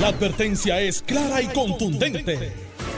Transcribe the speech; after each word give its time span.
La 0.00 0.08
advertencia 0.08 0.80
es 0.80 1.02
clara 1.02 1.40
y 1.40 1.46
contundente. 1.46 2.52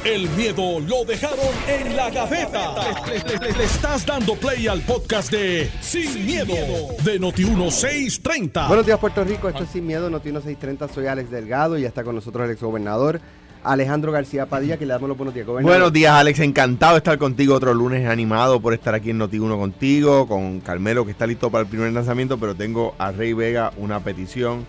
El 0.05 0.29
miedo 0.31 0.79
lo 0.81 1.05
dejaron 1.05 1.39
en 1.69 1.97
la 1.97 2.11
gaveta. 2.11 2.75
Le, 3.07 3.39
le- 3.39 3.53
le 3.59 3.65
estás 3.65 4.07
dando 4.07 4.35
play 4.37 4.67
al 4.69 4.81
podcast 4.83 5.31
de 5.33 5.69
Sin, 5.81 6.25
miedo, 6.25 6.55
de 7.05 7.21
Noti1630. 7.21 8.69
Buenos 8.69 8.87
días, 8.87 8.99
Puerto 8.99 9.25
Rico. 9.25 9.49
Esto 9.49 9.65
es 9.65 9.71
Sin 9.71 9.87
Miedo, 9.87 10.09
Noti 10.09 10.31
630. 10.31 10.89
Soy 10.89 11.07
Alex 11.07 11.31
Delgado 11.31 11.77
y 11.77 11.83
ya 11.83 11.89
está 11.89 12.05
con 12.05 12.15
nosotros 12.15 12.45
el 12.47 12.53
exgobernador 12.53 13.21
Alejandro 13.65 14.13
García 14.13 14.47
Padilla, 14.47 14.77
que 14.79 14.87
le 14.87 14.93
damos 14.93 15.09
los 15.09 15.19
buenos 15.19 15.35
días, 15.35 15.45
gobernador. 15.47 15.77
Buenos 15.77 15.93
días, 15.93 16.13
Alex. 16.15 16.39
Encantado 16.39 16.93
de 16.95 16.99
estar 16.99 17.19
contigo 17.19 17.55
otro 17.57 17.75
lunes 17.75 18.07
animado 18.09 18.61
por 18.61 18.75
estar 18.75 18.95
aquí 18.95 19.11
en 19.11 19.19
Noti1 19.19 19.59
contigo, 19.59 20.29
con 20.29 20.61
Carmelo 20.61 21.05
que 21.05 21.11
está 21.11 21.27
listo 21.27 21.51
para 21.51 21.63
el 21.63 21.69
primer 21.69 21.93
lanzamiento, 21.93 22.39
pero 22.39 22.55
tengo 22.55 22.95
a 22.99 23.11
Rey 23.11 23.33
Vega 23.33 23.73
una 23.77 23.99
petición 24.01 24.65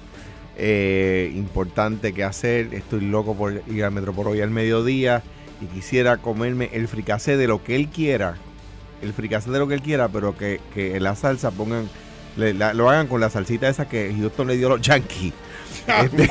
eh, 0.57 1.31
importante 1.35 2.13
que 2.13 2.23
hacer. 2.23 2.73
Estoy 2.73 3.01
loco 3.01 3.35
por 3.35 3.61
ir 3.67 3.83
al 3.83 3.91
Metro 3.91 4.13
por 4.13 4.27
hoy 4.27 4.41
al 4.41 4.49
mediodía 4.49 5.23
y 5.61 5.65
quisiera 5.67 6.17
comerme 6.17 6.69
el 6.73 6.87
fricasé 6.87 7.37
de 7.37 7.47
lo 7.47 7.63
que 7.63 7.75
él 7.75 7.87
quiera. 7.87 8.35
El 9.01 9.13
fricasé 9.13 9.51
de 9.51 9.59
lo 9.59 9.67
que 9.67 9.75
él 9.75 9.81
quiera, 9.81 10.07
pero 10.09 10.35
que, 10.37 10.59
que 10.73 10.95
en 10.95 11.03
la 11.03 11.15
salsa 11.15 11.51
pongan, 11.51 11.87
le- 12.35 12.53
la- 12.53 12.73
lo 12.73 12.89
hagan 12.89 13.07
con 13.07 13.21
la 13.21 13.29
salsita 13.29 13.69
esa 13.69 13.87
que 13.87 14.13
Houston 14.19 14.47
le 14.47 14.57
dio 14.57 14.67
a 14.67 14.69
los 14.71 14.81
Yankees. 14.81 15.33
Este, 15.87 16.29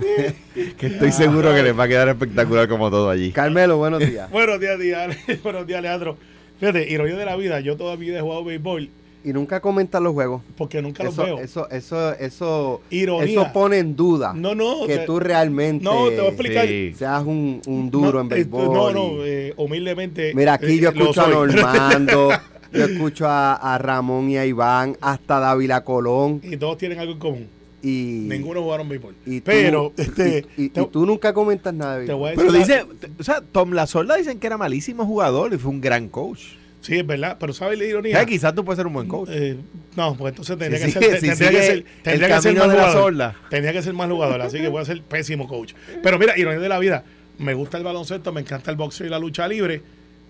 que 0.78 0.86
estoy 0.86 1.12
seguro 1.12 1.54
que 1.54 1.62
les 1.62 1.78
va 1.78 1.84
a 1.84 1.88
quedar 1.88 2.08
espectacular 2.08 2.68
como 2.68 2.90
todo 2.90 3.08
allí. 3.10 3.32
Carmelo, 3.32 3.76
buenos 3.78 4.00
días. 4.00 4.30
Buenos 4.32 4.60
días, 4.60 4.78
días, 4.78 5.16
buenos 5.42 5.66
días, 5.66 5.78
Alejandro. 5.78 6.16
Fíjate, 6.58 6.90
ironía 6.90 7.16
de 7.16 7.24
la 7.24 7.36
vida, 7.36 7.60
yo 7.60 7.76
toda 7.76 7.96
mi 7.96 8.06
vida 8.06 8.18
he 8.18 8.22
jugado 8.22 8.44
béisbol 8.44 8.90
y 9.24 9.32
nunca 9.32 9.60
comentas 9.60 10.00
los 10.00 10.12
juegos. 10.14 10.42
porque 10.56 10.80
nunca 10.80 11.04
los 11.04 11.16
veo. 11.16 11.38
eso, 11.40 11.68
eso, 11.70 12.12
eso, 12.14 12.80
Ironía. 12.90 13.24
eso 13.42 13.52
pone 13.52 13.78
en 13.78 13.94
duda 13.96 14.32
No, 14.34 14.54
no, 14.54 14.86
que 14.86 14.98
te- 14.98 15.06
tú 15.06 15.20
realmente 15.20 15.84
no, 15.84 16.08
te 16.08 16.16
voy 16.16 16.24
a 16.26 16.28
explicar. 16.28 16.66
Sí. 16.66 16.94
seas 16.96 17.22
un, 17.24 17.60
un 17.66 17.90
duro 17.90 18.12
No, 18.12 18.20
en 18.20 18.26
eh, 18.26 18.34
béisbol. 18.36 18.72
No, 18.72 18.90
y- 18.90 18.94
no, 18.94 19.24
eh, 19.24 19.54
humildemente. 19.56 20.32
Mira, 20.34 20.54
aquí 20.54 20.66
eh, 20.72 20.78
yo 20.78 20.92
lo 20.92 21.00
escucho 21.10 21.22
a. 21.22 21.28
Normando, 21.28 22.30
yo 22.72 22.84
escucho 22.84 23.26
a, 23.28 23.54
a 23.54 23.78
Ramón 23.78 24.30
y 24.30 24.36
a 24.38 24.46
Iván, 24.46 24.96
hasta 25.00 25.38
Dávila 25.40 25.84
Colón. 25.84 26.40
y 26.42 26.56
todos 26.56 26.78
tienen 26.78 26.98
algo 26.98 27.12
en 27.12 27.18
común. 27.18 27.48
Y, 27.82 28.26
Ninguno 28.28 28.62
jugaron 28.62 28.88
béisbol. 28.90 29.14
y 29.24 29.40
tú- 29.40 29.44
Pero, 29.46 29.92
y- 29.96 30.00
este, 30.02 30.46
y, 30.58 30.64
y 30.64 30.68
te, 30.68 30.84
tú 30.84 31.06
nunca 31.06 31.32
comentas 31.32 31.72
nada 31.72 31.98
de 31.98 32.06
te 32.06 32.12
béisbol. 32.12 32.18
voy 32.18 32.30
a 32.32 32.34
Pero 32.36 32.52
decir. 32.52 32.86
dice, 32.98 33.10
o 33.18 33.22
sea, 33.24 33.40
Tom 33.40 33.72
Lasorda 33.72 34.16
dicen 34.16 34.38
que 34.38 34.46
era 34.46 34.58
malísimo 34.58 35.06
jugador 35.06 35.52
y 35.54 35.56
fue 35.58 35.70
un 35.70 35.80
gran 35.80 36.08
coach. 36.08 36.40
Sí, 36.80 36.96
es 36.96 37.06
verdad, 37.06 37.36
pero 37.38 37.52
¿sabes 37.52 37.78
la 37.78 37.84
ironía? 37.84 38.16
sea, 38.16 38.24
quizás 38.26 38.54
tú 38.54 38.64
puedes 38.64 38.78
ser 38.78 38.86
un 38.86 38.94
buen 38.94 39.06
coach. 39.06 39.28
Eh, 39.32 39.56
no, 39.96 40.16
pues 40.16 40.32
entonces 40.32 40.56
tendría 40.56 40.84
que 40.86 40.90
ser, 40.92 41.00
tendría 41.20 41.50
que 41.50 41.62
ser, 41.62 41.84
tendría 42.02 42.28
que 42.36 42.42
ser 42.42 42.54
más 42.56 42.70
jugador. 42.70 43.34
Tendría 43.50 43.72
que 43.74 43.82
ser 43.82 43.92
más 43.94 44.08
jugador, 44.10 44.40
así 44.40 44.58
que 44.58 44.68
voy 44.68 44.80
a 44.80 44.84
ser 44.86 45.02
pésimo 45.02 45.46
coach. 45.46 45.74
Pero 46.02 46.18
mira, 46.18 46.38
ironía 46.38 46.58
de 46.58 46.68
la 46.70 46.78
vida, 46.78 47.04
me 47.38 47.52
gusta 47.54 47.76
el 47.76 47.84
baloncesto, 47.84 48.32
me 48.32 48.40
encanta 48.40 48.70
el 48.70 48.76
boxeo 48.78 49.06
y 49.06 49.10
la 49.10 49.18
lucha 49.18 49.46
libre 49.46 49.82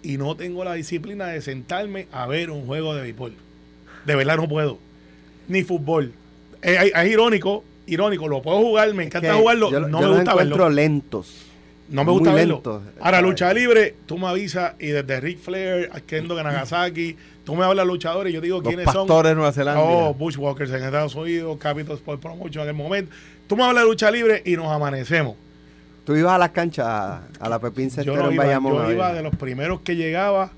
y 0.02 0.16
no 0.16 0.34
tengo 0.34 0.64
la 0.64 0.74
disciplina 0.74 1.26
de 1.28 1.40
sentarme 1.40 2.08
a 2.10 2.26
ver 2.26 2.50
un 2.50 2.66
juego 2.66 2.94
de 2.96 3.02
béisbol. 3.02 3.32
De 4.06 4.14
verdad 4.16 4.36
no 4.36 4.48
puedo. 4.48 4.78
Ni 5.46 5.62
fútbol. 5.62 6.12
Eh, 6.62 6.76
es, 6.92 6.92
es 7.04 7.10
irónico, 7.12 7.64
irónico, 7.86 8.26
lo 8.28 8.42
puedo 8.42 8.58
jugar, 8.58 8.92
me 8.94 9.04
encanta 9.04 9.28
Que 9.30 9.34
jugarlo, 9.38 9.70
yo- 9.70 9.80
no 9.80 10.00
yo 10.00 10.08
me 10.10 10.14
gusta 10.16 10.34
verlo. 10.34 10.68
lentos. 10.70 11.46
No 11.90 12.04
me 12.04 12.12
gusta 12.12 12.32
verlo. 12.32 12.54
lento. 12.54 12.82
Ahora, 13.00 13.20
lucha 13.20 13.52
libre, 13.52 13.96
tú 14.06 14.16
me 14.16 14.28
avisas 14.28 14.74
y 14.78 14.86
desde 14.88 15.20
Ric 15.20 15.38
Flair, 15.40 15.90
Kendo 16.06 16.40
Nagasaki, 16.40 17.16
tú 17.44 17.56
me 17.56 17.64
hablas 17.64 17.86
luchadores 17.86 18.30
y 18.30 18.34
yo 18.34 18.40
digo 18.40 18.58
Los 18.60 18.68
quiénes 18.68 18.84
son. 18.86 19.06
pastores 19.06 19.34
Nueva 19.34 19.52
Zelanda. 19.52 19.82
Oh, 19.82 20.14
Bushwalkers 20.14 20.70
en 20.70 20.84
Estados 20.84 21.14
Unidos, 21.16 21.58
Capital 21.58 21.96
Sport 21.96 22.20
Promotion 22.22 22.62
en 22.62 22.68
el 22.68 22.74
momento. 22.74 23.12
Tú 23.48 23.56
me 23.56 23.64
hablas 23.64 23.82
de 23.84 23.90
lucha 23.90 24.10
libre 24.10 24.42
y 24.46 24.56
nos 24.56 24.68
amanecemos. 24.68 25.34
Tú 26.04 26.14
ibas 26.16 26.32
a 26.32 26.38
las 26.38 26.50
canchas, 26.50 26.86
a, 26.86 27.48
la 27.48 27.58
Pepín 27.58 27.88
Yo, 27.90 27.94
Cestero 27.96 28.16
no 28.22 28.28
en 28.28 28.34
iba, 28.34 28.44
Bayamón. 28.44 28.74
yo 28.74 28.92
iba 28.92 29.12
de 29.12 29.22
los 29.22 29.34
primeros 29.36 29.80
que 29.80 29.96
llegaba. 29.96 30.52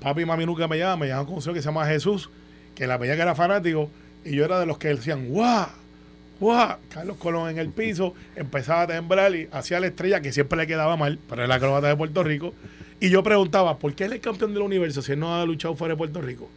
Papi 0.00 0.22
y 0.22 0.24
mami 0.24 0.46
nunca 0.46 0.66
me 0.68 0.78
llamaban, 0.78 0.98
me 1.00 1.06
llamaban 1.06 1.26
con 1.26 1.34
un 1.36 1.42
señor 1.42 1.54
que 1.54 1.62
se 1.62 1.66
llama 1.68 1.86
Jesús, 1.86 2.30
que 2.74 2.86
la 2.86 2.96
veía 2.96 3.14
que 3.16 3.22
era 3.22 3.34
fanático, 3.34 3.90
y 4.24 4.34
yo 4.36 4.44
era 4.44 4.58
de 4.60 4.66
los 4.66 4.78
que 4.78 4.88
decían, 4.88 5.28
¡guau! 5.28 5.66
¡Guau! 6.40 6.76
Carlos 6.88 7.16
Colón 7.16 7.50
en 7.50 7.58
el 7.58 7.68
piso, 7.70 8.14
empezaba 8.36 8.82
a 8.82 8.86
temblar 8.86 9.34
y 9.34 9.48
hacía 9.52 9.80
la 9.80 9.86
estrella 9.88 10.20
que 10.20 10.32
siempre 10.32 10.56
le 10.58 10.66
quedaba 10.66 10.96
mal, 10.96 11.18
pero 11.28 11.42
era 11.42 11.48
la 11.48 11.56
acrobata 11.56 11.88
de 11.88 11.96
Puerto 11.96 12.22
Rico. 12.22 12.54
Y 13.00 13.10
yo 13.10 13.22
preguntaba, 13.22 13.78
¿por 13.78 13.94
qué 13.94 14.04
él 14.04 14.12
es 14.14 14.20
campeón 14.20 14.54
del 14.54 14.62
universo 14.62 15.02
si 15.02 15.12
él 15.12 15.20
no 15.20 15.34
ha 15.34 15.44
luchado 15.46 15.74
fuera 15.76 15.94
de 15.94 15.98
Puerto 15.98 16.20
Rico? 16.20 16.48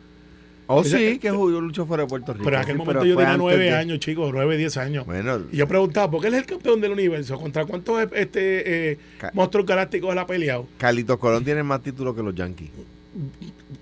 Oh, 0.68 0.81
Ese- 0.81 0.97
sí, 1.14 1.20
que 1.20 1.30
jugó 1.31 1.50
luchó 1.59 1.86
fuera 1.86 2.03
de 2.03 2.09
Puerto 2.09 2.31
Rico. 2.31 2.46
Pero 2.46 2.56
en 2.56 2.62
aquel 2.64 2.75
sí, 2.75 2.78
momento 2.78 3.03
yo 3.06 3.18
tenía 3.18 3.36
nueve 3.36 3.66
de- 3.66 3.75
años, 3.75 4.00
chicos, 4.00 4.31
nueve, 4.34 4.56
diez 4.56 4.78
años. 4.78 5.06
Bueno, 5.06 5.41
Y 5.52 5.58
yo 5.58 5.68
preguntaba, 5.68 6.09
¿por 6.09 6.22
qué 6.22 6.28
él 6.28 6.36
es 6.36 6.40
el 6.41 6.46
campeón 6.46 6.80
del 6.80 6.91
universo? 6.94 7.38
¿Contra 7.38 7.66
cuántos 7.66 8.02
este, 8.14 8.91
eh, 8.91 8.97
Ca- 9.20 9.31
monstruos 9.34 9.66
galácticos 9.68 10.12
él 10.14 10.18
ha 10.20 10.25
peleado? 10.25 10.68
Carlitos 10.78 11.18
Colón 11.18 11.44
tiene 11.44 11.62
más 11.64 11.84
títulos 11.84 12.16
que 12.16 12.24
los 12.24 12.34
Yankees. 12.34 12.70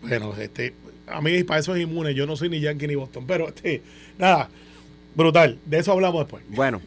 Bueno, 0.02 0.34
este, 0.40 0.74
a 1.08 1.22
mí 1.22 1.44
para 1.44 1.60
eso 1.60 1.76
es 1.76 1.84
inmune. 1.84 2.14
Yo 2.16 2.26
no 2.26 2.36
soy 2.36 2.50
ni 2.50 2.60
Yankee 2.60 2.88
ni 2.88 2.96
Boston. 2.96 3.26
Pero, 3.28 3.50
este, 3.50 3.82
nada, 4.18 4.50
brutal. 5.16 5.60
De 5.66 5.80
eso 5.80 5.92
hablamos 5.92 6.22
después. 6.22 6.44
Bueno, 6.50 6.82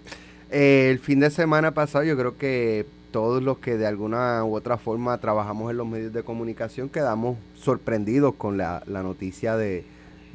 eh, 0.50 0.88
el 0.90 0.98
fin 0.98 1.20
de 1.20 1.30
semana 1.30 1.72
pasado 1.72 2.04
yo 2.04 2.16
creo 2.16 2.36
que 2.36 2.86
todos 3.10 3.42
los 3.42 3.58
que 3.58 3.76
de 3.76 3.86
alguna 3.86 4.44
u 4.44 4.56
otra 4.56 4.78
forma 4.78 5.18
trabajamos 5.18 5.70
en 5.70 5.76
los 5.76 5.86
medios 5.86 6.12
de 6.12 6.22
comunicación 6.22 6.88
quedamos 6.88 7.36
sorprendidos 7.54 8.34
con 8.34 8.56
la, 8.56 8.82
la 8.86 9.02
noticia 9.02 9.56
de, 9.56 9.84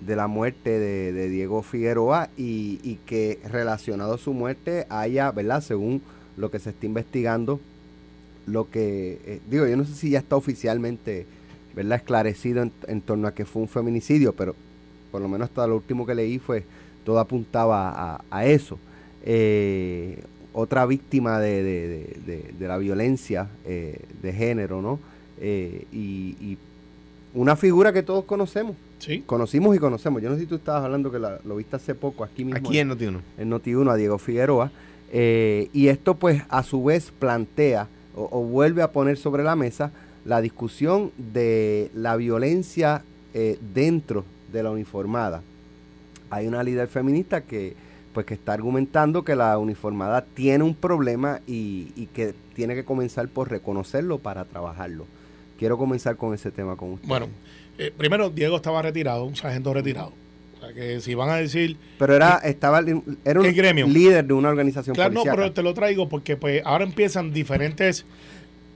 de 0.06 0.16
la 0.16 0.28
muerte 0.28 0.80
de, 0.80 1.30
Diego 1.30 1.64
Figueroa 1.64 2.30
y, 2.38 2.80
y 2.84 3.00
que 3.06 3.40
relacionado 3.50 4.14
a 4.14 4.18
su 4.18 4.34
muerte 4.34 4.86
haya, 4.90 5.32
¿verdad? 5.32 5.62
Según 5.62 6.02
lo 6.38 6.52
que 6.52 6.60
se 6.60 6.70
está 6.70 6.86
investigando, 6.86 7.60
lo 8.46 8.70
que, 8.70 9.20
eh, 9.26 9.42
digo, 9.50 9.68
yo 9.68 9.76
no 9.76 9.84
sé 9.84 9.96
si 9.96 10.12
ya 10.12 10.20
está 10.20 10.36
oficialmente, 10.36 11.26
¿verdad? 11.76 11.98
Esclarecido 11.98 12.62
en, 12.62 12.72
en 12.88 13.02
torno 13.02 13.28
a 13.28 13.34
que 13.34 13.46
fue 13.46 13.64
un 13.64 13.68
feminicidio, 13.68 14.34
pero 14.34 14.56
por 15.12 15.22
lo 15.22 15.28
menos 15.28 15.50
hasta 15.50 15.66
lo 15.66 15.76
último 15.76 16.06
que 16.06 16.16
leí 16.16 16.38
fue, 16.38 16.64
todo 17.08 17.20
apuntaba 17.20 17.90
a, 17.90 18.22
a 18.30 18.46
eso. 18.46 18.78
Eh, 19.24 20.22
otra 20.52 20.86
víctima 20.86 21.40
de, 21.40 21.64
de- 21.64 21.88
de- 21.88 22.20
de- 22.26 22.54
de 22.60 22.68
la 22.68 22.78
violencia 22.78 23.48
eh, 23.66 23.98
de 24.22 24.34
género, 24.34 24.82
¿no? 24.82 25.00
Eh, 25.40 25.86
y, 25.94 26.36
y 26.42 26.58
una 27.34 27.56
figura 27.56 27.94
que 27.94 28.04
todos 28.04 28.26
conocemos, 28.26 28.76
Sí. 29.00 29.24
conocimos 29.26 29.74
y 29.74 29.80
conocemos. 29.80 30.22
Yo 30.22 30.30
no 30.30 30.36
sé 30.36 30.42
si 30.42 30.48
tú 30.48 30.56
estabas 30.56 30.84
hablando 30.84 31.10
que 31.12 31.20
la- 31.20 31.40
lo 31.46 31.56
viste 31.56 31.78
hace 31.78 31.96
poco 31.96 32.26
aquí 32.26 32.44
mismo. 32.44 32.58
Aquí 32.68 32.78
en 32.80 32.90
Noti1. 32.90 33.20
en 33.38 33.50
Noti1 33.52 33.90
a 33.92 33.96
Diego 33.96 34.18
Figueroa. 34.18 34.70
eh, 35.14 35.70
y 35.72 35.88
esto 35.88 36.16
pues 36.16 36.44
a 36.50 36.64
su 36.64 36.84
vez 36.84 37.14
plantea 37.18 37.88
o, 38.16 38.28
o 38.30 38.42
vuelve 38.44 38.82
a 38.82 38.92
poner 38.92 39.16
sobre 39.18 39.42
la 39.44 39.56
mesa 39.56 39.92
la 40.26 40.42
discusión 40.42 41.12
de 41.18 41.90
la 41.96 42.18
violencia 42.18 43.04
eh, 43.34 43.58
dentro 43.74 44.26
de 44.52 44.64
la 44.64 44.72
uniformada. 44.72 45.42
Hay 46.30 46.48
una 46.48 46.64
líder 46.64 46.88
feminista 46.88 47.42
que 47.42 47.76
pues 48.14 48.26
que 48.26 48.34
está 48.34 48.54
argumentando 48.54 49.24
que 49.24 49.36
la 49.36 49.58
uniformada 49.60 50.26
tiene 50.34 50.64
un 50.64 50.74
problema 50.74 51.40
y, 51.46 51.92
y 51.96 52.08
que 52.08 52.34
tiene 52.56 52.74
que 52.74 52.84
comenzar 52.84 53.28
por 53.28 53.50
reconocerlo 53.52 54.18
para 54.18 54.44
trabajarlo. 54.46 55.06
Quiero 55.60 55.78
comenzar 55.78 56.18
con 56.18 56.34
ese 56.34 56.50
tema 56.50 56.76
con 56.76 56.94
usted. 56.94 57.08
Bueno, 57.08 57.28
eh, 57.78 57.94
primero, 57.96 58.32
Diego 58.32 58.56
estaba 58.56 58.82
retirado, 58.82 59.24
un 59.26 59.36
sargento 59.36 59.72
retirado. 59.72 60.14
O 60.58 60.60
sea, 60.60 60.74
que 60.74 61.00
si 61.02 61.14
van 61.14 61.30
a 61.30 61.36
decir... 61.36 61.78
pero 62.00 62.16
era 62.16 62.38
estaba 62.38 62.80
era 63.24 63.40
un 63.40 63.94
líder 63.94 64.26
de 64.26 64.34
una 64.34 64.50
organización 64.50 64.96
Claro, 64.96 65.12
no, 65.12 65.20
policíaca. 65.20 65.36
pero 65.36 65.54
te 65.54 65.62
lo 65.62 65.74
traigo 65.76 66.10
porque 66.10 66.36
pues 66.36 66.64
ahora 66.66 66.86
empiezan 66.86 67.32
diferentes... 67.32 68.04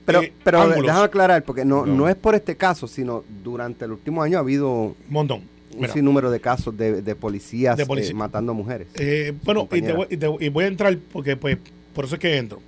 Pero, 0.05 0.21
eh, 0.21 0.33
pero 0.43 0.67
déjame 0.67 1.05
aclarar, 1.05 1.43
porque 1.43 1.65
no, 1.65 1.85
No. 1.85 1.95
no 1.95 2.09
es 2.09 2.15
por 2.15 2.35
este 2.35 2.55
caso, 2.57 2.87
sino 2.87 3.23
durante 3.43 3.85
el 3.85 3.91
último 3.93 4.21
año 4.21 4.37
ha 4.37 4.41
habido 4.41 4.69
Un 4.71 4.95
montón. 5.09 5.41
Un 5.73 5.81
Mira, 5.81 5.93
sinnúmero 5.93 6.31
de 6.31 6.39
casos 6.39 6.75
de, 6.77 7.01
de 7.01 7.15
policías 7.15 7.77
De 7.77 7.85
policía. 7.85 8.11
eh, 8.11 8.15
matando 8.15 8.53
mujeres. 8.53 8.87
Eh, 8.95 9.33
bueno, 9.43 9.67
y, 9.71 9.81
te 9.81 9.93
voy, 9.93 10.07
y 10.09 10.17
te- 10.17 10.35
y 10.39 10.49
voy 10.49 10.63
a 10.65 10.67
entrar 10.67 10.97
porque 11.11 11.35
pues 11.37 11.57
por 11.93 12.05
eso 12.05 12.15
es 12.15 12.21
que 12.21 12.37
entro. 12.37 12.61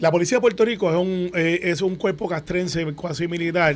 La 0.00 0.12
Policía 0.12 0.36
de 0.38 0.40
Puerto 0.42 0.64
Rico 0.64 0.88
es 0.90 0.96
un, 0.96 1.30
eh, 1.34 1.60
es 1.64 1.82
un 1.82 1.96
cuerpo 1.96 2.28
castrense 2.28 2.84
cuasi 2.94 3.26
militar 3.26 3.74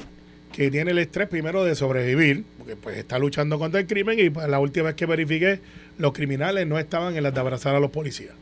que 0.53 0.71
tiene 0.71 0.93
el 0.93 0.99
estrés 0.99 1.29
primero 1.29 1.65
de 1.65 1.75
sobrevivir, 1.75 2.45
porque 2.59 2.77
pues 2.77 2.97
está 2.99 3.19
luchando 3.19 3.59
contra 3.59 3.81
el 3.81 3.87
crimen 3.87 4.19
y 4.21 4.31
pues, 4.31 4.49
la 4.49 4.61
última 4.61 4.87
vez 4.87 4.95
que 4.95 5.07
verifiqué, 5.07 5.59
los 5.99 6.13
criminales 6.13 6.67
no 6.67 6.79
estaban 6.79 7.17
en 7.17 7.23
las 7.25 7.35
de 7.35 7.41
abrazar 7.41 7.75
a 7.75 7.81
los 7.81 7.91
policías. 7.91 8.35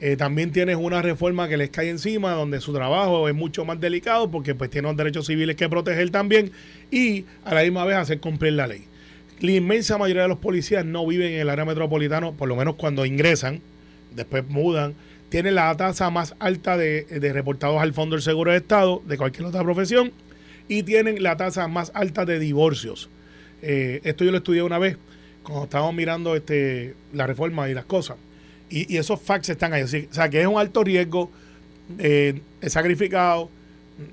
Eh, 0.00 0.16
también 0.16 0.52
tienes 0.52 0.76
una 0.76 1.02
reforma 1.02 1.48
que 1.48 1.56
les 1.56 1.70
cae 1.70 1.90
encima, 1.90 2.30
donde 2.32 2.60
su 2.60 2.72
trabajo 2.72 3.28
es 3.28 3.34
mucho 3.34 3.64
más 3.64 3.78
delicado, 3.80 4.30
porque 4.30 4.54
pues 4.54 4.70
tienen 4.70 4.96
derechos 4.96 5.26
civiles 5.26 5.56
que 5.56 5.68
proteger 5.68 6.08
también 6.10 6.52
y 6.90 7.24
a 7.44 7.52
la 7.54 7.62
misma 7.62 7.84
vez 7.84 7.96
hacer 7.96 8.20
cumplir 8.20 8.52
la 8.54 8.68
ley. 8.68 8.84
La 9.40 9.52
inmensa 9.52 9.98
mayoría 9.98 10.22
de 10.22 10.28
los 10.28 10.38
policías 10.38 10.84
no 10.84 11.06
viven 11.06 11.32
en 11.32 11.40
el 11.40 11.48
área 11.48 11.64
metropolitana, 11.64 12.32
por 12.32 12.48
lo 12.48 12.56
menos 12.56 12.74
cuando 12.74 13.06
ingresan, 13.06 13.60
después 14.14 14.44
mudan. 14.48 14.94
Tienen 15.28 15.54
la 15.54 15.76
tasa 15.76 16.10
más 16.10 16.34
alta 16.38 16.76
de, 16.76 17.06
reportados 17.32 17.80
al 17.80 17.92
Fondo 17.92 18.16
del 18.16 18.22
Seguro 18.22 18.50
de 18.50 18.56
Estado 18.56 19.02
de 19.06 19.16
cualquier 19.16 19.46
otra 19.46 19.62
profesión 19.62 20.12
y 20.66 20.82
tienen 20.82 21.22
la 21.22 21.36
tasa 21.36 21.68
más 21.68 21.92
alta 21.94 22.24
de 22.24 22.38
divorcios. 22.38 23.10
Eh, 23.62 24.00
esto 24.04 24.24
yo 24.24 24.30
lo 24.30 24.38
estudié 24.38 24.62
una 24.62 24.78
vez 24.78 24.96
cuando 25.42 25.64
estábamos 25.64 25.94
mirando 25.94 26.34
este, 26.34 26.94
la 27.12 27.26
reforma 27.26 27.68
y 27.68 27.74
las 27.74 27.84
cosas. 27.84 28.16
Y, 28.70 28.92
y 28.92 28.96
esos 28.96 29.20
facts 29.20 29.50
están 29.50 29.72
ahí. 29.72 29.82
O 29.82 29.86
sea, 29.86 30.28
que 30.28 30.40
es 30.40 30.46
un 30.46 30.58
alto 30.58 30.82
riesgo, 30.82 31.30
eh, 31.98 32.40
sacrificado. 32.66 33.50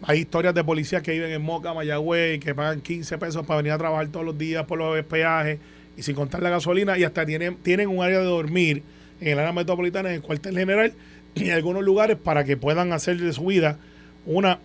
Hay 0.04 0.20
historias 0.20 0.54
de 0.56 0.64
policías 0.64 1.04
que 1.04 1.12
viven 1.12 1.32
en 1.32 1.42
Moca, 1.42 1.74
Mayagüey, 1.74 2.40
que 2.40 2.56
pagan 2.56 2.82
15 2.82 3.18
pesos 3.18 3.46
para 3.46 3.58
venir 3.58 3.72
a 3.72 3.78
trabajar 3.78 4.08
todos 4.08 4.26
los 4.26 4.38
días 4.38 4.66
por 4.66 4.80
los 4.80 5.04
peajes 5.06 5.60
y 5.96 6.04
sin 6.04 6.16
contar 6.16 6.42
la 6.42 6.50
gasolina 6.50 6.98
y 6.98 7.04
hasta 7.04 7.26
tienen, 7.26 7.58
tienen 7.58 7.90
un 7.90 8.04
área 8.04 8.20
de 8.20 8.26
dormir 8.26 8.84
en 9.22 9.28
el 9.30 9.40
área 9.40 9.52
metropolitana, 9.52 10.10
en 10.10 10.16
el 10.16 10.22
cuartel 10.22 10.58
general 10.58 10.94
y 11.36 11.46
en 11.46 11.52
algunos 11.52 11.84
lugares 11.84 12.18
para 12.18 12.44
que 12.44 12.58
puedan 12.58 12.94
hacer 12.94 13.20
de 13.20 13.32
su 13.32 13.46
vida 13.46 13.78
una 14.26 14.60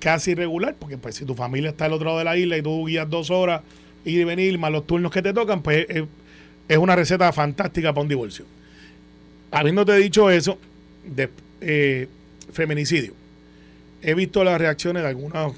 casi 0.00 0.34
regular, 0.34 0.76
porque 0.78 0.98
pues 0.98 1.14
si 1.16 1.24
tu 1.24 1.34
familia 1.34 1.70
está 1.70 1.86
al 1.86 1.94
otro 1.94 2.06
lado 2.06 2.18
de 2.18 2.24
la 2.24 2.36
isla 2.36 2.56
y 2.56 2.62
tú 2.62 2.86
guías 2.86 3.08
dos 3.08 3.30
horas 3.30 3.62
ir 4.04 4.20
y 4.20 4.24
venir, 4.24 4.58
más 4.58 4.70
los 4.70 4.86
turnos 4.86 5.10
que 5.10 5.22
te 5.22 5.32
tocan, 5.32 5.62
pues 5.62 5.86
es 6.68 6.78
una 6.78 6.94
receta 6.94 7.32
fantástica 7.32 7.92
para 7.92 8.02
un 8.02 8.08
divorcio. 8.08 8.44
Habiéndote 9.50 9.96
dicho 9.96 10.30
eso, 10.30 10.58
de 11.04 11.30
eh, 11.60 12.06
feminicidio, 12.52 13.14
he 14.02 14.14
visto 14.14 14.44
las 14.44 14.58
reacciones 14.58 15.02
de 15.02 15.08
algunos 15.08 15.54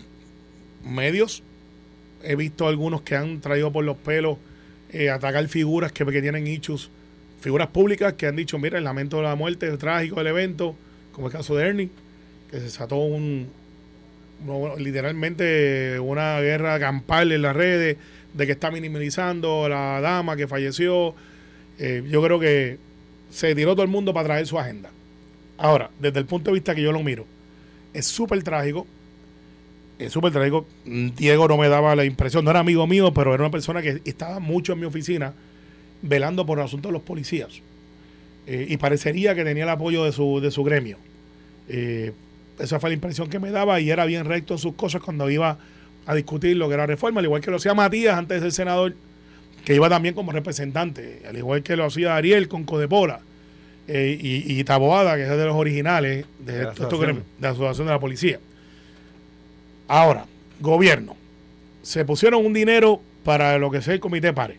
medios, 0.84 1.42
he 2.22 2.37
visto 2.37 2.69
algunos 2.69 3.02
que 3.02 3.16
han 3.16 3.40
traído 3.40 3.72
por 3.72 3.84
los 3.84 3.96
pelos 3.96 4.38
eh, 4.92 5.10
atacar 5.10 5.46
figuras 5.48 5.92
que, 5.92 6.04
tienen 6.04 6.46
issues, 6.46 6.90
figuras 7.40 7.69
públicas 7.69 8.14
que 8.14 8.26
han 8.26 8.37
dicho, 8.37 8.58
mira, 8.58 8.78
el 8.78 8.84
lamento 8.84 9.19
de 9.19 9.25
la 9.25 9.34
muerte, 9.34 9.66
el 9.66 9.78
trágico 9.78 10.16
del 10.16 10.28
evento, 10.28 10.75
como 11.12 11.28
el 11.28 11.32
caso 11.32 11.54
de 11.54 11.66
Ernie, 11.66 11.90
que 12.50 12.58
se 12.58 12.64
desató 12.64 12.96
un, 12.96 13.48
literalmente 14.78 15.98
una 16.00 16.40
guerra 16.40 16.78
campal 16.78 17.31
en 17.32 17.42
las 17.42 17.54
redes 17.54 17.96
de 18.32 18.46
que 18.46 18.52
está 18.52 18.70
minimizando 18.70 19.69
la 19.69 20.00
dama 20.00 20.37
que 20.37 20.48
falleció. 20.48 21.14
Eh, 21.78 22.02
yo 22.08 22.22
creo 22.22 22.40
que 22.40 22.78
se 23.31 23.54
tiró 23.54 23.72
todo 23.72 23.82
el 23.82 23.90
mundo 23.90 24.12
para 24.12 24.26
traer 24.26 24.46
su 24.46 24.58
agenda. 24.58 24.90
Ahora, 25.56 25.90
desde 25.98 26.19
el 26.20 26.26
punto 26.26 26.50
de 26.50 26.54
vista 26.54 26.75
que 26.75 26.82
yo 26.82 26.92
lo 26.92 27.02
miro, 27.02 27.26
es 27.94 28.06
súper 28.06 28.42
trágico. 28.42 28.87
Es 29.98 30.12
súper 30.12 30.32
trágico. 30.32 30.66
Diego 30.84 31.48
no 31.48 31.56
me 31.56 31.69
daba 31.69 31.94
la 31.94 32.04
impresión, 32.04 32.44
no 32.44 32.50
era 32.50 32.60
amigo 32.60 32.87
mío, 32.87 33.12
pero 33.12 33.34
era 33.34 33.42
una 33.42 33.50
persona 33.50 33.82
que 33.82 34.00
estaba 34.04 34.40
mucho 34.40 34.72
en 34.72 34.81
mi 34.81 34.87
oficina 34.87 35.32
velando 36.02 36.46
por 36.46 36.58
el 36.58 36.64
asunto 36.64 36.88
de 36.88 36.92
los 36.92 37.02
policías. 37.02 37.60
Eh, 38.46 38.66
y 38.69 38.76
parecería 38.78 39.34
que 39.34 39.44
tenía 39.44 39.64
el 39.64 39.70
apoyo 39.70 40.04
de 40.04 40.12
su, 40.12 40.40
de 40.40 40.50
su 40.50 40.64
gremio. 40.64 40.96
Eh, 41.69 42.12
esa 42.58 42.81
fue 42.81 42.90
la 42.90 42.94
impresión 42.94 43.28
que 43.28 43.38
me 43.38 43.50
daba 43.50 43.81
y 43.81 43.90
era 43.90 44.04
bien 44.06 44.25
recto 44.25 44.54
en 44.54 44.58
sus 44.58 44.75
cosas 44.75 45.02
cuando 45.02 45.28
iba 45.31 45.58
a 46.06 46.14
discutir 46.14 46.56
lo 46.56 46.69
que 46.69 46.75
era 46.75 46.87
reforma, 46.87 47.20
al 47.20 47.26
igual 47.26 47.40
que 47.42 47.50
lo 47.50 47.58
hacía 47.58 47.75
Matías 47.75 48.16
antes 48.16 48.42
de 48.42 48.50
senador, 48.50 48.94
que 49.64 49.75
iba 49.75 49.88
también 49.88 50.14
como 50.14 50.32
representante, 50.32 51.22
al 51.28 51.37
igual 51.37 51.62
que 51.62 51.76
lo 51.76 51.84
hacía 51.84 52.16
Ariel 52.16 52.48
con 52.48 52.64
Codepola 52.64 53.20
eh, 53.92 54.16
y, 54.20 54.60
y 54.60 54.62
Taboada, 54.62 55.16
que 55.16 55.25
es 55.25 55.28
de 55.28 55.44
los 55.46 55.56
originales 55.56 56.25
de, 56.38 56.52
De 56.52 56.64
la 56.64 56.72
de 56.72 57.22
la 57.40 57.50
Asociación 57.50 57.88
de 57.88 57.92
la 57.92 57.98
Policía. 57.98 58.38
Ahora, 59.88 60.26
gobierno. 60.60 61.16
Se 61.82 62.04
pusieron 62.04 62.46
un 62.46 62.52
dinero 62.52 63.00
para 63.25 63.58
lo 63.58 63.69
que 63.69 63.82
sea 63.82 63.94
el 63.94 63.98
comité 63.98 64.32
PARE. 64.32 64.58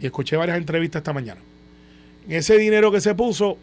Y 0.00 0.06
escuché 0.06 0.36
varias 0.36 0.58
entrevistas 0.58 1.00
esta 1.00 1.12
mañana. 1.12 1.40
En 2.28 2.36
ese 2.36 2.56
dinero 2.56 2.92
que 2.92 3.00
se 3.00 3.16
puso, 3.16 3.58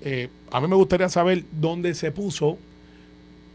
eh, 0.00 0.28
a 0.52 0.60
mí 0.60 0.68
me 0.68 0.76
gustaría 0.76 1.08
saber 1.08 1.42
dónde 1.50 1.92
se 1.94 2.12
puso, 2.12 2.56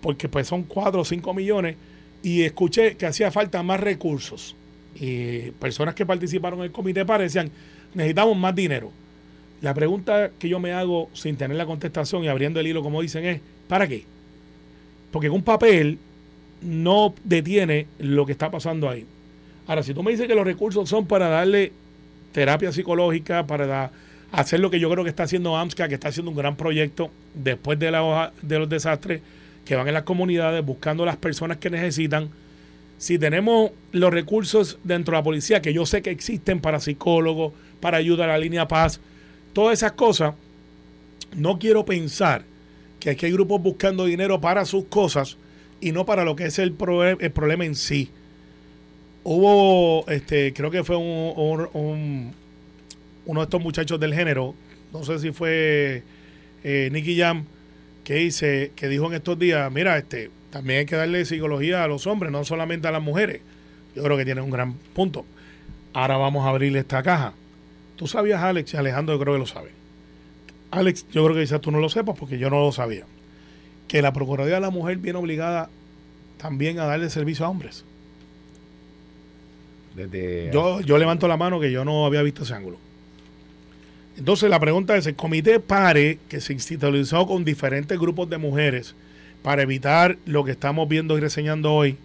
porque 0.01 0.27
pues 0.27 0.47
son 0.47 0.63
4 0.63 0.99
o 0.99 1.05
5 1.05 1.33
millones, 1.33 1.77
y 2.21 2.41
escuché 2.41 2.97
que 2.97 3.05
hacía 3.05 3.31
falta 3.31 3.63
más 3.63 3.79
recursos. 3.79 4.57
Y 4.95 5.51
personas 5.51 5.95
que 5.95 6.05
participaron 6.05 6.59
en 6.59 6.65
el 6.65 6.71
comité 6.73 7.05
PARE 7.05 7.23
decían, 7.23 7.49
necesitamos 7.93 8.35
más 8.35 8.53
dinero. 8.53 8.91
La 9.61 9.73
pregunta 9.73 10.31
que 10.39 10.47
yo 10.47 10.59
me 10.59 10.71
hago 10.71 11.09
sin 11.13 11.35
tener 11.35 11.57
la 11.57 11.65
contestación 11.65 12.23
y 12.23 12.27
abriendo 12.29 12.59
el 12.59 12.67
hilo, 12.67 12.81
como 12.81 13.01
dicen, 13.01 13.25
es, 13.25 13.41
¿para 13.67 13.87
qué? 13.87 14.05
Porque 15.11 15.29
un 15.29 15.43
papel 15.43 15.97
no 16.61 17.13
detiene 17.23 17.87
lo 17.99 18.25
que 18.25 18.31
está 18.31 18.49
pasando 18.51 18.89
ahí. 18.89 19.05
Ahora, 19.67 19.83
si 19.83 19.93
tú 19.93 20.01
me 20.03 20.11
dices 20.11 20.27
que 20.27 20.35
los 20.35 20.45
recursos 20.45 20.87
son 20.89 21.05
para 21.05 21.27
darle 21.29 21.71
terapia 22.31 22.71
psicológica, 22.71 23.45
para 23.47 23.91
hacer 24.31 24.59
lo 24.59 24.69
que 24.69 24.79
yo 24.79 24.89
creo 24.89 25.03
que 25.03 25.09
está 25.09 25.23
haciendo 25.23 25.57
AMSCA, 25.57 25.87
que 25.87 25.95
está 25.95 26.09
haciendo 26.09 26.31
un 26.31 26.37
gran 26.37 26.55
proyecto 26.55 27.09
después 27.33 27.77
de, 27.79 27.91
la 27.91 28.03
hoja- 28.03 28.31
de 28.41 28.59
los 28.59 28.69
desastres, 28.69 29.21
que 29.65 29.75
van 29.75 29.87
en 29.87 29.93
las 29.93 30.03
comunidades 30.03 30.63
buscando 30.65 31.05
las 31.05 31.17
personas 31.17 31.57
que 31.57 31.69
necesitan. 31.69 32.29
Si 32.97 33.17
tenemos 33.19 33.71
los 33.91 34.11
recursos 34.11 34.79
dentro 34.83 35.11
de 35.13 35.19
la 35.19 35.23
policía, 35.23 35.61
que 35.61 35.73
yo 35.73 35.85
sé 35.85 36.01
que 36.01 36.11
existen 36.11 36.59
para 36.59 36.79
psicólogos, 36.79 37.53
para 37.79 37.97
ayuda 37.97 38.25
a 38.25 38.27
la 38.27 38.37
línea 38.37 38.67
paz, 38.67 38.99
todas 39.53 39.79
esas 39.79 39.93
cosas, 39.93 40.35
no 41.35 41.59
quiero 41.59 41.85
pensar 41.85 42.43
que 42.99 43.11
aquí 43.11 43.25
hay 43.27 43.31
grupos 43.31 43.61
buscando 43.61 44.05
dinero 44.05 44.41
para 44.41 44.65
sus 44.65 44.85
cosas 44.85 45.37
y 45.81 45.91
no 45.91 46.05
para 46.05 46.25
lo 46.25 46.35
que 46.35 46.45
es 46.45 46.59
el, 46.59 46.77
proe- 46.77 47.17
el 47.19 47.31
problema 47.31 47.65
en 47.65 47.75
sí. 47.75 48.09
Hubo, 49.23 50.07
este, 50.09 50.53
creo 50.53 50.71
que 50.71 50.83
fue 50.83 50.95
un, 50.97 51.33
un- 51.35 51.69
un- 51.73 52.33
uno 53.25 53.39
de 53.41 53.43
estos 53.43 53.61
muchachos 53.61 53.99
del 53.99 54.13
género, 54.13 54.55
no 54.91 55.03
sé 55.03 55.19
si 55.19 55.31
fue 55.31 56.03
eh, 56.63 56.89
Nicky 56.91 57.17
Jam, 57.17 57.45
que 58.03 58.15
dice, 58.15 58.71
que 58.75 58.87
dijo 58.87 59.05
en 59.07 59.13
estos 59.13 59.37
días, 59.37 59.71
mira, 59.71 59.97
este, 59.97 60.31
también 60.51 60.79
hay 60.79 60.85
que 60.85 60.95
darle 60.95 61.25
psicología 61.25 61.83
a 61.83 61.87
los 61.87 62.07
hombres, 62.07 62.31
no 62.31 62.43
solamente 62.43 62.87
a 62.87 62.91
las 62.91 63.03
mujeres. 63.03 63.41
Yo 63.95 64.03
creo 64.03 64.17
que 64.17 64.25
tiene 64.25 64.41
un 64.41 64.49
gran 64.49 64.73
punto. 64.73 65.25
Ahora 65.93 66.17
vamos 66.17 66.45
a 66.45 66.49
abrirle 66.49 66.79
esta 66.79 67.03
caja. 67.03 67.33
Tú 67.99 68.07
sabías, 68.07 68.41
Alex, 68.41 68.73
y 68.73 68.77
Alejandro, 68.77 69.13
yo 69.15 69.19
creo 69.19 69.33
que 69.33 69.39
lo 69.39 69.45
sabe. 69.45 69.71
Alex, 70.71 71.05
yo 71.11 71.21
creo 71.25 71.35
que 71.35 71.41
quizás 71.41 71.59
tú 71.59 71.69
no 71.69 71.81
lo 71.81 71.89
sepas 71.89 72.17
porque 72.17 72.37
yo 72.37 72.49
no 72.49 72.61
lo 72.61 72.71
sabía. 72.71 73.03
Que 73.89 74.01
la 74.01 74.13
Procuraduría 74.13 74.55
de 74.55 74.61
la 74.61 74.69
Mujer 74.69 74.99
viene 74.99 75.19
obligada 75.19 75.69
también 76.37 76.79
a 76.79 76.85
darle 76.85 77.09
servicio 77.09 77.45
a 77.45 77.49
hombres. 77.49 77.83
Desde 79.97 80.49
Yo, 80.53 80.79
yo 80.79 80.97
levanto 80.97 81.27
la 81.27 81.35
mano 81.35 81.59
que 81.59 81.73
yo 81.73 81.83
no 81.83 82.05
había 82.05 82.21
visto 82.21 82.43
ese 82.43 82.53
ángulo. 82.53 82.77
Entonces 84.15 84.49
la 84.49 84.61
pregunta 84.61 84.95
es, 84.95 85.05
el 85.05 85.15
comité 85.15 85.59
PARE, 85.59 86.19
que 86.29 86.39
se 86.39 86.53
institucionalizó 86.53 87.27
con 87.27 87.43
diferentes 87.43 87.99
grupos 87.99 88.29
de 88.29 88.37
mujeres 88.37 88.95
para 89.43 89.61
evitar 89.61 90.17
lo 90.25 90.45
que 90.45 90.51
estamos 90.51 90.87
viendo 90.87 91.17
y 91.17 91.19
reseñando 91.19 91.73
hoy, 91.73 91.97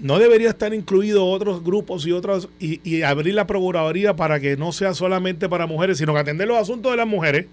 no 0.00 0.18
debería 0.18 0.48
estar 0.48 0.72
incluido 0.72 1.26
otros 1.26 1.62
grupos 1.62 2.06
y 2.06 2.12
otros 2.12 2.48
y, 2.58 2.80
y 2.88 3.02
abrir 3.02 3.34
la 3.34 3.46
procuraduría 3.46 4.16
para 4.16 4.40
que 4.40 4.56
no 4.56 4.72
sea 4.72 4.94
solamente 4.94 5.48
para 5.48 5.66
mujeres, 5.66 5.98
sino 5.98 6.14
que 6.14 6.20
atender 6.20 6.48
los 6.48 6.56
asuntos 6.56 6.90
de 6.90 6.96
las 6.96 7.06
mujeres, 7.06 7.46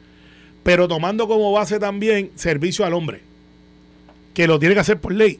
pero 0.64 0.88
tomando 0.88 1.28
como 1.28 1.52
base 1.52 1.80
también 1.80 2.32
servicio 2.36 2.86
al 2.86 2.94
hombre, 2.94 3.22
que 4.34 4.48
lo 4.48 4.60
tiene 4.60 4.75
que 4.75 4.82
hacer 4.82 5.00
por 5.00 5.13
ley. 5.13 5.39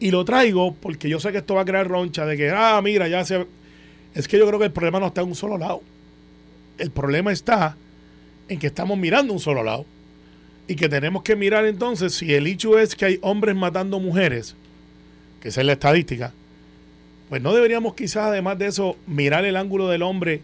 Y 0.00 0.10
lo 0.10 0.24
traigo 0.24 0.74
porque 0.74 1.08
yo 1.08 1.20
sé 1.20 1.30
que 1.30 1.38
esto 1.38 1.54
va 1.54 1.62
a 1.62 1.64
crear 1.64 1.86
roncha 1.86 2.26
de 2.26 2.36
que, 2.36 2.50
ah, 2.50 2.80
mira, 2.82 3.06
ya 3.06 3.24
se... 3.24 3.46
Es 4.14 4.26
que 4.26 4.36
yo 4.36 4.46
creo 4.46 4.58
que 4.58 4.64
el 4.66 4.72
problema 4.72 4.98
no 4.98 5.06
está 5.06 5.20
en 5.20 5.28
un 5.28 5.34
solo 5.34 5.56
lado. 5.58 5.80
El 6.76 6.90
problema 6.90 7.30
está 7.30 7.76
en 8.48 8.58
que 8.58 8.66
estamos 8.66 8.98
mirando 8.98 9.32
un 9.32 9.38
solo 9.38 9.62
lado. 9.62 9.86
Y 10.66 10.74
que 10.74 10.88
tenemos 10.88 11.22
que 11.22 11.36
mirar 11.36 11.66
entonces 11.66 12.14
si 12.14 12.34
el 12.34 12.46
hecho 12.46 12.78
es 12.78 12.96
que 12.96 13.04
hay 13.04 13.18
hombres 13.22 13.54
matando 13.54 14.00
mujeres, 14.00 14.56
que 15.42 15.48
esa 15.48 15.60
es 15.60 15.66
la 15.66 15.72
estadística, 15.72 16.32
pues 17.28 17.42
no 17.42 17.52
deberíamos 17.52 17.94
quizás 17.94 18.28
además 18.28 18.58
de 18.58 18.66
eso 18.66 18.96
mirar 19.06 19.44
el 19.44 19.56
ángulo 19.56 19.88
del 19.88 20.02
hombre 20.02 20.40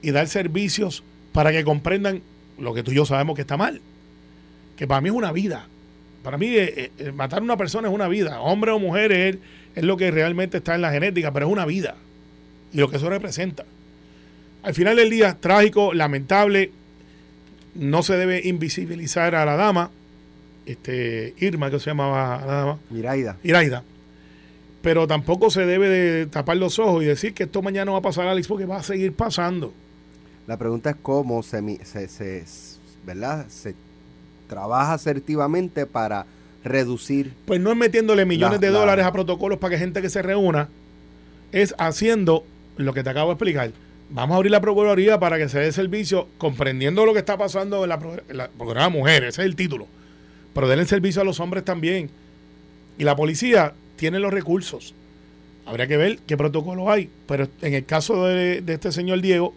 y 0.00 0.12
dar 0.12 0.28
servicios 0.28 1.02
para 1.32 1.50
que 1.50 1.64
comprendan 1.64 2.22
lo 2.58 2.72
que 2.72 2.82
tú 2.82 2.92
y 2.92 2.94
yo 2.94 3.04
sabemos 3.04 3.34
que 3.34 3.42
está 3.42 3.56
mal. 3.56 3.80
Que 4.76 4.86
para 4.86 5.00
mí 5.00 5.08
es 5.08 5.14
una 5.14 5.32
vida. 5.32 5.66
Para 6.22 6.38
mí 6.38 6.48
eh, 6.48 6.92
eh, 6.98 7.12
matar 7.12 7.40
a 7.40 7.42
una 7.42 7.56
persona 7.56 7.88
es 7.88 7.94
una 7.94 8.06
vida. 8.06 8.40
Hombre 8.40 8.70
o 8.70 8.78
mujer 8.78 9.10
es, 9.10 9.38
es 9.74 9.82
lo 9.82 9.96
que 9.96 10.10
realmente 10.10 10.58
está 10.58 10.76
en 10.76 10.82
la 10.82 10.92
genética, 10.92 11.32
pero 11.32 11.46
es 11.46 11.52
una 11.52 11.66
vida. 11.66 11.96
Y 12.72 12.78
lo 12.78 12.88
que 12.88 12.98
eso 12.98 13.08
representa. 13.10 13.64
Al 14.62 14.74
final 14.74 14.96
del 14.96 15.10
día, 15.10 15.36
trágico, 15.40 15.94
lamentable. 15.94 16.70
No 17.74 18.02
se 18.02 18.16
debe 18.16 18.42
invisibilizar 18.44 19.34
a 19.34 19.44
la 19.44 19.56
dama. 19.56 19.90
Este, 20.66 21.34
Irma, 21.40 21.70
que 21.70 21.80
se 21.80 21.90
llamaba 21.90 22.44
la 22.46 22.52
dama. 22.52 22.78
Miraida. 22.90 23.36
Iraida. 23.42 23.82
Pero 24.82 25.06
tampoco 25.06 25.50
se 25.50 25.66
debe 25.66 25.88
de 25.88 26.26
tapar 26.26 26.56
los 26.56 26.78
ojos 26.78 27.02
y 27.02 27.06
decir 27.06 27.34
que 27.34 27.44
esto 27.44 27.62
mañana 27.62 27.90
va 27.92 27.98
a 27.98 28.02
pasar, 28.02 28.28
Alex, 28.28 28.46
porque 28.46 28.64
va 28.64 28.76
a 28.76 28.82
seguir 28.82 29.12
pasando. 29.12 29.72
La 30.46 30.56
pregunta 30.56 30.90
es 30.90 30.96
cómo 31.02 31.42
se, 31.42 31.60
se, 31.84 32.08
se- 32.08 32.44
¿verdad? 33.04 33.46
se 33.48 33.74
trabaja 34.48 34.94
asertivamente 34.94 35.84
para 35.84 36.24
reducir 36.64 37.32
Pues 37.46 37.60
no 37.60 37.70
es 37.70 37.76
metiéndole 37.76 38.24
millones 38.24 38.60
La- 38.60 38.66
de 38.66 38.72
la- 38.72 38.78
dólares 38.80 39.04
a 39.04 39.12
protocolos 39.12 39.58
para 39.58 39.72
que 39.74 39.78
gente 39.78 40.00
que 40.02 40.08
se 40.10 40.22
reúna, 40.22 40.68
es 41.52 41.74
haciendo 41.78 42.44
lo 42.76 42.92
que 42.94 43.02
te 43.02 43.10
acabo 43.10 43.28
de 43.28 43.34
explicar. 43.34 43.72
Vamos 44.10 44.34
a 44.34 44.36
abrir 44.36 44.52
la 44.52 44.60
Procuraduría 44.60 45.18
para 45.18 45.36
que 45.38 45.48
se 45.48 45.58
dé 45.58 45.70
servicio, 45.72 46.28
comprendiendo 46.38 47.04
lo 47.04 47.12
que 47.12 47.18
está 47.18 47.36
pasando 47.36 47.82
en 47.84 47.88
la, 47.90 47.98
en 48.28 48.36
la 48.36 48.48
Procuraduría 48.48 48.84
de 48.84 48.90
Mujeres, 48.98 49.28
ese 49.34 49.42
es 49.42 49.46
el 49.46 49.56
título. 49.56 49.86
Pero 50.54 50.66
denle 50.68 50.86
servicio 50.86 51.20
a 51.20 51.24
los 51.24 51.40
hombres 51.40 51.64
también. 51.64 52.08
Y 52.96 53.04
la 53.04 53.14
policía 53.16 53.74
tiene 53.98 54.18
los 54.18 54.32
recursos. 54.32 54.94
Habría 55.66 55.86
que 55.86 55.98
ver 55.98 56.18
qué 56.26 56.38
protocolo 56.38 56.90
hay. 56.90 57.10
Pero 57.26 57.48
en 57.60 57.74
el 57.74 57.84
caso 57.84 58.24
de, 58.24 58.62
este 58.66 58.90
señor 58.90 59.20
Diego, 59.20 59.54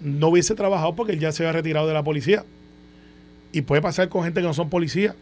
no 0.00 0.28
hubiese 0.28 0.54
trabajado 0.54 0.94
porque 0.94 1.12
él 1.12 1.20
ya 1.20 1.32
se 1.32 1.44
había 1.44 1.52
retirado 1.52 1.86
de 1.86 1.94
la 1.94 2.02
policía. 2.02 2.44
Y 3.52 3.62
puede 3.62 3.80
pasar 3.80 4.10
con 4.10 4.24
gente 4.24 4.40
que 4.42 4.46
no 4.46 4.52
son 4.52 4.68
policías. 4.68 5.14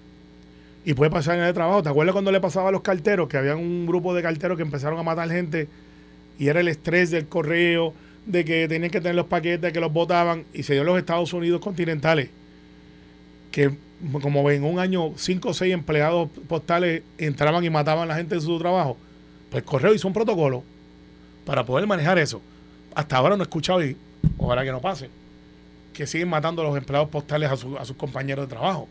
Y 0.84 0.94
puede 0.94 1.10
pasar 1.10 1.38
en 1.38 1.44
el 1.44 1.54
trabajo. 1.54 1.82
¿Te 1.82 1.90
acuerdas 1.90 2.12
cuando 2.12 2.32
le 2.32 2.40
pasaba 2.40 2.70
a 2.70 2.72
los 2.72 2.80
carteros? 2.80 3.28
Que 3.28 3.36
había 3.36 3.54
un 3.54 3.86
grupo 3.86 4.14
de 4.14 4.22
carteros 4.22 4.56
que 4.56 4.62
empezaron 4.62 4.98
a 4.98 5.02
matar 5.04 5.30
gente. 5.30 5.68
Y 6.38 6.48
era 6.48 6.60
el 6.60 6.68
estrés 6.68 7.10
del 7.10 7.28
correo, 7.28 7.92
de 8.24 8.44
que 8.44 8.66
tenían 8.66 8.90
que 8.90 9.00
tener 9.00 9.14
los 9.14 9.26
paquetes, 9.26 9.72
que 9.72 9.80
los 9.80 9.92
botaban. 9.92 10.44
Y 10.54 10.62
se 10.62 10.72
dio 10.72 10.82
en 10.82 10.86
los 10.86 10.98
Estados 10.98 11.32
Unidos 11.34 11.60
continentales. 11.60 12.30
Que 13.52 13.76
como 14.22 14.50
en 14.50 14.64
un 14.64 14.78
año, 14.78 15.12
cinco 15.16 15.50
o 15.50 15.54
seis 15.54 15.72
empleados 15.74 16.28
postales 16.48 17.02
entraban 17.18 17.64
y 17.64 17.70
mataban 17.70 18.04
a 18.04 18.06
la 18.06 18.16
gente 18.16 18.34
de 18.34 18.40
su 18.40 18.58
trabajo. 18.58 18.96
Pues 19.50 19.62
el 19.62 19.68
correo 19.68 19.94
hizo 19.94 20.08
un 20.08 20.14
protocolo 20.14 20.62
para 21.44 21.64
poder 21.64 21.86
manejar 21.86 22.18
eso. 22.18 22.40
Hasta 22.94 23.16
ahora 23.16 23.36
no 23.36 23.42
he 23.42 23.46
escuchado 23.46 23.84
y 23.84 23.96
ojalá 24.38 24.64
que 24.64 24.72
no 24.72 24.80
pase. 24.80 25.10
Que 25.92 26.06
siguen 26.06 26.28
matando 26.28 26.62
a 26.62 26.64
los 26.64 26.76
empleados 26.76 27.08
postales 27.08 27.50
a, 27.50 27.54
a 27.80 27.84
sus 27.84 27.96
compañeros 27.96 28.46
de 28.46 28.54
trabajo. 28.54 28.88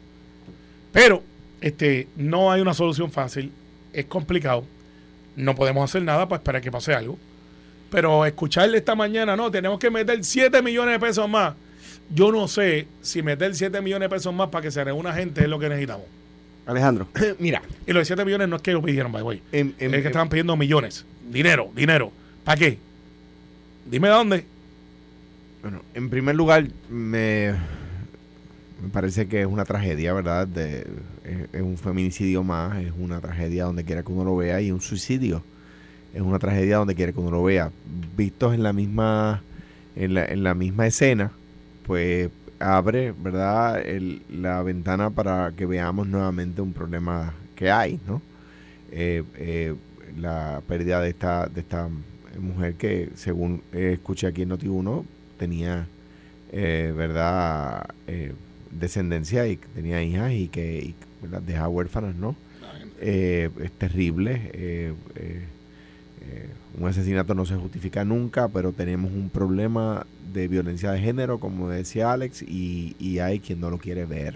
Pero 0.92 1.24
este, 1.62 2.08
no 2.16 2.52
hay 2.52 2.62
una 2.62 2.74
solución 2.74 3.12
fácil, 3.12 3.52
es 3.94 4.06
complicado, 4.06 4.64
no 5.36 5.56
podemos 5.56 5.90
hacer 5.90 6.02
nada 6.04 6.28
para 6.28 6.40
esperar 6.40 6.62
que 6.62 6.72
pase 6.72 6.94
algo. 6.94 7.18
Pero 7.90 8.26
escucharle 8.26 8.78
esta 8.78 8.96
mañana, 8.96 9.36
no, 9.36 9.50
tenemos 9.50 9.80
que 9.80 9.90
meter 9.90 10.24
7 10.24 10.62
millones 10.62 11.00
de 11.00 11.00
pesos 11.00 11.28
más. 11.28 11.56
Yo 12.14 12.32
no 12.32 12.48
sé 12.48 12.88
si 13.02 13.22
meter 13.22 13.56
7 13.56 13.82
millones 13.82 14.10
de 14.10 14.16
pesos 14.16 14.34
más 14.34 14.50
para 14.50 14.64
que 14.64 14.72
se 14.72 14.84
reúna 14.84 15.14
gente 15.14 15.42
es 15.42 15.48
lo 15.48 15.60
que 15.60 15.70
necesitamos. 15.70 16.06
Alejandro. 16.66 17.08
Mira. 17.40 17.62
Y 17.86 17.94
los 17.94 18.08
7 18.08 18.26
millones 18.26 18.50
no 18.50 18.56
es 18.56 18.62
que 18.62 18.74
lo 18.74 18.82
pidieron, 18.82 19.12
by 19.12 19.24
way. 19.24 19.42
En, 19.52 19.76
es 19.80 19.90
que 19.90 20.08
estaban 20.08 20.30
pidiendo 20.30 20.56
millones. 20.56 21.06
Dinero, 21.30 21.72
dinero. 21.76 22.12
¿Para 22.44 22.58
qué? 22.58 22.78
Dime 23.86 24.08
dónde. 24.08 24.46
Bueno, 25.62 25.82
en 25.94 26.10
primer 26.10 26.36
lugar, 26.36 26.68
me 26.90 27.54
me 28.82 28.88
parece 28.90 29.28
que 29.28 29.42
es 29.42 29.48
una 29.48 29.66
tragedia, 29.66 30.14
¿verdad? 30.14 30.48
De, 30.48 30.88
es, 31.52 31.62
un 31.62 31.78
feminicidio 31.78 32.44
más, 32.44 32.82
es 32.82 32.94
una 32.98 33.20
tragedia 33.20 33.66
donde 33.66 33.84
quiera 33.84 34.04
que 34.04 34.12
uno 34.12 34.24
lo 34.24 34.38
vea 34.38 34.62
y 34.62 34.72
un 34.72 34.80
suicidio 34.80 35.44
es 36.14 36.22
una 36.22 36.40
tragedia 36.40 36.78
donde 36.78 36.96
quiera 36.96 37.12
que 37.12 37.20
uno 37.20 37.32
lo 37.32 37.44
vea. 37.44 37.72
Vistos 38.18 38.54
en 38.54 38.64
la 38.64 38.74
misma 38.74 39.44
en 39.96 40.14
la, 40.14 40.26
en 40.26 40.44
la 40.44 40.54
misma 40.54 40.88
escena, 40.88 41.32
pues 41.90 42.30
abre, 42.60 43.14
¿verdad? 43.14 43.84
la 44.30 44.62
ventana 44.62 45.10
para 45.10 45.54
que 45.58 45.66
veamos 45.66 46.06
nuevamente 46.06 46.62
un 46.62 46.72
problema 46.72 47.34
que 47.56 47.72
hay, 47.72 48.00
¿no? 48.06 48.22
Eh, 48.92 49.24
eh, 49.38 49.74
la 50.20 50.62
pérdida 50.68 51.02
de 51.02 51.10
esta 51.10 51.48
de 51.48 51.62
esta 51.62 51.90
mujer 52.40 52.76
que 52.76 53.10
según 53.16 53.64
escuché 53.74 54.28
aquí 54.28 54.44
en 54.44 54.52
Noti1 54.52 55.04
tenía 55.40 55.88
eh, 56.52 56.94
verdad 56.96 57.88
descendencia 58.70 59.48
y 59.48 59.58
tenía 59.58 60.04
hijas 60.04 60.32
y 60.32 60.48
que 60.48 60.94
las 61.28 61.44
deja 61.44 61.68
huérfanas, 61.68 62.14
¿no? 62.14 62.36
Eh, 63.02 63.50
es 63.64 63.72
terrible. 63.72 64.94
Eh, 66.22 66.26
eh, 66.32 66.50
un 66.80 66.88
asesinato 66.88 67.34
no 67.34 67.46
se 67.46 67.56
justifica 67.56 68.06
nunca, 68.06 68.48
pero 68.48 68.72
tenemos 68.72 69.12
un 69.12 69.30
problema 69.30 70.06
de 70.34 70.48
violencia 70.48 70.92
de 70.92 71.00
género, 71.00 71.40
como 71.40 71.70
decía 71.70 72.12
Alex, 72.12 72.42
y, 72.44 73.20
hay 73.20 73.40
quien 73.40 73.60
no 73.60 73.70
lo 73.70 73.78
quiere 73.78 74.06
ver. 74.06 74.36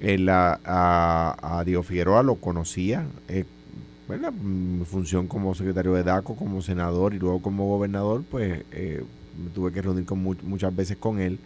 La, 0.00 0.60
a, 0.64 1.58
a, 1.58 1.64
Diego 1.64 1.82
Figueroa 1.82 2.22
lo 2.22 2.34
conocía, 2.34 3.06
bueno, 4.06 4.32
mi 4.32 4.84
función 4.84 5.26
como 5.28 5.54
secretario 5.54 5.94
de 5.94 6.02
DACO, 6.02 6.36
como 6.36 6.60
senador 6.60 7.14
y 7.14 7.18
luego 7.18 7.40
como 7.40 7.66
gobernador, 7.66 8.22
pues 8.30 8.64
me 8.70 9.50
tuve 9.54 9.72
que 9.72 9.80
reunir 9.80 10.04
con 10.04 10.22
muchas 10.22 10.74
veces 10.76 10.98
con 10.98 11.20
él. 11.20 11.38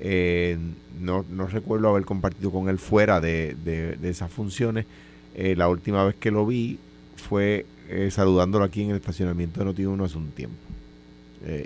Eh, 0.00 0.56
no, 1.00 1.24
no, 1.28 1.46
recuerdo 1.46 1.88
haber 1.88 2.04
compartido 2.04 2.50
con 2.52 2.68
él 2.68 2.78
fuera 2.78 3.20
de, 3.20 3.56
de, 3.64 4.08
esas 4.08 4.30
funciones. 4.30 4.86
Eh, 5.34 5.54
la 5.56 5.68
última 5.68 6.04
vez 6.04 6.14
que 6.16 6.30
lo 6.30 6.46
vi 6.46 6.78
fue 7.18 7.66
eh, 7.88 8.10
saludándolo 8.10 8.64
aquí 8.64 8.82
en 8.82 8.90
el 8.90 8.96
estacionamiento 8.96 9.62
de 9.62 9.70
Noti1 9.70 10.04
hace 10.04 10.18
un 10.18 10.30
tiempo. 10.30 10.56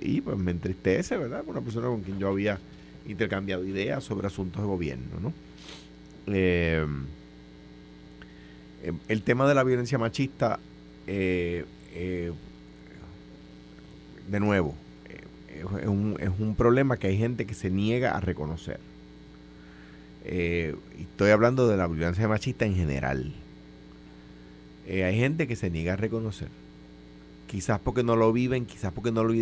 y 0.03 0.21
pues 0.21 0.37
me 0.37 0.51
entristece, 0.51 1.17
¿verdad? 1.17 1.43
Una 1.47 1.61
persona 1.61 1.87
con 1.87 2.03
quien 2.03 2.19
yo 2.19 2.29
había 2.29 2.59
intercambiado 3.07 3.65
ideas 3.65 4.05
sobre 4.05 4.27
asuntos 4.27 4.61
de 4.61 4.69
gobierno, 4.69 5.21
¿no? 5.21 5.33
el 9.09 9.23
tema 9.25 9.49
de 9.49 9.55
la 9.55 9.65
violencia 9.65 9.99
machista, 9.99 10.61
de 11.07 11.61
nuevo, 14.41 14.75
es 15.81 15.87
un, 15.87 16.17
es 16.21 16.31
un 16.39 16.55
problema 16.55 16.97
que 16.97 17.09
hay 17.09 17.19
gente 17.19 17.47
que 17.47 17.55
se 17.55 17.71
niega 17.71 18.17
a 18.17 18.21
reconocer. 18.21 18.81
Eh, 20.25 20.75
estoy 20.99 21.31
hablando 21.31 21.69
de 21.69 21.77
la 21.77 21.87
violencia 21.87 22.29
machista 22.29 22.65
en 22.65 22.75
general. 22.75 23.33
Eh, 24.87 25.05
hay 25.05 25.17
gente 25.17 25.47
que 25.47 25.57
se 25.57 25.71
niega 25.71 25.95
a 25.95 25.97
reconocer. 25.97 26.49
Quizás 27.47 27.81
porque 27.81 28.03
no 28.03 28.17
lo 28.17 28.33
viven, 28.33 28.67
quizás 28.67 28.93
porque 28.93 29.13
no 29.13 29.25
lo, 29.25 29.35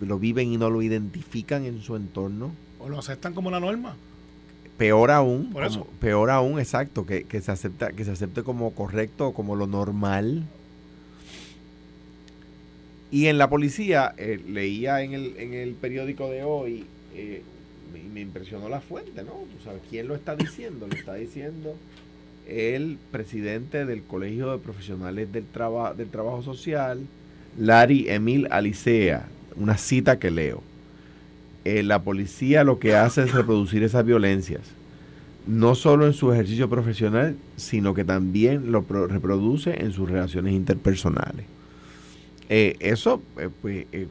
lo 0.00 0.18
viven 0.18 0.52
y 0.52 0.56
no 0.56 0.70
lo 0.70 0.82
identifican 0.82 1.64
en 1.64 1.80
su 1.80 1.96
entorno. 1.96 2.52
O 2.78 2.88
lo 2.88 2.98
aceptan 2.98 3.34
como 3.34 3.50
la 3.50 3.60
norma. 3.60 3.96
Peor 4.76 5.12
aún, 5.12 5.54
peor 6.00 6.30
aún, 6.30 6.58
exacto, 6.58 7.06
que, 7.06 7.24
que, 7.24 7.40
se 7.40 7.52
acepta, 7.52 7.92
que 7.92 8.04
se 8.04 8.10
acepte 8.10 8.42
como 8.42 8.72
correcto 8.74 9.28
o 9.28 9.34
como 9.34 9.54
lo 9.54 9.68
normal 9.68 10.44
y 13.14 13.28
en 13.28 13.38
la 13.38 13.48
policía, 13.48 14.12
eh, 14.18 14.40
leía 14.44 15.00
en 15.02 15.12
el, 15.12 15.36
en 15.36 15.54
el 15.54 15.74
periódico 15.74 16.28
de 16.28 16.42
hoy, 16.42 16.84
eh, 17.14 17.44
me, 17.92 18.02
me, 18.02 18.20
impresionó 18.20 18.68
la 18.68 18.80
fuente, 18.80 19.22
¿no? 19.22 19.30
¿Tú 19.30 19.62
sabes 19.62 19.82
quién 19.88 20.08
lo 20.08 20.16
está 20.16 20.34
diciendo? 20.34 20.88
Lo 20.88 20.96
está 20.96 21.14
diciendo 21.14 21.76
el 22.48 22.98
presidente 23.10 23.86
del 23.86 24.02
Colegio 24.02 24.50
de 24.52 24.58
Profesionales 24.58 25.32
del, 25.32 25.44
del 25.96 26.08
Trabajo 26.08 26.42
Social, 26.42 27.00
Larry 27.58 28.08
Emil 28.08 28.48
Alicea, 28.50 29.26
una 29.56 29.76
cita 29.76 30.18
que 30.18 30.30
leo. 30.30 30.62
Eh, 31.64 31.82
la 31.82 32.02
policía 32.02 32.64
lo 32.64 32.78
que 32.78 32.94
hace 32.94 33.22
es 33.22 33.32
reproducir 33.32 33.82
esas 33.82 34.04
violencias, 34.04 34.60
no 35.46 35.74
solo 35.74 36.06
en 36.06 36.12
su 36.12 36.32
ejercicio 36.32 36.68
profesional, 36.68 37.36
sino 37.56 37.94
que 37.94 38.04
también 38.04 38.72
lo 38.72 38.82
reproduce 38.82 39.82
en 39.82 39.92
sus 39.92 40.10
relaciones 40.10 40.52
interpersonales. 40.52 41.46
Eh, 42.48 42.76
eso, 42.80 43.22
eh, 43.38 43.48
pues, 43.62 43.86
eh, 43.92 44.06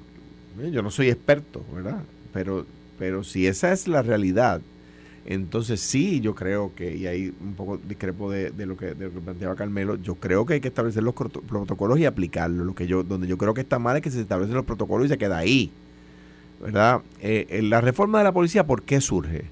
yo 0.71 0.81
no 0.81 0.91
soy 0.91 1.09
experto, 1.09 1.63
¿verdad? 1.73 2.01
Pero, 2.33 2.65
pero 2.97 3.23
si 3.23 3.47
esa 3.47 3.71
es 3.71 3.87
la 3.87 4.01
realidad, 4.01 4.61
entonces 5.25 5.79
sí, 5.79 6.19
yo 6.19 6.35
creo 6.35 6.73
que, 6.75 6.95
y 6.95 7.07
ahí 7.07 7.33
un 7.41 7.53
poco 7.53 7.77
discrepo 7.77 8.29
de, 8.29 8.51
lo, 8.65 8.75
que, 8.75 8.93
de 8.93 9.05
lo 9.05 9.13
que 9.13 9.19
planteaba 9.21 9.55
Carmelo, 9.55 9.95
yo 9.95 10.15
creo 10.15 10.45
que 10.45 10.55
hay 10.55 10.61
que 10.61 10.67
establecer 10.67 11.01
los 11.01 11.13
protocolos 11.13 11.97
y 11.99 12.05
aplicarlos. 12.05 12.65
Lo 12.65 12.75
que 12.75 12.87
yo, 12.87 13.03
donde 13.03 13.27
yo 13.27 13.37
creo 13.37 13.53
que 13.53 13.61
está 13.61 13.79
mal 13.79 13.95
es 13.95 14.01
que 14.01 14.11
se 14.11 14.21
establecen 14.21 14.55
los 14.55 14.65
protocolos 14.65 15.05
y 15.05 15.09
se 15.09 15.17
queda 15.17 15.37
ahí. 15.37 15.71
¿Verdad? 16.61 17.01
la 17.21 17.81
reforma 17.81 18.19
de 18.19 18.23
la 18.23 18.31
policía, 18.31 18.65
¿por 18.65 18.83
qué 18.83 19.01
surge? 19.01 19.43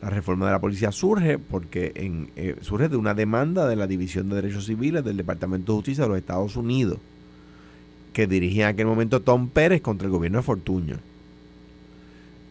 La 0.00 0.10
reforma 0.10 0.46
de 0.46 0.52
la 0.52 0.60
policía 0.60 0.92
surge 0.92 1.38
porque 1.38 1.90
en, 1.96 2.30
surge 2.60 2.88
de 2.88 2.96
una 2.96 3.14
demanda 3.14 3.66
de 3.66 3.74
la 3.74 3.88
División 3.88 4.28
de 4.28 4.36
Derechos 4.36 4.66
Civiles 4.66 5.04
del 5.04 5.16
Departamento 5.16 5.72
de 5.72 5.78
Justicia 5.78 6.04
de 6.04 6.10
los 6.10 6.18
Estados 6.18 6.56
Unidos 6.56 6.98
que 8.12 8.26
dirigía 8.26 8.64
en 8.64 8.74
aquel 8.74 8.86
momento 8.86 9.20
Tom 9.20 9.48
Pérez 9.50 9.82
contra 9.82 10.06
el 10.06 10.12
gobierno 10.12 10.38
de 10.38 10.42
Fortuño. 10.42 10.96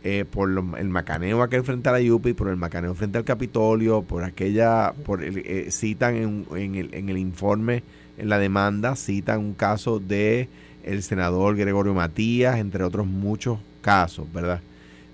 Eh, 0.07 0.23
por 0.23 0.51
el 0.51 0.87
macaneo 0.89 1.41
aquel 1.41 1.63
frente 1.63 1.89
a 1.89 1.93
la 1.93 1.99
Yupi, 1.99 2.33
por 2.33 2.49
el 2.49 2.57
macaneo 2.57 2.93
frente 2.93 3.17
al 3.17 3.23
Capitolio, 3.23 4.03
por 4.03 4.23
aquella, 4.23 4.93
por 5.03 5.23
eh, 5.23 5.71
citan 5.71 6.15
en, 6.15 6.75
el, 6.75 6.93
en 6.93 7.09
el 7.09 7.17
informe, 7.17 7.81
en 8.19 8.29
la 8.29 8.37
demanda, 8.37 8.95
citan 8.95 9.39
un 9.39 9.55
caso 9.55 9.99
de 9.99 10.47
el 10.83 11.01
senador 11.01 11.57
Gregorio 11.57 11.95
Matías, 11.95 12.59
entre 12.59 12.83
otros 12.83 13.07
muchos 13.07 13.57
casos, 13.81 14.31
¿verdad? 14.31 14.61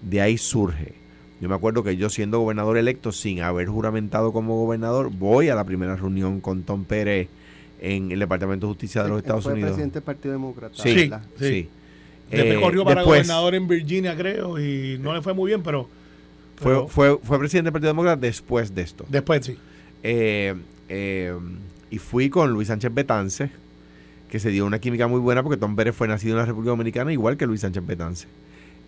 De 0.01 0.19
ahí 0.19 0.37
surge. 0.37 0.91
Yo 1.39 1.47
me 1.47 1.55
acuerdo 1.55 1.85
que 1.85 1.95
yo 1.95 2.09
siendo 2.09 2.39
gobernador 2.39 2.77
electo, 2.77 3.13
sin 3.13 3.39
haber 3.43 3.69
juramentado 3.69 4.33
como 4.33 4.59
gobernador, 4.59 5.09
voy 5.09 5.47
a 5.47 5.55
la 5.55 5.63
primera 5.63 5.95
reunión 5.95 6.41
con 6.41 6.63
Tom 6.63 6.83
Pérez 6.83 7.29
en 7.79 8.11
el 8.11 8.19
Departamento 8.19 8.67
de 8.67 8.73
Justicia 8.73 9.03
de 9.03 9.07
los 9.07 9.19
Estados 9.19 9.45
fue 9.45 9.53
Unidos. 9.53 9.69
presidente 9.69 9.99
del 9.99 10.03
Partido 10.03 10.33
Demócrata. 10.33 10.75
Sí, 10.75 11.09
sí. 11.39 11.69
Después 12.31 12.57
eh, 12.57 12.61
corrió 12.61 12.85
para 12.85 13.03
gobernador 13.03 13.55
en 13.55 13.67
Virginia, 13.67 14.15
creo, 14.15 14.59
y 14.59 14.97
no 14.99 15.13
le 15.13 15.21
fue 15.21 15.33
muy 15.33 15.49
bien, 15.49 15.61
pero... 15.61 15.87
fue, 16.55 16.87
fue, 16.87 17.19
fue 17.21 17.39
presidente 17.39 17.65
del 17.67 17.73
Partido 17.73 17.89
Demócrata 17.89 18.21
después 18.21 18.73
de 18.73 18.81
esto. 18.81 19.05
Después, 19.09 19.45
sí. 19.45 19.57
Eh, 20.03 20.55
eh, 20.89 21.33
y 21.89 21.97
fui 21.97 22.29
con 22.29 22.51
Luis 22.51 22.69
Sánchez 22.69 22.93
Betance, 22.93 23.51
que 24.29 24.39
se 24.39 24.49
dio 24.49 24.65
una 24.65 24.79
química 24.79 25.07
muy 25.07 25.19
buena 25.19 25.43
porque 25.43 25.57
Tom 25.57 25.75
Pérez 25.75 25.93
fue 25.95 26.07
nacido 26.07 26.33
en 26.33 26.39
la 26.39 26.45
República 26.45 26.69
Dominicana 26.69 27.11
igual 27.11 27.35
que 27.35 27.45
Luis 27.45 27.61
Sánchez 27.61 27.85
Betance. 27.85 28.27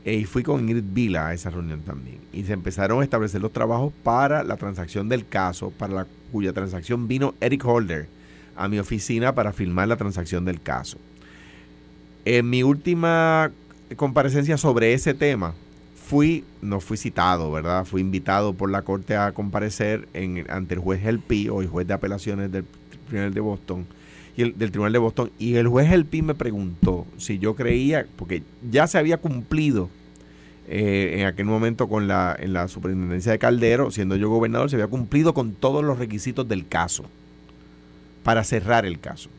y 0.06 0.24
fui 0.24 0.44
con 0.44 0.62
Ingrid 0.62 0.86
Vila 0.94 1.28
a 1.28 1.34
esa 1.34 1.50
reunión 1.50 1.82
también. 1.82 2.20
Y 2.32 2.44
se 2.44 2.54
empezaron 2.54 3.02
a 3.02 3.04
establecer 3.04 3.42
los 3.42 3.52
trabajos 3.52 3.92
para 4.04 4.44
la 4.44 4.56
transacción 4.56 5.10
del 5.10 5.28
caso, 5.28 5.72
para 5.72 5.94
la 5.94 6.08
cuya 6.32 6.54
transacción 6.54 7.08
vino 7.08 7.36
Eric 7.42 7.66
Holder 7.66 8.08
a 8.56 8.68
mi 8.68 8.80
oficina 8.80 9.34
para 9.36 9.52
firmar 9.52 9.88
la 9.88 9.98
transacción 9.98 10.46
del 10.46 10.62
caso. 10.62 10.98
En 12.26 12.50
mi 12.50 12.64
última 12.64 13.52
comparecencia 13.96 14.58
sobre 14.58 14.94
ese 14.94 15.14
tema, 15.14 15.54
fui, 15.96 16.44
no 16.62 16.80
fui 16.80 16.98
citado, 16.98 17.52
¿verdad? 17.52 17.86
Fui 17.86 18.02
invitado 18.02 18.54
por 18.54 18.70
la 18.70 18.84
corte 18.84 19.16
a 19.16 19.32
comparecer 19.32 20.08
en, 20.14 20.46
ante 20.50 20.76
el 20.76 20.80
juez 20.80 21.04
Helpi, 21.04 21.50
o 21.50 21.62
el 21.62 21.68
juez 21.68 21.88
de 21.88 21.94
apelaciones 21.94 22.52
del 22.52 22.66
Tribunal 23.08 23.34
de 23.34 23.40
Boston, 23.42 23.86
y 24.38 24.44
el, 24.44 24.58
del 24.58 24.72
Tribunal 24.72 24.94
de 24.94 25.00
Boston, 25.00 25.32
y 25.40 25.56
el 25.56 25.68
juez 25.68 25.92
Helpi 25.92 26.22
me 26.22 26.36
preguntó 26.36 27.06
si 27.18 27.40
yo 27.40 27.56
creía, 27.56 28.06
porque 28.16 28.44
ya 28.70 28.88
se 28.88 28.98
había 28.98 29.18
cumplido 29.18 29.90
eh, 30.68 31.16
en 31.20 31.26
aquel 31.26 31.46
momento 31.46 31.90
con 31.90 32.08
la, 32.08 32.36
en 32.40 32.54
la 32.54 32.68
superintendencia 32.68 33.32
de 33.32 33.40
Caldero, 33.40 33.92
siendo 33.92 34.16
yo 34.16 34.30
gobernador, 34.30 34.70
se 34.70 34.76
había 34.78 34.88
cumplido 34.88 35.34
con 35.34 35.54
todos 35.54 35.84
los 35.84 36.00
requisitos 36.00 36.48
del 36.48 36.68
caso 36.68 37.04
para 38.24 38.44
cerrar 38.44 38.86
el 38.86 39.00
caso. 39.00 39.30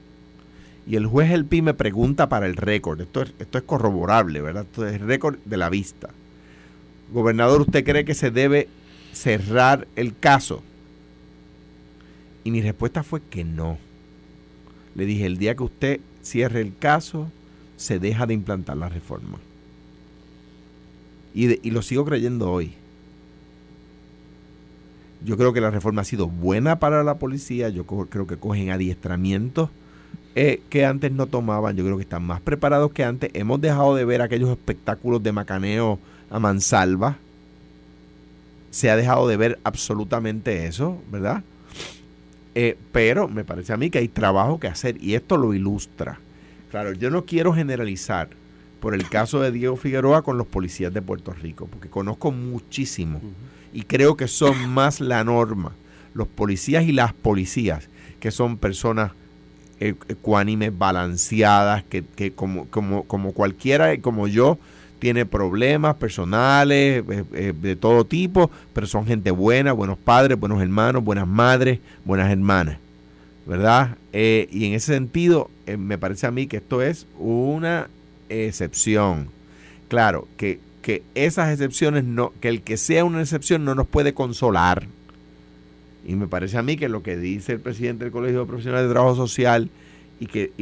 Y 0.87 0.97
el 0.97 1.07
juez 1.07 1.31
Helpi 1.31 1.62
me 1.62 1.75
pregunta 1.75 2.29
para 2.29 2.47
el 2.47 2.57
récord, 2.57 3.00
esto 3.00 3.23
es, 3.23 3.33
esto 3.38 3.59
es 3.59 3.64
corroborable, 3.64 4.43
¿verdad? 4.43 4.64
Esto 4.64 4.87
es 4.87 5.00
el 5.00 5.07
récord 5.07 5.38
de 5.45 5.57
la 5.57 5.71
vista. 5.71 6.11
Gobernador, 7.12 7.62
¿usted 7.62 7.85
cree 7.85 8.05
que 8.05 8.14
se 8.14 8.31
debe 8.31 8.69
cerrar 9.12 9.88
el 9.97 10.17
caso? 10.19 10.62
Y 12.43 12.50
mi 12.50 12.61
respuesta 12.61 13.03
fue 13.03 13.23
que 13.23 13.45
no. 13.45 13.79
Le 14.95 15.07
dije, 15.07 15.25
el 15.25 15.38
día 15.38 15.55
que 15.55 15.62
usted 15.62 16.00
cierre 16.23 16.61
el 16.61 16.76
caso, 16.76 17.31
se 17.76 17.99
deja 17.99 18.26
de 18.26 18.35
implantar 18.35 18.76
la 18.76 18.88
reforma. 18.88 19.38
Y, 21.35 21.67
y 21.67 21.71
lo 21.71 21.81
sigo 21.81 22.05
creyendo 22.05 22.50
hoy. 22.50 22.75
Yo 25.25 25.38
creo 25.38 25.55
que 25.55 25.62
la 25.62 25.71
reforma 25.71 26.03
ha 26.03 26.05
sido 26.05 26.29
buena 26.29 26.79
para 26.79 27.03
la 27.03 27.19
policía, 27.19 27.71
yo 27.71 27.87
creo 27.87 28.26
que 28.26 28.37
cogen 28.37 28.71
adiestramientos 28.71 29.71
eh, 30.35 30.62
que 30.69 30.85
antes 30.85 31.12
no 31.12 31.26
tomaban, 31.26 31.76
yo 31.76 31.85
creo 31.85 31.97
que 31.97 32.03
están 32.03 32.25
más 32.25 32.41
preparados 32.41 32.93
que 32.93 33.05
antes. 33.05 33.31
Hemos 33.35 33.61
dejado 33.61 33.95
de 33.95 34.05
ver 34.05 34.21
aquellos 34.21 34.50
espectáculos 34.50 35.23
de 35.23 35.33
macaneo 35.33 35.99
a 36.31 36.41
mansalva. 36.41 37.19
Se 38.71 38.91
ha 38.91 38.97
dejado 38.97 39.29
de 39.29 39.37
ver 39.37 39.59
absolutamente 39.62 40.67
eso, 40.67 41.00
¿verdad? 41.11 41.45
Eh, 42.57 42.76
pero 42.91 43.29
me 43.29 43.45
parece 43.45 43.73
a 43.73 43.76
mí 43.76 43.91
que 43.91 43.99
hay 43.99 44.09
trabajo 44.09 44.59
que 44.59 44.67
hacer 44.67 45.03
y 45.03 45.14
esto 45.14 45.37
lo 45.37 45.55
ilustra. 45.55 46.19
Claro, 46.71 46.93
yo 46.93 47.11
no 47.11 47.25
quiero 47.25 47.53
generalizar 47.53 48.29
por 48.81 48.95
el 48.95 49.09
caso 49.09 49.41
de 49.41 49.53
Diego 49.53 49.76
Figueroa 49.76 50.23
con 50.23 50.37
los 50.37 50.49
policías 50.49 50.93
de 50.93 51.00
Puerto 51.00 51.33
Rico, 51.33 51.69
porque 51.71 51.88
conozco 51.88 52.33
muchísimo 52.33 53.21
y 53.73 53.83
creo 53.83 54.17
que 54.17 54.29
son 54.29 54.69
más 54.69 55.00
la 55.00 55.23
norma. 55.23 55.73
Los 56.12 56.29
policías 56.29 56.85
y 56.85 56.93
las 56.93 57.12
policías, 57.12 57.88
que 58.21 58.31
son 58.31 58.57
personas 58.59 59.12
ecuánimes, 59.81 60.76
balanceadas, 60.76 61.85
que, 61.85 62.02
que 62.02 62.33
como, 62.33 62.66
como, 62.69 63.04
como 63.04 63.33
cualquiera, 63.33 63.97
como 64.00 64.28
yo, 64.28 64.59
tiene 65.04 65.26
problemas 65.26 65.97
personales 65.97 67.04
eh, 67.07 67.25
eh, 67.35 67.52
de 67.54 67.76
todo 67.76 68.07
tipo, 68.07 68.50
pero 68.73 68.87
son 68.87 69.04
gente 69.04 69.31
buena, 69.31 69.73
buenos 69.73 69.99
padres, 69.99 70.40
buenos 70.40 70.62
hermanos, 70.62 71.04
buenas 71.04 71.28
madres, 71.28 71.78
buenas 72.07 72.31
hermanas, 72.31 72.78
¿verdad? 73.45 73.99
Eh, 74.14 74.49
y 74.50 74.64
en 74.64 74.73
ese 74.73 74.95
sentido, 74.95 75.50
me 75.76 75.99
parece 75.99 76.26
a 76.26 76.31
mí 76.31 76.47
que 76.47 76.57
esto 76.57 76.81
es 76.81 77.07
una 77.19 77.88
excepción. 78.31 79.28
Claro, 79.88 80.26
que, 80.38 80.59
que 80.81 81.02
esas 81.14 81.52
excepciones, 81.52 82.04
no, 82.04 82.33
que 82.40 82.49
el 82.49 82.62
que 82.62 82.78
sea 82.78 83.04
una 83.04 83.21
excepción 83.21 83.62
no 83.64 83.75
nos 83.75 83.87
puede 83.87 84.14
consolar. 84.14 84.87
Y 86.07 86.17
me 86.17 86.27
parece 86.27 86.59
a 86.59 86.63
mí 86.63 86.77
que 86.77 86.89
lo 86.89 87.03
que 87.03 87.17
dice 87.17 87.53
el 87.53 87.61
presidente 87.61 88.05
del 88.05 88.13
Colegio 88.13 88.41
de 88.41 88.47
Profesionales 88.47 88.89
de 88.89 88.93
Trabajo 88.93 89.17
Social 89.17 89.71
y 90.21 90.27
que 90.27 90.53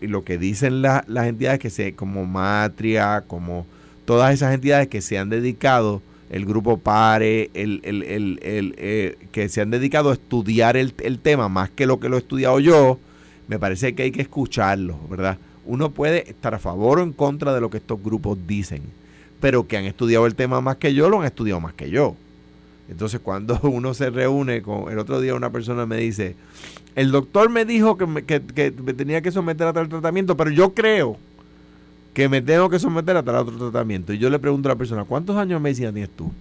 lo 0.00 0.24
que 0.24 0.38
dicen 0.38 0.82
las 0.82 1.26
entidades 1.26 1.58
que 1.58 1.70
se 1.70 1.94
como 1.94 2.24
Matria, 2.24 3.24
como 3.26 3.66
todas 4.04 4.32
esas 4.32 4.54
entidades 4.54 4.88
que 4.88 5.00
se 5.00 5.18
han 5.18 5.28
dedicado, 5.28 6.00
el 6.30 6.44
grupo 6.44 6.78
PARE, 6.78 7.50
el, 7.54 7.80
el, 7.84 8.02
el, 8.02 8.74
eh, 8.78 9.16
que 9.32 9.48
se 9.48 9.60
han 9.60 9.70
dedicado 9.70 10.10
a 10.10 10.14
estudiar 10.14 10.76
el, 10.76 10.92
tema 11.20 11.48
más 11.48 11.70
que 11.70 11.86
lo 11.86 12.00
que 12.00 12.08
lo 12.08 12.16
he 12.16 12.20
estudiado 12.20 12.58
yo, 12.60 12.98
me 13.48 13.58
parece 13.58 13.94
que 13.94 14.04
hay 14.04 14.10
que 14.10 14.22
escucharlo, 14.22 14.98
¿verdad? 15.08 15.38
Uno 15.64 15.90
puede 15.90 16.28
estar 16.30 16.54
a 16.54 16.58
favor 16.58 17.00
o 17.00 17.02
en 17.02 17.12
contra 17.12 17.54
de 17.54 17.60
lo 17.60 17.70
que 17.70 17.76
estos 17.78 18.02
grupos 18.02 18.38
dicen, 18.46 18.82
pero 19.40 19.66
que 19.66 19.76
han 19.76 19.84
estudiado 19.84 20.26
el 20.26 20.34
tema 20.34 20.60
más 20.60 20.76
que 20.76 20.94
yo, 20.94 21.08
lo 21.08 21.20
han 21.20 21.26
estudiado 21.26 21.60
más 21.60 21.74
que 21.74 21.90
yo. 21.90 22.16
Entonces 22.88 23.20
cuando 23.20 23.58
uno 23.62 23.94
se 23.94 24.10
reúne 24.10 24.62
con, 24.62 24.90
el 24.90 24.98
otro 24.98 25.20
día 25.20 25.34
una 25.34 25.50
persona 25.50 25.86
me 25.86 25.96
dice, 25.96 26.36
el 26.94 27.10
doctor 27.10 27.50
me 27.50 27.64
dijo 27.64 27.96
que 27.96 28.06
me, 28.06 28.24
que, 28.24 28.40
que 28.40 28.70
me 28.70 28.94
tenía 28.94 29.20
que 29.20 29.30
someter 29.30 29.66
a 29.66 29.72
tal 29.72 29.88
tratamiento, 29.88 30.36
pero 30.36 30.50
yo 30.50 30.74
creo 30.74 31.18
que 32.16 32.30
me 32.30 32.40
tengo 32.40 32.70
que 32.70 32.78
someter 32.78 33.14
a 33.14 33.22
tal 33.22 33.36
otro 33.36 33.58
tratamiento. 33.58 34.10
Y 34.14 34.18
yo 34.18 34.30
le 34.30 34.38
pregunto 34.38 34.70
a 34.70 34.72
la 34.72 34.78
persona, 34.78 35.04
¿cuántos 35.04 35.36
años 35.36 35.60
de 35.60 35.64
medicina 35.64 35.92
tienes 35.92 36.08
tú? 36.08 36.32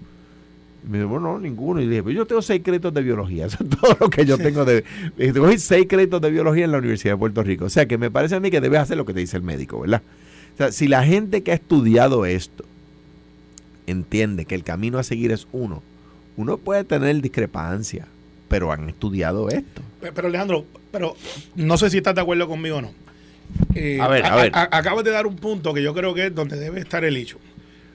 Y 0.85 0.89
me 0.89 0.99
dice, 0.99 1.05
bueno, 1.05 1.33
no, 1.33 1.39
ninguno. 1.39 1.81
Y 1.81 1.83
le 1.83 1.89
dije, 1.89 2.03
pues 2.03 2.15
yo 2.15 2.25
tengo 2.25 2.41
seis 2.41 2.61
créditos 2.63 2.93
de 2.93 3.01
biología. 3.01 3.45
Eso 3.47 3.57
es 3.61 3.69
todo 3.69 3.97
lo 3.99 4.09
que 4.09 4.25
yo 4.25 4.37
tengo 4.37 4.63
de... 4.63 4.85
Tengo 5.17 5.51
seis 5.57 5.85
créditos 5.89 6.21
de 6.21 6.31
biología 6.31 6.63
en 6.63 6.71
la 6.71 6.77
Universidad 6.77 7.15
de 7.15 7.17
Puerto 7.17 7.43
Rico. 7.43 7.65
O 7.65 7.69
sea, 7.69 7.87
que 7.87 7.97
me 7.97 8.09
parece 8.09 8.35
a 8.35 8.39
mí 8.39 8.51
que 8.51 8.61
debes 8.61 8.79
hacer 8.79 8.95
lo 8.95 9.05
que 9.05 9.13
te 9.13 9.19
dice 9.19 9.35
el 9.35 9.43
médico, 9.43 9.81
¿verdad? 9.81 10.01
O 10.53 10.57
sea, 10.57 10.71
si 10.71 10.87
la 10.87 11.03
gente 11.03 11.43
que 11.43 11.51
ha 11.51 11.55
estudiado 11.55 12.25
esto 12.25 12.63
entiende 13.85 14.45
que 14.45 14.55
el 14.55 14.63
camino 14.63 14.97
a 14.97 15.03
seguir 15.03 15.33
es 15.33 15.45
uno, 15.51 15.83
uno 16.37 16.57
puede 16.57 16.83
tener 16.83 17.21
discrepancia, 17.21 18.07
pero 18.47 18.71
han 18.71 18.89
estudiado 18.89 19.49
esto. 19.49 19.81
Pero 20.01 20.27
Alejandro, 20.27 20.65
pero 20.91 21.15
no 21.55 21.77
sé 21.77 21.89
si 21.89 21.97
estás 21.97 22.15
de 22.15 22.21
acuerdo 22.21 22.47
conmigo 22.47 22.77
o 22.77 22.81
no. 22.81 22.91
Eh, 23.75 23.99
a 24.01 24.07
ver, 24.07 24.25
a, 24.25 24.35
ver. 24.35 24.51
acabas 24.53 25.03
de 25.03 25.11
dar 25.11 25.27
un 25.27 25.35
punto 25.35 25.73
que 25.73 25.81
yo 25.81 25.93
creo 25.93 26.13
que 26.13 26.27
es 26.27 26.35
donde 26.35 26.57
debe 26.57 26.79
estar 26.79 27.03
el 27.05 27.15
hecho. 27.17 27.37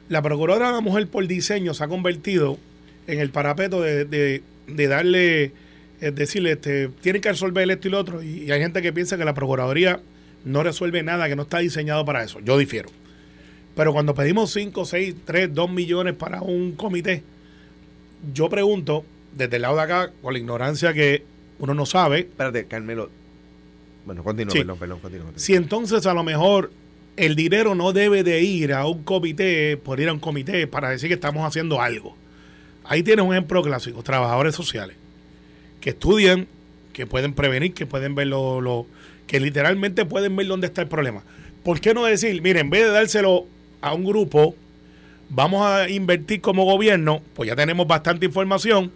La 0.09 0.23
procuradora 0.23 0.69
de 0.69 0.73
la 0.73 0.81
mujer 0.81 1.07
por 1.09 1.27
diseño 1.27 1.75
se 1.75 1.85
ha 1.85 1.89
convertido 1.89 2.59
en 3.07 3.21
el 3.21 3.31
parapeto 3.31 3.81
de, 3.83 4.43
darle, 4.67 5.53
es 6.01 6.15
decirle, 6.15 6.53
este, 6.53 6.89
tienen 7.01 7.21
que 7.21 7.31
resolver 7.31 7.71
esto 7.71 7.89
y 7.89 7.91
lo 7.91 7.99
otro. 7.99 8.23
Y, 8.23 8.51
hay 8.51 8.61
gente 8.61 8.83
que 8.83 8.93
piensa 8.93 9.17
que 9.17 9.25
la 9.25 9.35
Procuraduría 9.35 10.01
no 10.45 10.63
resuelve 10.63 11.03
nada, 11.03 11.29
que 11.29 11.37
no 11.37 11.43
está 11.43 11.59
diseñado 11.59 12.05
para 12.05 12.23
eso. 12.23 12.41
Yo 12.41 12.57
difiero. 12.57 12.89
Pero 13.77 13.93
cuando 13.93 14.15
pedimos 14.15 14.53
5, 14.53 14.85
6, 14.85 15.15
3, 15.25 15.55
2 15.55 15.71
millones 15.71 16.15
para 16.15 16.43
un 16.43 16.73
comité, 16.73 17.23
yo 18.35 18.49
pregunto, 18.49 19.05
desde 19.37 19.57
el 19.57 19.63
lado 19.63 19.77
de 19.77 19.83
acá, 19.83 20.13
con 20.23 20.33
la 20.33 20.39
ignorancia 20.39 20.93
que 20.93 21.25
uno 21.59 21.75
no 21.75 21.87
sabe. 21.87 22.21
Espérate, 22.21 22.67
Carmelo, 22.67 23.11
bueno, 24.05 24.25
continúa, 24.25 24.53
perdón, 24.77 24.99
perdón, 25.01 25.33
Si 25.37 25.55
entonces 25.55 26.07
a 26.07 26.15
lo 26.15 26.23
mejor 26.23 26.73
el 27.17 27.37
dinero 27.37 27.75
no 27.75 27.93
debe 27.93 28.25
de 28.25 28.43
ir 28.43 28.73
a 28.73 28.87
un 28.87 29.03
comité 29.03 29.77
por 29.77 30.01
ir 30.01 30.09
a 30.09 30.13
un 30.13 30.21
comité 30.21 30.67
para 30.67 30.91
decir 30.91 31.09
que 31.09 31.15
estamos 31.15 31.47
haciendo 31.47 31.81
algo. 31.81 32.17
Ahí 32.85 33.03
tienes 33.03 33.25
un 33.25 33.33
ejemplo 33.33 33.63
clásico, 33.63 34.03
trabajadores 34.03 34.55
sociales 34.55 34.97
que 35.81 35.91
estudian, 35.91 36.47
que 36.93 37.07
pueden 37.07 37.35
prevenir, 37.35 37.75
que 37.75 37.87
pueden 37.87 38.15
ver 38.15 38.27
lo, 38.27 38.87
que 39.27 39.41
literalmente 39.41 40.05
pueden 40.05 40.37
ver 40.37 40.47
dónde 40.47 40.67
está 40.67 40.83
el 40.83 40.89
problema. 40.89 41.23
¿Por 41.63 41.81
qué 41.81 41.95
no 41.95 42.05
decir, 42.05 42.41
mire, 42.43 42.61
en 42.61 42.71
vez 42.71 42.85
de 42.85 42.91
dárselo 42.91 43.47
a 43.81 43.95
un 43.95 44.05
grupo, 44.05 44.55
vamos 45.31 45.65
a 45.65 45.89
invertir 45.89 46.41
como 46.41 46.65
gobierno, 46.65 47.23
pues 47.35 47.49
ya 47.49 47.57
tenemos 47.57 47.87
bastante 47.87 48.27
información, 48.27 48.93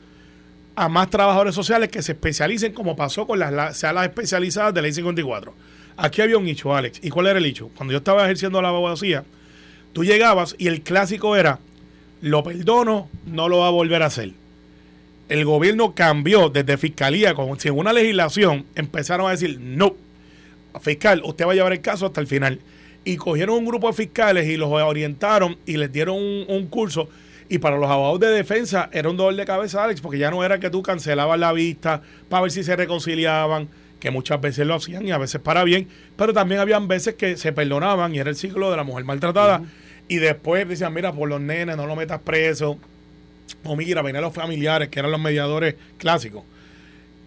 a 0.77 0.88
más 0.88 1.09
trabajadores 1.09 1.55
sociales 1.55 1.88
que 1.88 2.03
se 2.03 2.12
especialicen 2.12 2.73
como 2.73 2.97
pasó 2.97 3.27
con 3.27 3.38
las 3.38 3.79
salas 3.79 4.05
especializadas 4.05 4.75
de 4.75 4.81
la 4.81 4.87
ley 4.87 4.92
54. 4.92 5.55
Aquí 5.97 6.20
había 6.20 6.37
un 6.37 6.44
nicho, 6.44 6.75
Alex. 6.75 6.99
¿Y 7.03 7.11
cuál 7.11 7.29
era 7.29 7.38
el 7.38 7.44
nicho? 7.44 7.70
Cuando 7.77 7.92
yo 7.92 7.99
estaba 7.99 8.25
ejerciendo 8.25 8.61
la 8.61 8.68
abogacía, 8.68 9.25
tú 9.92 10.05
llegabas 10.05 10.57
y 10.59 10.66
el 10.66 10.83
clásico 10.83 11.37
era, 11.37 11.61
lo 12.20 12.42
perdono, 12.42 13.09
no 13.27 13.49
lo 13.49 13.59
va 13.59 13.68
a 13.68 13.70
volver 13.70 14.03
a 14.03 14.07
hacer. 14.07 14.33
El 15.29 15.44
gobierno 15.44 15.94
cambió 15.94 16.49
desde 16.49 16.77
fiscalía, 16.77 17.35
con, 17.35 17.57
una 17.73 17.92
legislación 17.92 18.66
empezaron 18.75 19.29
a 19.29 19.31
decir, 19.31 19.59
no, 19.61 19.94
fiscal, 20.81 21.23
usted 21.25 21.47
va 21.47 21.53
a 21.53 21.55
llevar 21.55 21.73
el 21.73 21.81
caso 21.81 22.07
hasta 22.07 22.20
el 22.20 22.27
final. 22.27 22.59
Y 23.05 23.17
cogieron 23.17 23.57
un 23.59 23.67
grupo 23.67 23.88
de 23.88 23.93
fiscales 23.93 24.49
y 24.49 24.57
los 24.57 24.71
orientaron 24.71 25.59
y 25.67 25.77
les 25.77 25.93
dieron 25.93 26.17
un 26.17 26.67
curso 26.69 27.09
y 27.49 27.59
para 27.59 27.77
los 27.77 27.90
abogados 27.90 28.21
de 28.21 28.29
defensa 28.29 28.88
era 28.93 29.09
un 29.11 29.17
dolor 29.17 29.37
de 29.37 29.45
cabeza, 29.45 29.85
Alex, 29.85 30.01
porque 30.01 30.19
ya 30.19 30.31
no 30.31 30.45
era 30.45 30.59
que 30.59 30.71
tú 30.71 30.83
cancelabas 30.83 31.38
la 31.38 31.53
vista 31.53 32.01
para 32.29 32.43
ver 32.43 32.51
si 32.51 32.64
se 32.64 32.75
reconciliaban, 32.75 33.69
que 34.01 34.11
muchas 34.11 34.40
veces 34.40 34.67
lo 34.67 34.75
hacían 34.75 35.07
y 35.07 35.12
a 35.12 35.19
veces 35.19 35.40
para 35.40 35.62
bien, 35.64 35.88
pero 36.17 36.33
también 36.33 36.61
habían 36.61 36.88
veces 36.88 37.14
que 37.14 37.37
se 37.37 37.53
perdonaban 37.53 38.14
y 38.14 38.19
era 38.19 38.31
el 38.31 38.37
ciclo 38.37 38.71
de 38.71 38.77
la 38.77 38.85
mujer 38.85 39.05
maltratada. 39.05 39.62
Y 40.09 40.17
después 40.17 40.69
decían, 40.69 40.93
mira, 40.93 41.12
por 41.12 41.29
los 41.29 41.40
nenes 41.40 41.77
no 41.77 41.87
lo 41.87 41.97
metas 41.97 42.21
preso. 42.21 42.79
O 43.62 43.77
mira, 43.77 44.03
venían 44.03 44.23
los 44.23 44.35
familiares, 44.35 44.88
que 44.88 44.99
eran 44.99 45.11
los 45.11 45.21
mediadores 45.21 45.77
clásicos. 45.97 46.45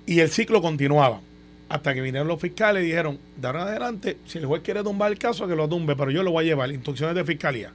Y 0.06 0.20
el 0.20 0.30
ciclo 0.30 0.62
continuaba. 0.62 1.22
Hasta 1.69 1.93
que 1.93 2.01
vinieron 2.01 2.27
los 2.27 2.39
fiscales 2.39 2.84
y 2.84 2.88
dijeron, 2.88 3.19
de 3.36 3.47
ahora 3.47 3.63
en 3.63 3.67
adelante, 3.69 4.17
si 4.25 4.38
el 4.38 4.45
juez 4.45 4.62
quiere 4.63 4.84
tumbar 4.84 5.12
el 5.12 5.17
caso, 5.19 5.47
que 5.47 5.56
lo 5.56 5.67
tumbe, 5.67 5.95
pero 5.95 6.12
yo 6.12 6.23
lo 6.23 6.32
voy 6.32 6.45
a 6.45 6.47
llevar, 6.47 6.71
instrucciones 6.71 7.15
de 7.15 7.25
fiscalía 7.25 7.71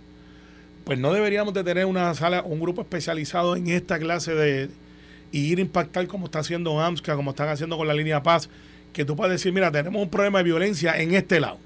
pues 0.85 0.99
no 0.99 1.13
deberíamos 1.13 1.55
de 1.55 1.63
tener 1.65 1.87
una 1.87 2.13
sala, 2.15 2.43
un 2.43 2.61
grupo 2.61 2.83
especializado 2.83 3.57
en 3.57 3.69
esta 3.69 3.99
clase 3.99 4.35
de 4.35 4.69
y 5.31 5.51
ir 5.51 5.59
a 5.59 5.63
impactar 5.63 6.07
como 6.09 6.27
está 6.27 6.41
haciendo 6.41 6.79
AMSCA, 6.81 7.17
como 7.17 7.31
están 7.31 7.49
haciendo 7.49 7.77
con 7.79 7.87
la 7.87 7.95
línea 7.95 8.23
Paz, 8.23 8.51
que 8.93 9.05
tú 9.05 9.17
puedes 9.17 9.33
decir, 9.33 9.53
mira, 9.53 9.71
tenemos 9.73 10.03
un 10.03 10.11
problema 10.11 10.39
de 10.39 10.45
violencia 10.45 11.01
en 11.01 11.15
este 11.15 11.41
lado. 11.41 11.59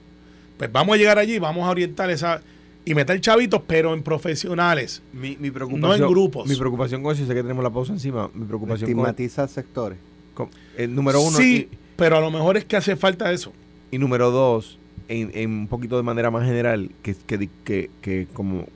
Pues 0.56 0.70
vamos 0.70 0.94
a 0.94 0.98
llegar 0.98 1.18
allí, 1.18 1.38
vamos 1.40 1.66
a 1.66 1.70
orientar 1.70 2.08
esa... 2.10 2.42
y 2.84 2.94
meter 2.94 3.20
chavitos, 3.20 3.62
pero 3.66 3.92
en 3.92 4.02
profesionales. 4.04 5.02
Mi, 5.12 5.36
mi 5.40 5.50
preocupación, 5.50 5.80
No 5.80 5.94
en 6.06 6.08
grupos. 6.12 6.46
Mi 6.46 6.54
preocupación 6.54 7.02
con 7.02 7.12
eso, 7.14 7.24
y 7.24 7.26
sé 7.26 7.34
que 7.34 7.42
tenemos 7.42 7.64
la 7.64 7.70
pausa 7.70 7.92
encima, 7.92 8.30
mi 8.32 8.44
preocupación 8.46 8.88
con, 8.92 9.00
Estigmatiza 9.00 9.48
sectores. 9.48 9.98
con- 10.34 10.50
el 10.76 10.94
número 10.94 11.20
uno 11.20 11.36
sí, 11.36 11.68
pero 11.96 12.16
a 12.16 12.20
lo 12.20 12.30
mejor 12.30 12.56
es 12.56 12.64
que 12.64 12.76
hace 12.76 12.96
falta 12.96 13.32
eso. 13.32 13.52
y, 13.90 13.98
número 13.98 14.30
dos, 14.30 14.78
en, 15.08 15.30
en 15.34 15.50
un 15.50 15.68
poquito 15.68 15.96
de 15.96 16.02
manera 16.02 16.30
más 16.30 16.44
general, 16.46 16.90
que, 17.02 17.14
que, 17.14 17.48
que, 17.64 17.90
que 18.02 18.26
como 18.32 18.66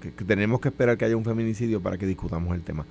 que, 0.00 0.12
que 0.12 0.24
tenemos 0.24 0.60
que 0.60 0.68
esperar 0.68 0.96
que 0.96 1.04
haya 1.04 1.16
un 1.16 1.24
feminicidio 1.24 1.80
para 1.80 1.98
que 1.98 2.06
discutamos 2.06 2.54
el 2.54 2.62
tema. 2.62 2.84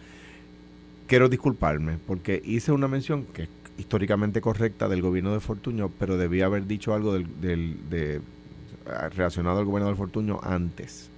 Quiero 1.08 1.28
disculparme 1.30 1.98
porque 2.08 2.42
hice 2.46 2.72
una 2.72 2.88
mención 2.88 3.26
que 3.34 3.44
es 3.44 3.50
históricamente 3.78 4.40
correcta 4.42 4.88
del 4.88 5.02
gobierno 5.02 5.34
de 5.34 5.40
Fortuño, 5.40 5.90
pero 6.00 6.18
debía 6.18 6.46
haber 6.46 6.68
dicho 6.68 6.94
algo 6.94 7.14
del, 7.14 7.26
del- 7.42 7.78
de, 7.90 8.22
relacionado 9.16 9.60
al 9.60 9.66
gobierno 9.66 9.90
de 9.90 9.96
Fortuño 9.96 10.40
antes. 10.44 11.10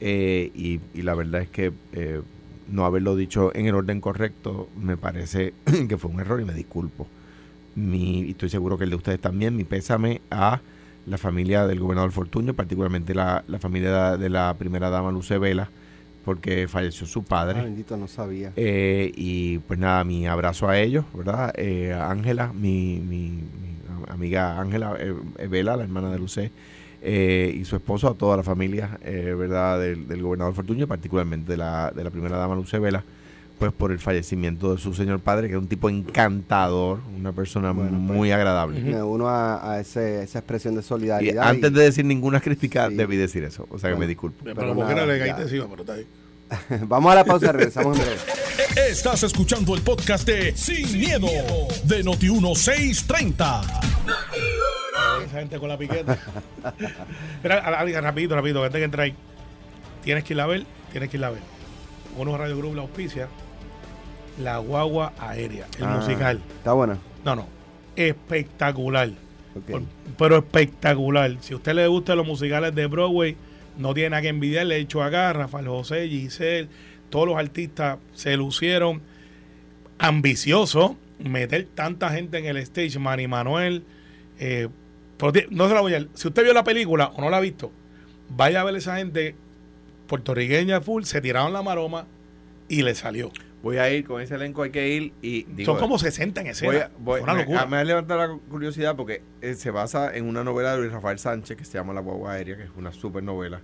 Eh, 0.00 0.50
y, 0.54 0.80
y 0.94 1.02
la 1.02 1.14
verdad 1.14 1.42
es 1.42 1.48
que 1.48 1.72
eh, 1.92 2.20
no 2.70 2.84
haberlo 2.84 3.14
dicho 3.14 3.54
en 3.54 3.66
el 3.66 3.74
orden 3.74 4.00
correcto 4.00 4.68
me 4.80 4.96
parece 4.96 5.54
que 5.88 5.96
fue 5.98 6.10
un 6.10 6.20
error 6.20 6.40
y 6.40 6.44
me 6.44 6.54
disculpo. 6.54 7.06
Mi, 7.74 8.20
y 8.20 8.30
estoy 8.30 8.48
seguro 8.50 8.76
que 8.78 8.84
el 8.84 8.90
de 8.90 8.96
ustedes 8.96 9.20
también, 9.20 9.56
mi 9.56 9.64
pésame 9.64 10.20
a 10.30 10.60
la 11.06 11.18
familia 11.18 11.66
del 11.66 11.80
gobernador 11.80 12.12
Fortuño, 12.12 12.54
particularmente 12.54 13.14
la, 13.14 13.42
la 13.48 13.58
familia 13.58 14.16
de 14.16 14.28
la 14.28 14.54
primera 14.58 14.90
dama 14.90 15.10
Luce 15.10 15.38
Vela, 15.38 15.68
porque 16.24 16.68
falleció 16.68 17.06
su 17.06 17.20
Ah, 17.20 17.24
padre. 17.28 17.62
bendito, 17.62 17.96
no 17.96 18.06
sabía. 18.08 18.52
Eh, 18.56 19.10
y 19.16 19.58
pues 19.58 19.78
nada, 19.78 20.04
mi 20.04 20.26
abrazo 20.26 20.68
a 20.68 20.78
ellos, 20.78 21.04
¿verdad? 21.14 21.52
Eh, 21.56 21.92
a 21.92 22.10
Ángela, 22.10 22.52
mi, 22.52 23.00
mi, 23.00 23.30
mi 23.30 23.42
amiga 24.08 24.60
Ángela 24.60 24.94
eh, 24.98 25.46
Vela, 25.48 25.76
la 25.76 25.82
hermana 25.82 26.10
de 26.12 26.18
Lucé, 26.18 26.52
eh, 27.02 27.52
y 27.58 27.64
su 27.64 27.74
esposo, 27.74 28.08
a 28.08 28.14
toda 28.14 28.36
la 28.36 28.44
familia, 28.44 28.98
eh, 29.02 29.34
¿verdad? 29.36 29.80
Del, 29.80 30.06
del 30.06 30.22
gobernador 30.22 30.54
Fortuño, 30.54 30.86
particularmente 30.86 31.50
de 31.52 31.56
la, 31.58 31.90
de 31.90 32.04
la 32.04 32.10
primera 32.10 32.36
dama 32.36 32.54
Lucé 32.54 32.78
Vela, 32.78 33.02
pues 33.62 33.72
por 33.72 33.92
el 33.92 34.00
fallecimiento 34.00 34.74
de 34.74 34.80
su 34.80 34.92
señor 34.92 35.20
padre, 35.20 35.46
que 35.46 35.52
era 35.52 35.60
un 35.60 35.68
tipo 35.68 35.88
encantador, 35.88 36.98
una 37.16 37.30
persona 37.30 37.70
Bueno, 37.70 37.90
pues, 37.90 38.00
muy 38.18 38.32
agradable. 38.32 38.80
Me 38.80 39.00
uno 39.00 39.28
a, 39.28 39.74
a 39.74 39.78
ese- 39.80 40.24
esa 40.24 40.40
expresión 40.40 40.74
de 40.74 40.80
Y 40.80 40.82
solidaridad. 40.82 41.48
antes 41.48 41.70
y- 41.70 41.74
de 41.74 41.82
decir 41.84 42.04
ninguna 42.04 42.40
crítica, 42.40 42.88
Sí. 42.88 42.96
debí 42.96 43.16
decir 43.16 43.44
eso. 43.44 43.68
O 43.70 43.78
sea 43.78 43.90
que 43.90 43.94
Bueno. 43.94 44.00
me 44.00 44.06
disculpo. 44.08 44.42
Pero, 44.42 44.56
Pero 44.56 44.74
nada, 44.74 45.06
le 45.06 45.18
caíste 45.20 45.42
encima, 45.42 45.66
pero 45.70 45.82
está 45.82 45.92
ahí. 45.92 46.06
Vamos 46.88 47.12
a 47.12 47.14
la 47.14 47.24
pausa, 47.24 47.52
regresamos 47.52 47.96
en 47.98 48.04
breve. 48.04 48.18
Estás 48.90 49.22
escuchando 49.22 49.76
el 49.76 49.82
podcast 49.82 50.26
de 50.26 50.56
Sin, 50.56 50.98
miedo, 50.98 51.28
de 51.84 52.04
Noti1630. 52.04 53.62
Esa 55.26 55.38
gente 55.38 55.58
con 55.60 55.68
la 55.68 55.78
piqueta. 55.78 56.18
Mira, 57.44 57.60
rapidito, 58.00 58.34
rapidito, 58.34 58.64
antes 58.64 58.78
que 58.78 58.84
entre 58.84 59.02
ahí. 59.04 59.14
Tienes 60.02 60.24
que 60.24 60.34
ir 60.34 60.40
a 60.40 60.46
ver, 60.46 60.66
tienes 60.90 61.08
que 61.10 61.16
ir 61.16 61.24
a 61.24 61.30
ver. 61.30 61.40
Uno 62.18 62.36
Radio 62.36 62.58
Group 62.58 62.74
la 62.74 62.82
auspicia. 62.82 63.28
La 64.40 64.58
guagua 64.58 65.12
aérea, 65.18 65.66
el 65.78 65.84
Ah, 65.84 65.96
musical. 66.00 66.40
Está 66.58 66.72
buena. 66.72 66.98
No, 67.24 67.36
no. 67.36 67.46
Espectacular. 67.96 69.10
Por- 69.70 69.82
pero 70.16 70.38
espectacular. 70.38 71.36
Si 71.40 71.52
a 71.52 71.56
usted 71.56 71.74
le 71.74 71.86
gustan 71.86 72.16
los 72.16 72.26
musicales 72.26 72.74
de 72.74 72.86
Broadway, 72.86 73.36
no 73.76 73.92
tiene 73.94 74.10
nada 74.10 74.22
que 74.22 74.28
envidiar. 74.28 74.66
Le 74.66 74.76
he 74.76 74.78
dicho 74.78 75.02
acá, 75.02 75.32
Rafael 75.32 75.68
José, 75.68 76.08
Giselle, 76.08 76.68
todos 77.10 77.26
los 77.28 77.36
artistas 77.36 77.98
se 78.14 78.36
lucieron. 78.36 79.02
Ambicioso, 79.98 80.96
meter 81.22 81.68
tanta 81.74 82.10
gente 82.10 82.38
en 82.38 82.46
el 82.46 82.56
stage, 82.58 82.98
Manny 82.98 83.28
Manuel. 83.28 83.84
eh, 84.38 84.68
no 85.50 85.68
se 85.68 85.74
la 85.74 85.80
voy 85.82 85.94
a 85.94 86.04
Si 86.14 86.26
usted 86.26 86.42
vio 86.42 86.52
la 86.52 86.64
película 86.64 87.12
o 87.14 87.20
no 87.20 87.30
la 87.30 87.36
ha 87.36 87.40
visto, 87.40 87.70
vaya 88.28 88.60
a 88.62 88.64
ver 88.64 88.74
esa 88.74 88.96
gente 88.96 89.36
puertorriqueña 90.08 90.80
full, 90.80 91.04
se 91.04 91.20
tiraron 91.20 91.52
la 91.52 91.62
maroma 91.62 92.06
y 92.68 92.82
le 92.82 92.94
salió. 92.96 93.30
Voy 93.62 93.76
a 93.76 93.90
ir 93.92 94.04
con 94.04 94.20
ese 94.20 94.34
elenco, 94.34 94.62
hay 94.64 94.70
que 94.70 94.88
ir 94.88 95.12
y 95.22 95.44
digo, 95.44 95.72
Son 95.72 95.80
como 95.80 95.98
60 95.98 96.40
en 96.40 96.46
escena. 96.48 96.72
voy 96.72 96.80
a- 96.80 96.90
voy- 96.98 97.20
Fue 97.20 97.30
una 97.32 97.34
locura. 97.40 97.66
Me, 97.66 97.76
ha 97.76 97.84
levantado 97.84 98.20
la 98.20 98.38
curiosidad 98.50 98.96
porque 98.96 99.22
eh, 99.40 99.54
se 99.54 99.70
basa 99.70 100.14
en 100.16 100.26
una 100.26 100.42
novela 100.42 100.72
de 100.72 100.78
Luis 100.80 100.92
Rafael 100.92 101.18
Sánchez 101.18 101.56
que 101.56 101.64
se 101.64 101.74
llama 101.74 101.92
La 101.92 102.00
Guagua 102.00 102.32
Aérea, 102.32 102.56
que 102.56 102.64
es 102.64 102.70
una 102.76 102.92
super 102.92 103.22
novela. 103.22 103.60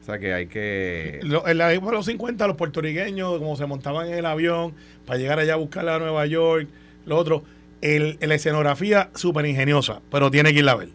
O 0.00 0.04
sea 0.04 0.18
que 0.18 0.32
hay 0.32 0.46
que... 0.46 1.20
Lo- 1.22 1.46
en 1.46 1.58
la 1.58 1.72
época 1.72 1.90
de 1.92 1.96
los 1.98 2.06
50, 2.06 2.46
los 2.46 2.56
puertorriqueños, 2.56 3.38
como 3.38 3.56
se 3.56 3.66
montaban 3.66 4.06
en 4.08 4.14
el 4.14 4.26
avión 4.26 4.74
para 5.06 5.18
llegar 5.18 5.38
allá 5.40 5.54
a 5.54 5.56
buscarla 5.56 5.96
a 5.96 5.98
Nueva 5.98 6.24
York, 6.26 6.68
lo 7.06 7.16
otro, 7.16 7.42
el, 7.80 8.18
la 8.20 8.34
escenografía 8.36 9.10
súper 9.14 9.46
ingeniosa, 9.46 10.00
pero 10.10 10.30
tiene 10.30 10.52
que 10.52 10.60
irla 10.60 10.72
a 10.72 10.76
ver. 10.76 10.88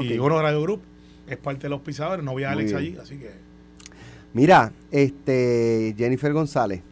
Y 0.00 0.16
Ok. 0.18 0.24
uno 0.24 0.40
Radio 0.40 0.62
Group 0.62 0.80
es 1.28 1.36
parte 1.36 1.64
de 1.64 1.68
los 1.70 1.80
pisadores, 1.82 2.24
no 2.24 2.34
vi 2.34 2.44
a 2.44 2.52
Alex 2.52 2.72
allí, 2.74 2.96
así 3.02 3.16
que 3.18 3.30
Mira, 4.32 4.72
este 4.90 5.94
Jennifer 5.98 6.32
González. 6.32 6.82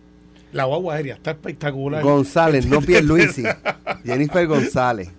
La 0.52 0.64
guagua 0.64 0.94
aérea 0.94 1.14
está 1.14 1.32
espectacular. 1.32 2.02
González, 2.02 2.66
no 2.66 2.80
Pierluisi. 2.80 3.42
Jennifer 4.04 4.46
González. 4.46 5.10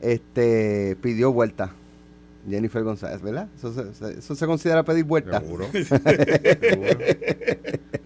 Este 0.00 0.96
pidió 1.00 1.32
vuelta. 1.32 1.72
Jennifer 2.48 2.82
González, 2.82 3.22
¿verdad? 3.22 3.46
Eso 3.56 3.72
se, 3.72 3.94
se- 3.94 4.18
eso 4.18 4.34
se 4.34 4.46
considera 4.46 4.82
pedir 4.82 5.04
vuelta. 5.04 5.40
Seguro. 5.40 5.66
Seguro. 5.72 6.98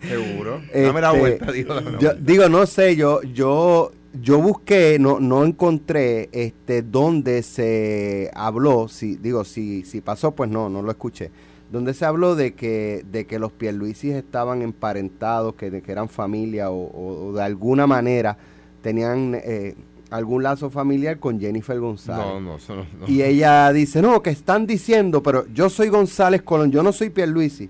Seguro. 0.02 0.60
Dame 0.74 1.00
la 1.00 1.08
Este, 1.08 1.18
vuelta, 1.20 1.52
digo, 1.52 1.74
dame 1.74 1.90
la 1.92 1.98
Yo, 1.98 2.08
vuelta. 2.10 2.22
digo, 2.24 2.48
no 2.50 2.66
sé, 2.66 2.96
yo, 2.96 3.22
yo, 3.22 3.92
yo 4.20 4.38
busqué, 4.40 4.98
no, 5.00 5.20
no 5.20 5.44
encontré 5.44 6.28
este 6.32 6.82
dónde 6.82 7.42
se 7.42 8.30
habló, 8.34 8.88
si, 8.88 9.16
digo, 9.16 9.44
si, 9.44 9.84
si 9.84 10.00
pasó, 10.02 10.32
pues 10.32 10.50
no, 10.50 10.68
no 10.68 10.82
lo 10.82 10.90
escuché. 10.90 11.30
Donde 11.72 11.94
se 11.94 12.04
habló 12.04 12.36
de 12.36 12.54
que, 12.54 13.04
de 13.10 13.26
que 13.26 13.38
los 13.38 13.50
Pierluisis 13.52 14.14
estaban 14.14 14.62
emparentados, 14.62 15.54
que, 15.56 15.82
que 15.82 15.92
eran 15.92 16.08
familia 16.08 16.70
o, 16.70 16.76
o- 16.76 17.26
o 17.28 17.32
de 17.32 17.42
alguna 17.42 17.86
manera 17.86 18.36
tenían 18.82 19.34
eh, 19.34 19.74
algún 20.10 20.44
lazo 20.44 20.70
familiar 20.70 21.18
con 21.18 21.40
Jennifer 21.40 21.78
González. 21.80 22.24
No, 22.24 22.40
no, 22.40 22.56
eso 22.56 22.76
no, 22.76 22.86
no. 23.00 23.08
Y 23.08 23.22
ella 23.22 23.72
dice, 23.72 24.00
no, 24.00 24.22
que 24.22 24.30
están 24.30 24.64
diciendo, 24.66 25.22
pero 25.24 25.44
yo 25.52 25.68
soy 25.68 25.88
González 25.88 26.42
Colón, 26.42 26.70
yo 26.70 26.84
no 26.84 26.92
soy 26.92 27.10
Pierluisi. 27.10 27.68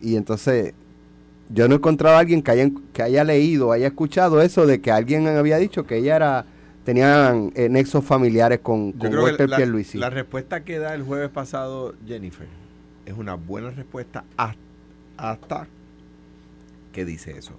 Y 0.00 0.14
entonces, 0.14 0.72
yo 1.48 1.66
no 1.66 1.74
he 1.74 1.78
encontrado 1.78 2.16
a 2.16 2.20
alguien 2.20 2.42
que 2.42 2.50
haya, 2.52 2.70
que 2.92 3.02
haya 3.02 3.24
leído, 3.24 3.72
haya 3.72 3.88
escuchado 3.88 4.40
eso 4.40 4.66
de 4.66 4.80
que 4.80 4.92
alguien 4.92 5.26
había 5.26 5.56
dicho 5.58 5.84
que 5.84 5.96
ella 5.96 6.14
era, 6.14 6.44
tenían 6.84 7.50
eh, 7.56 7.68
nexos 7.68 8.04
familiares 8.04 8.60
con, 8.62 8.92
con 8.92 9.12
Walter 9.18 9.48
la, 9.48 9.56
Pierluisi. 9.56 9.98
la 9.98 10.10
respuesta 10.10 10.62
que 10.62 10.78
da 10.78 10.94
el 10.94 11.02
jueves 11.02 11.30
pasado 11.30 11.94
Jennifer 12.06 12.46
es 13.06 13.14
una 13.14 13.34
buena 13.34 13.70
respuesta 13.70 14.24
hasta, 14.36 15.66
que 16.92 17.04
dice 17.04 17.38
eso. 17.38 17.52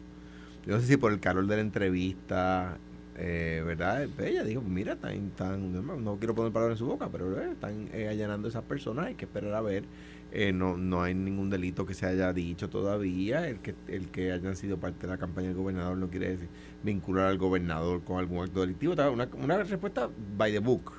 Yo 0.65 0.75
no 0.75 0.81
sé 0.81 0.87
si 0.87 0.97
por 0.97 1.11
el 1.13 1.19
calor 1.19 1.47
de 1.47 1.55
la 1.55 1.61
entrevista, 1.61 2.77
eh, 3.15 3.63
¿verdad? 3.65 4.07
Ella 4.19 4.43
dijo, 4.43 4.61
mira, 4.61 4.93
están, 4.93 5.13
están- 5.13 6.03
no, 6.03 6.17
quiero 6.17 6.35
poner 6.35 6.51
palabras 6.51 6.75
en 6.75 6.79
su 6.79 6.85
boca, 6.85 7.09
pero 7.11 7.41
están 7.41 7.89
eh, 7.93 8.09
allanando 8.09 8.47
a 8.47 8.49
esas 8.49 8.63
personas, 8.63 9.07
hay 9.07 9.15
que 9.15 9.25
esperar 9.25 9.53
a 9.53 9.61
ver. 9.61 9.85
Eh, 10.33 10.51
no, 10.51 10.75
no 10.75 11.03
hay 11.03 11.13
ningún 11.15 11.49
delito 11.49 11.85
que 11.85 11.93
se 11.93 12.05
haya 12.05 12.33
dicho 12.33 12.69
todavía. 12.69 13.47
El 13.47 13.59
que, 13.59 13.75
el 13.87 14.09
que 14.09 14.33
hayan 14.33 14.57
sido 14.57 14.77
parte 14.77 15.07
de 15.07 15.13
la 15.13 15.17
campaña 15.17 15.47
del 15.47 15.55
gobernador 15.55 15.97
no 15.97 16.09
quiere 16.09 16.31
decir 16.31 16.49
vincular 16.83 17.27
al 17.27 17.37
gobernador 17.37 18.03
con 18.03 18.19
algún 18.19 18.43
acto 18.43 18.59
delictivo. 18.59 18.93
Una, 18.93 19.29
una 19.41 19.63
respuesta 19.63 20.09
by 20.37 20.51
the 20.51 20.59
book. 20.59 20.91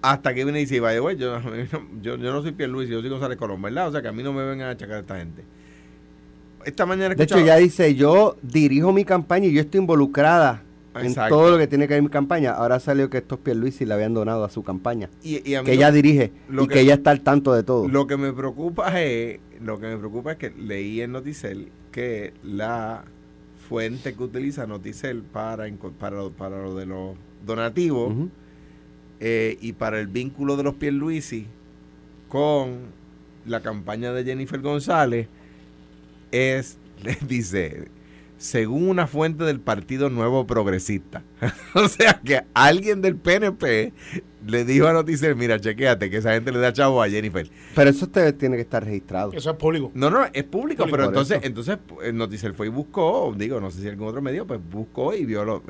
Hasta 0.00 0.32
que 0.34 0.44
viene 0.44 0.60
y 0.60 0.62
dice, 0.62 0.78
vaya, 0.80 1.00
güey, 1.00 1.16
yo, 1.16 1.40
yo, 2.02 2.16
yo 2.16 2.32
no 2.32 2.42
soy 2.42 2.52
Pierluisi, 2.52 2.92
yo 2.92 3.00
soy 3.00 3.10
González 3.10 3.36
Colón, 3.38 3.60
¿verdad? 3.62 3.88
O 3.88 3.92
sea, 3.92 4.00
que 4.02 4.08
a 4.08 4.12
mí 4.12 4.22
no 4.22 4.32
me 4.32 4.44
vengan 4.44 4.68
a 4.68 4.70
achacar 4.70 4.96
a 4.96 5.00
esta 5.00 5.16
gente. 5.18 5.42
Esta 6.64 6.86
mañana 6.86 7.14
de 7.14 7.24
hecho, 7.24 7.38
ella 7.38 7.56
dice, 7.56 7.94
yo 7.94 8.36
dirijo 8.42 8.92
mi 8.92 9.04
campaña 9.04 9.46
y 9.46 9.52
yo 9.52 9.60
estoy 9.60 9.80
involucrada 9.80 10.62
en 10.94 11.14
todo 11.14 11.50
lo 11.52 11.58
que 11.58 11.66
tiene 11.68 11.86
que 11.86 11.94
ver 11.94 12.02
mi 12.02 12.08
campaña. 12.08 12.50
Ahora 12.52 12.80
salió 12.80 13.08
que 13.08 13.18
estos 13.18 13.38
Pierluisi 13.38 13.84
le 13.86 13.94
habían 13.94 14.12
donado 14.14 14.44
a 14.44 14.50
su 14.50 14.62
campaña. 14.64 15.08
y, 15.22 15.48
y 15.48 15.54
a 15.54 15.62
mí 15.62 15.66
Que 15.66 15.72
lo- 15.74 15.78
ella 15.78 15.92
dirige 15.92 16.32
lo 16.48 16.64
y 16.64 16.68
que- 16.68 16.74
que 16.74 16.80
ella 16.80 16.94
está 16.94 17.10
al 17.12 17.20
tanto 17.22 17.52
de 17.54 17.62
todo. 17.62 17.86
Lo 17.88 18.06
que 18.06 18.16
me 18.16 18.32
preocupa 18.32 19.00
es, 19.00 19.38
lo 19.62 19.78
que 19.78 19.86
me 19.86 19.96
preocupa 19.96 20.32
es 20.32 20.38
que 20.38 20.50
leí 20.50 21.00
en 21.00 21.12
Noticel 21.12 21.68
que 21.92 22.34
la 22.42 23.04
fuente 23.68 24.14
que 24.14 24.22
utiliza 24.22 24.66
Noticel 24.66 25.22
para, 25.22 25.66
para, 25.98 26.16
lo- 26.16 26.30
para 26.32 26.60
lo 26.62 26.74
de 26.74 26.86
los 26.86 27.16
donativos. 27.46 28.12
Eh, 29.20 29.56
y 29.60 29.72
para 29.72 29.98
el 30.00 30.06
vínculo 30.06 30.56
de 30.56 30.62
los 30.62 30.74
Pierluisi 30.74 31.46
con 32.28 32.78
la 33.46 33.60
campaña 33.60 34.12
de 34.12 34.24
Jennifer 34.24 34.60
González 34.60 35.28
es, 36.30 36.78
dice, 37.26 37.88
según 38.36 38.88
una 38.88 39.06
fuente 39.06 39.44
del 39.44 39.60
Partido 39.60 40.10
Nuevo 40.10 40.46
Progresista. 40.46 41.22
o 41.74 41.88
sea 41.88 42.20
que 42.24 42.42
alguien 42.54 43.02
del 43.02 43.16
PNP 43.16 43.92
le 44.46 44.64
dijo 44.64 44.86
a 44.86 44.92
Noticel, 44.92 45.34
mira, 45.34 45.58
chequéate 45.60 46.10
que 46.10 46.18
esa 46.18 46.32
gente 46.32 46.52
le 46.52 46.58
da 46.58 46.72
chavo 46.72 47.02
a 47.02 47.08
Jennifer. 47.08 47.48
Pero 47.74 47.90
eso 47.90 48.08
te- 48.08 48.32
tiene 48.34 48.56
que 48.56 48.62
estar 48.62 48.84
registrado. 48.84 49.32
Eso 49.32 49.50
es 49.50 49.56
público. 49.56 49.90
No, 49.94 50.10
no, 50.10 50.24
es 50.24 50.44
público, 50.44 50.84
Público, 50.84 50.90
pero 50.90 51.04
entonces, 51.06 51.38
eso. 51.38 51.46
entonces 51.46 51.78
eh, 52.02 52.12
Noticel 52.12 52.54
fue 52.54 52.66
y 52.66 52.70
buscó, 52.70 53.34
digo, 53.36 53.60
no 53.60 53.70
sé 53.70 53.82
si 53.82 53.88
algún 53.88 54.08
otro 54.08 54.22
medio, 54.22 54.46
pues 54.46 54.60
buscó 54.70 55.14
y 55.14 55.24
vio 55.24 55.44
lo, 55.44 55.62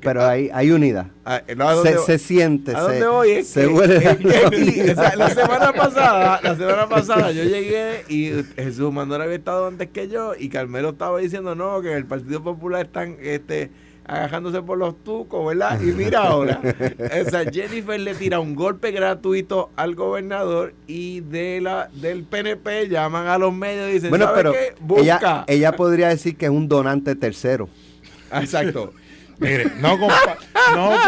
pero 0.00 0.24
hay, 0.24 0.50
hay 0.52 0.70
unidad. 0.70 1.06
Ah, 1.24 1.42
eh, 1.46 1.56
se, 2.04 2.18
siente. 2.18 2.74
¿A 2.74 2.82
dónde 2.82 3.06
voy? 3.06 3.42
se 3.42 3.66
huele 3.66 4.00
la 5.16 5.30
semana 5.30 5.72
pasada, 5.72 6.40
la 6.42 6.56
semana 6.56 6.88
pasada 6.88 7.32
yo 7.32 7.44
llegué 7.44 8.04
y 8.08 8.30
Jesús 8.56 8.92
Manuel 8.92 9.22
había 9.22 9.36
estado 9.36 9.66
antes 9.66 9.88
que 9.88 10.08
yo 10.08 10.32
y 10.38 10.48
Carmelo 10.48 10.90
estaba 10.90 11.18
diciendo 11.18 11.54
no, 11.54 11.80
que 11.80 11.90
en 11.92 11.96
el 11.96 12.06
Partido 12.06 12.42
Popular 12.42 12.86
están 12.86 13.16
este 13.22 13.70
agajándose 14.04 14.62
por 14.62 14.78
los 14.78 15.04
tucos, 15.04 15.46
¿verdad? 15.46 15.80
Y 15.82 15.92
mira 15.92 16.20
ahora, 16.20 16.60
o 16.62 17.30
sea, 17.30 17.44
Jennifer 17.50 18.00
le 18.00 18.14
tira 18.14 18.40
un 18.40 18.54
golpe 18.54 18.90
gratuito 18.90 19.70
al 19.76 19.94
gobernador 19.94 20.72
y 20.86 21.20
de 21.20 21.60
la 21.60 21.90
del 21.92 22.24
PNP 22.24 22.88
llaman 22.88 23.26
a 23.26 23.36
los 23.36 23.52
medios 23.52 23.90
y 23.90 23.92
dicen, 23.94 24.08
bueno, 24.08 24.30
pero 24.34 24.54
Ella, 24.96 25.44
ella 25.46 25.72
podría 25.72 26.08
decir 26.08 26.36
que 26.36 26.46
es 26.46 26.50
un 26.50 26.68
donante 26.68 27.14
tercero. 27.16 27.68
Exacto. 28.32 28.94
Mire, 29.40 29.70
no, 29.80 29.96
no 29.96 29.98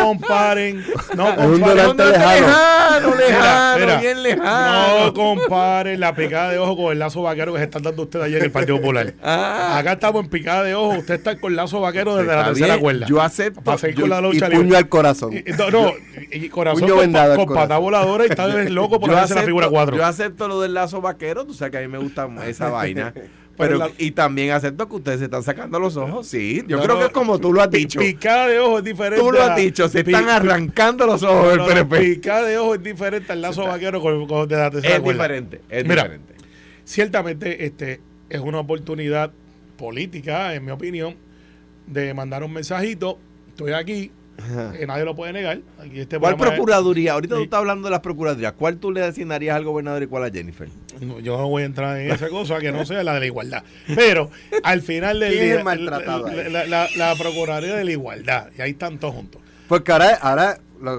comparen. 0.00 0.84
No 1.16 1.36
comparen. 1.36 1.96
lejano, 1.96 3.14
lejano, 3.16 4.00
bien 4.00 4.22
lejano. 4.22 5.06
No 5.06 5.14
comparen 5.14 5.98
la 5.98 6.14
picada 6.14 6.50
de 6.52 6.58
ojo 6.58 6.76
con 6.76 6.92
el 6.92 7.00
lazo 7.00 7.22
vaquero 7.22 7.52
que 7.52 7.58
se 7.58 7.64
están 7.64 7.82
dando 7.82 8.02
ustedes 8.04 8.26
ayer 8.26 8.38
en 8.38 8.44
el 8.44 8.50
Partido 8.52 8.76
Popular. 8.76 9.14
Ah. 9.22 9.78
Acá 9.78 9.92
estamos 9.92 10.24
en 10.24 10.30
picada 10.30 10.62
de 10.62 10.74
ojo. 10.74 10.98
Usted 10.98 11.14
está 11.14 11.38
con 11.38 11.52
el 11.52 11.56
lazo 11.56 11.80
vaquero 11.80 12.16
desde 12.16 12.34
la 12.34 12.44
tercera 12.44 12.78
cuerda. 12.78 13.06
Yo 13.06 13.20
acepto. 13.20 13.62
con 13.62 14.10
la 14.10 14.20
lucha 14.20 14.48
y 14.48 14.56
puño 14.56 14.76
al 14.76 14.88
corazón. 14.88 15.34
no, 15.58 15.70
no, 15.70 15.92
y 16.30 16.48
corazón 16.48 16.88
con, 16.88 17.46
con 17.46 17.54
pata 17.54 17.78
voladora 17.78 18.24
y 18.26 18.28
está 18.28 18.46
loco 18.46 19.00
por 19.00 19.10
hacerse 19.10 19.34
la 19.34 19.42
figura 19.42 19.68
4. 19.68 19.96
Yo 19.96 20.04
acepto 20.04 20.46
lo 20.46 20.60
del 20.60 20.74
lazo 20.74 21.00
vaquero. 21.00 21.44
Tú 21.44 21.54
sabes 21.54 21.72
que 21.72 21.78
a 21.78 21.80
mí 21.80 21.88
me 21.88 21.98
gusta 21.98 22.28
esa 22.46 22.70
vaina. 22.70 23.12
Pero, 23.60 23.90
y 23.98 24.10
también 24.12 24.50
acepto 24.50 24.88
que 24.88 24.96
ustedes 24.96 25.18
se 25.18 25.24
están 25.26 25.42
sacando 25.42 25.78
los 25.78 25.96
ojos, 25.96 26.26
sí. 26.26 26.62
Yo 26.66 26.80
creo 26.82 26.98
que 26.98 27.04
es 27.06 27.10
como 27.10 27.38
tú 27.38 27.52
lo 27.52 27.62
has 27.62 27.70
dicho. 27.70 28.00
Picada 28.00 28.48
de 28.48 28.58
ojo 28.58 28.78
es 28.78 28.84
diferente. 28.84 29.24
Tú 29.24 29.30
lo 29.30 29.42
has 29.42 29.56
dicho, 29.56 29.88
se 29.88 30.00
están 30.00 30.28
arrancando 30.28 31.06
los 31.06 31.22
ojos 31.22 31.50
del 31.50 31.64
PNP. 31.64 31.98
Picada 32.00 32.46
de 32.46 32.58
ojo 32.58 32.74
es 32.74 32.82
diferente 32.82 33.32
al 33.32 33.42
lazo 33.42 33.64
vaquero 33.64 34.00
con, 34.00 34.48
de 34.48 34.56
la 34.56 34.70
tercera 34.70 34.96
Es 34.96 35.04
diferente, 35.04 35.60
es 35.68 35.84
diferente. 35.84 36.34
Ciertamente, 36.84 37.64
este 37.64 38.00
es 38.28 38.40
una 38.40 38.60
oportunidad 38.60 39.32
política, 39.76 40.54
en 40.54 40.64
mi 40.64 40.70
opinión, 40.70 41.16
de 41.86 42.14
mandar 42.14 42.42
un 42.42 42.52
mensajito. 42.52 43.18
Estoy 43.48 43.72
aquí, 43.72 44.10
que 44.78 44.86
nadie 44.86 45.04
lo 45.04 45.14
puede 45.14 45.32
negar. 45.32 45.60
Este 45.92 46.18
¿Cuál 46.18 46.36
procuraduría? 46.36 47.12
Ahorita 47.12 47.36
tú 47.36 47.42
estás 47.42 47.58
hablando 47.58 47.86
de 47.86 47.90
las 47.90 48.00
procuradurías. 48.00 48.52
¿Cuál 48.52 48.78
tú 48.78 48.92
le 48.92 49.02
asignarías 49.02 49.56
al 49.56 49.64
gobernador 49.64 50.02
y 50.02 50.06
cuál 50.06 50.24
a 50.24 50.30
Jennifer? 50.30 50.68
yo 51.22 51.38
no 51.38 51.48
voy 51.48 51.62
a 51.62 51.66
entrar 51.66 51.98
en 51.98 52.10
esa 52.10 52.28
cosa 52.28 52.58
que 52.58 52.72
no 52.72 52.84
sea 52.84 53.02
la 53.02 53.14
de 53.14 53.20
la 53.20 53.26
igualdad. 53.26 53.62
Pero 53.94 54.30
al 54.62 54.82
final 54.82 55.20
del 55.20 55.32
día, 55.32 55.64
la, 55.64 56.66
la, 56.66 56.88
la, 56.96 57.14
Procuraduría 57.16 57.76
de 57.76 57.84
la 57.84 57.90
Igualdad. 57.92 58.48
Y 58.56 58.62
ahí 58.62 58.70
están 58.70 58.98
todos 58.98 59.14
juntos. 59.14 59.40
Porque 59.68 59.92
ahora, 59.92 60.14
ahora 60.20 60.58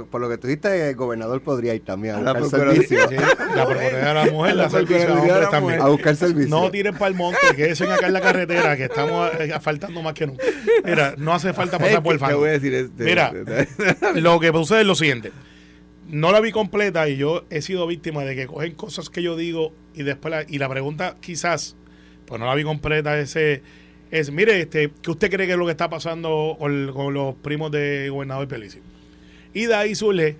por 0.09 0.21
lo 0.21 0.29
que 0.29 0.37
tú 0.37 0.47
dijiste, 0.47 0.89
el 0.89 0.95
gobernador 0.95 1.41
podría 1.41 1.73
ir 1.75 1.83
también 1.83 2.15
a 2.15 2.33
buscar 2.33 2.73
servicio. 2.73 2.99
la 3.55 3.65
Procuraduría 3.65 4.07
de 4.07 4.13
la 4.13 4.25
Mujer, 4.31 4.55
la, 4.55 4.69
servicio 4.69 5.49
también. 5.49 5.81
A 5.81 5.87
buscar 5.87 6.15
servicio. 6.15 6.49
No 6.49 6.69
tiren 6.71 6.95
para 6.95 7.07
el 7.07 7.15
monte, 7.15 7.39
que 7.55 7.71
eso 7.71 7.91
acá 7.91 8.07
en 8.07 8.13
la 8.13 8.21
carretera, 8.21 8.77
que 8.77 8.85
estamos 8.85 9.31
eh, 9.39 9.53
faltando 9.61 10.01
más 10.01 10.13
que 10.13 10.27
nunca. 10.27 10.43
Mira, 10.83 11.15
no 11.17 11.33
hace 11.33 11.53
falta 11.53 11.79
pasar 11.79 12.01
por 12.03 12.13
el 12.13 12.19
fango. 12.19 12.45
Este, 12.45 12.89
Mira, 12.97 13.33
lo 14.15 14.39
que 14.39 14.51
sucede 14.51 14.81
es 14.81 14.87
lo 14.87 14.95
siguiente. 14.95 15.31
No 16.07 16.31
la 16.31 16.41
vi 16.41 16.51
completa 16.51 17.07
y 17.07 17.17
yo 17.17 17.45
he 17.49 17.61
sido 17.61 17.87
víctima 17.87 18.23
de 18.23 18.35
que 18.35 18.47
cogen 18.47 18.75
cosas 18.75 19.09
que 19.09 19.23
yo 19.23 19.35
digo 19.35 19.73
y 19.93 20.03
después 20.03 20.31
la, 20.31 20.43
y 20.47 20.57
la 20.57 20.67
pregunta 20.67 21.15
quizás, 21.21 21.77
pues 22.25 22.39
no 22.39 22.47
la 22.47 22.55
vi 22.55 22.63
completa, 22.63 23.17
ese 23.17 23.61
es, 24.11 24.29
mire, 24.29 24.59
este, 24.59 24.91
¿qué 25.01 25.11
usted 25.11 25.31
cree 25.31 25.47
que 25.47 25.53
es 25.53 25.57
lo 25.57 25.65
que 25.65 25.71
está 25.71 25.89
pasando 25.89 26.57
con, 26.59 27.13
los 27.13 27.35
primos 27.35 27.71
de 27.71 28.09
gobernador 28.09 28.47
Pelici? 28.47 28.79
Y 29.53 29.65
de 29.65 29.75
ahí 29.75 29.95
surge, 29.95 30.37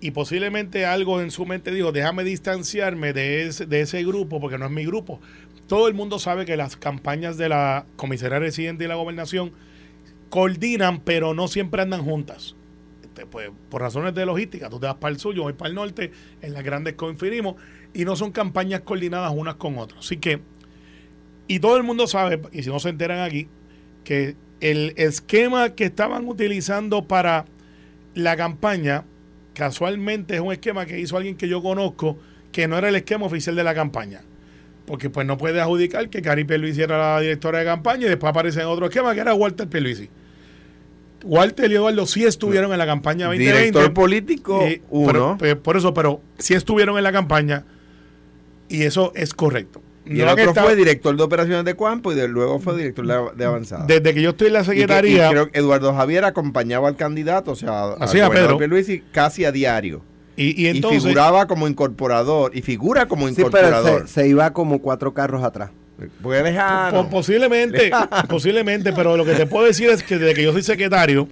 y 0.00 0.10
posiblemente 0.10 0.84
algo 0.84 1.20
en 1.20 1.30
su 1.30 1.46
mente 1.46 1.70
dijo, 1.70 1.92
déjame 1.92 2.24
distanciarme 2.24 3.12
de 3.12 3.46
ese, 3.46 3.66
de 3.66 3.80
ese 3.82 4.02
grupo 4.04 4.40
porque 4.40 4.58
no 4.58 4.66
es 4.66 4.72
mi 4.72 4.84
grupo. 4.84 5.20
Todo 5.68 5.88
el 5.88 5.94
mundo 5.94 6.18
sabe 6.18 6.44
que 6.44 6.56
las 6.56 6.76
campañas 6.76 7.36
de 7.36 7.48
la 7.48 7.86
comisaría 7.96 8.38
residente 8.38 8.84
y 8.84 8.88
la 8.88 8.96
gobernación 8.96 9.52
coordinan, 10.28 11.00
pero 11.00 11.34
no 11.34 11.46
siempre 11.46 11.82
andan 11.82 12.02
juntas. 12.02 12.56
Este, 13.02 13.26
pues, 13.26 13.50
por 13.68 13.82
razones 13.82 14.14
de 14.14 14.24
logística, 14.24 14.70
tú 14.70 14.80
te 14.80 14.86
vas 14.86 14.96
para 14.96 15.12
el 15.12 15.20
sur, 15.20 15.34
yo 15.34 15.42
voy 15.42 15.52
para 15.52 15.68
el 15.68 15.74
norte, 15.74 16.10
en 16.40 16.54
las 16.54 16.64
grandes 16.64 16.94
coincidimos, 16.94 17.56
y 17.92 18.04
no 18.04 18.16
son 18.16 18.32
campañas 18.32 18.80
coordinadas 18.80 19.32
unas 19.34 19.56
con 19.56 19.76
otras. 19.78 20.00
Así 20.00 20.16
que, 20.16 20.40
y 21.46 21.60
todo 21.60 21.76
el 21.76 21.82
mundo 21.82 22.06
sabe, 22.06 22.40
y 22.52 22.62
si 22.62 22.70
no 22.70 22.80
se 22.80 22.88
enteran 22.88 23.20
aquí, 23.20 23.48
que 24.04 24.34
el 24.60 24.94
esquema 24.96 25.74
que 25.74 25.84
estaban 25.84 26.26
utilizando 26.26 27.06
para 27.06 27.44
la 28.14 28.36
campaña 28.36 29.04
casualmente 29.54 30.34
es 30.34 30.40
un 30.40 30.52
esquema 30.52 30.86
que 30.86 30.98
hizo 30.98 31.16
alguien 31.16 31.36
que 31.36 31.48
yo 31.48 31.62
conozco 31.62 32.18
que 32.52 32.68
no 32.68 32.76
era 32.78 32.88
el 32.88 32.96
esquema 32.96 33.26
oficial 33.26 33.56
de 33.56 33.64
la 33.64 33.74
campaña. 33.74 34.20
Porque 34.86 35.10
pues 35.10 35.26
no 35.26 35.38
puede 35.38 35.60
adjudicar 35.60 36.08
que 36.10 36.22
Cari 36.22 36.44
Pierluisi 36.44 36.82
era 36.82 36.98
la 36.98 37.20
directora 37.20 37.60
de 37.60 37.64
campaña 37.64 38.06
y 38.06 38.08
después 38.08 38.30
aparece 38.30 38.60
en 38.60 38.66
otro 38.66 38.86
esquema 38.86 39.14
que 39.14 39.20
era 39.20 39.34
Walter 39.34 39.68
Pierluisi. 39.68 40.10
Walter 41.24 41.70
y 41.70 41.74
Eduardo 41.74 42.04
sí 42.06 42.24
estuvieron 42.24 42.72
en 42.72 42.78
la 42.78 42.86
campaña 42.86 43.26
2020. 43.26 43.62
Director 43.62 43.94
político, 43.94 44.64
uno. 44.90 45.36
Pues, 45.38 45.54
por 45.54 45.76
eso, 45.76 45.94
pero 45.94 46.20
sí 46.38 46.54
estuvieron 46.54 46.98
en 46.98 47.04
la 47.04 47.12
campaña 47.12 47.64
y 48.68 48.82
eso 48.82 49.12
es 49.14 49.32
correcto. 49.34 49.82
Y 50.04 50.20
el 50.20 50.28
otro 50.28 50.54
fue 50.54 50.74
director 50.74 51.16
de 51.16 51.22
operaciones 51.22 51.64
de 51.64 51.74
Cuampo 51.74 52.12
y 52.12 52.28
luego 52.28 52.58
fue 52.58 52.76
director 52.76 53.34
de, 53.36 53.44
avanzada. 53.44 53.86
Desde 53.86 54.14
que 54.14 54.22
yo 54.22 54.30
estoy 54.30 54.48
en 54.48 54.52
la 54.54 54.64
secretaría. 54.64 55.30
creo 55.30 55.50
que 55.50 55.58
Eduardo 55.58 55.94
Javier 55.94 56.24
acompañaba 56.24 56.88
al 56.88 56.96
candidato, 56.96 57.52
o 57.52 57.56
sea, 57.56 57.92
a 57.92 58.30
Pedro 58.30 58.58
Luis 58.66 58.90
casi 59.12 59.44
a 59.44 59.52
diario. 59.52 60.02
Y, 60.34 60.66
entonces, 60.66 61.02
figuraba 61.02 61.46
como 61.46 61.68
incorporador. 61.68 62.56
Y 62.56 62.62
figura 62.62 63.06
como 63.06 63.28
incorporador. 63.28 64.08
se, 64.08 64.26
iba 64.28 64.52
como 64.52 64.80
cuatro 64.80 65.12
carros 65.14 65.44
atrás. 65.44 65.70
posiblemente, 67.10 67.90
posiblemente, 68.28 68.92
pero 68.92 69.16
lo 69.16 69.24
que 69.24 69.34
te 69.34 69.46
puedo 69.46 69.66
decir 69.66 69.90
es 69.90 70.02
que 70.02 70.18
desde 70.18 70.34
que 70.34 70.42
yo 70.42 70.52
soy 70.52 70.62
secretario, 70.62 71.28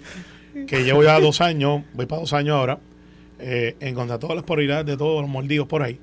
que 0.67 0.85
llevo 0.85 1.03
ya 1.03 1.19
dos 1.19 1.41
años, 1.41 1.83
voy 1.95 2.07
para 2.07 2.21
dos 2.21 2.33
años 2.33 2.57
ahora, 2.57 2.79
eh, 3.39 3.75
en 3.81 3.95
contra 3.95 4.17
de 4.17 4.21
todas 4.21 4.37
las 4.37 4.45
prioridades 4.45 4.87
de 4.87 4.97
todos 4.97 5.23
los 5.23 5.31
mordidos 5.31 5.67
por 5.67 5.83
ahí, 5.83 5.99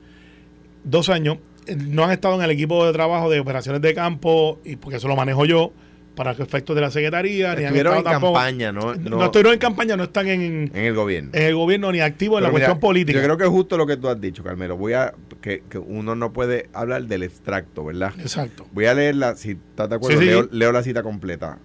dos 0.84 1.10
años, 1.10 1.38
no 1.76 2.04
han 2.04 2.12
estado 2.12 2.36
en 2.36 2.42
el 2.42 2.52
equipo 2.52 2.86
de 2.86 2.94
trabajo 2.94 3.30
de 3.30 3.40
operaciones 3.40 3.82
de 3.82 3.94
campo, 3.94 4.60
y 4.64 4.76
porque 4.76 4.98
eso 4.98 5.08
lo 5.08 5.16
manejo 5.16 5.46
yo, 5.46 5.74
para 6.16 6.32
efectos 6.32 6.76
de 6.76 6.82
la 6.82 6.90
Secretaría. 6.90 7.56
Ni 7.56 7.64
en 7.64 8.04
campaña, 8.04 8.72
¿no? 8.72 8.96
No, 8.96 9.26
estuvieron 9.26 9.54
en 9.54 9.60
campaña, 9.60 9.96
no 9.96 10.06
están 10.06 10.28
en, 10.28 10.72
en 10.74 10.84
el 10.84 10.96
gobierno. 10.96 11.30
En 11.32 11.44
el 11.44 11.56
gobierno 11.56 11.92
ni 11.92 12.00
activos 12.00 12.40
en 12.40 12.46
la 12.46 12.50
cuestión 12.50 12.80
política. 12.80 13.20
Yo 13.20 13.24
creo 13.24 13.38
que 13.38 13.44
es 13.44 13.50
justo 13.50 13.78
lo 13.78 13.86
que 13.86 13.98
tú 13.98 14.10
has 14.10 14.20
dicho, 14.20 14.44
Carmelo. 14.44 14.76
Voy 14.76 14.94
a 14.94 15.14
que, 15.42 15.64
uno 15.78 16.16
no 16.16 16.34
puede 16.34 16.70
hablar 16.74 17.04
del 17.04 17.24
extracto, 17.24 17.86
¿verdad? 17.86 18.14
Exacto. 18.20 18.68
Voy 18.74 18.86
a 18.86 18.96
leerla, 18.96 19.36
si 19.36 19.52
estás 19.52 19.90
de 19.90 19.96
acuerdo, 19.96 20.50
leo, 20.52 20.72
la 20.72 20.84
cita 20.84 21.04
completa. 21.04 21.60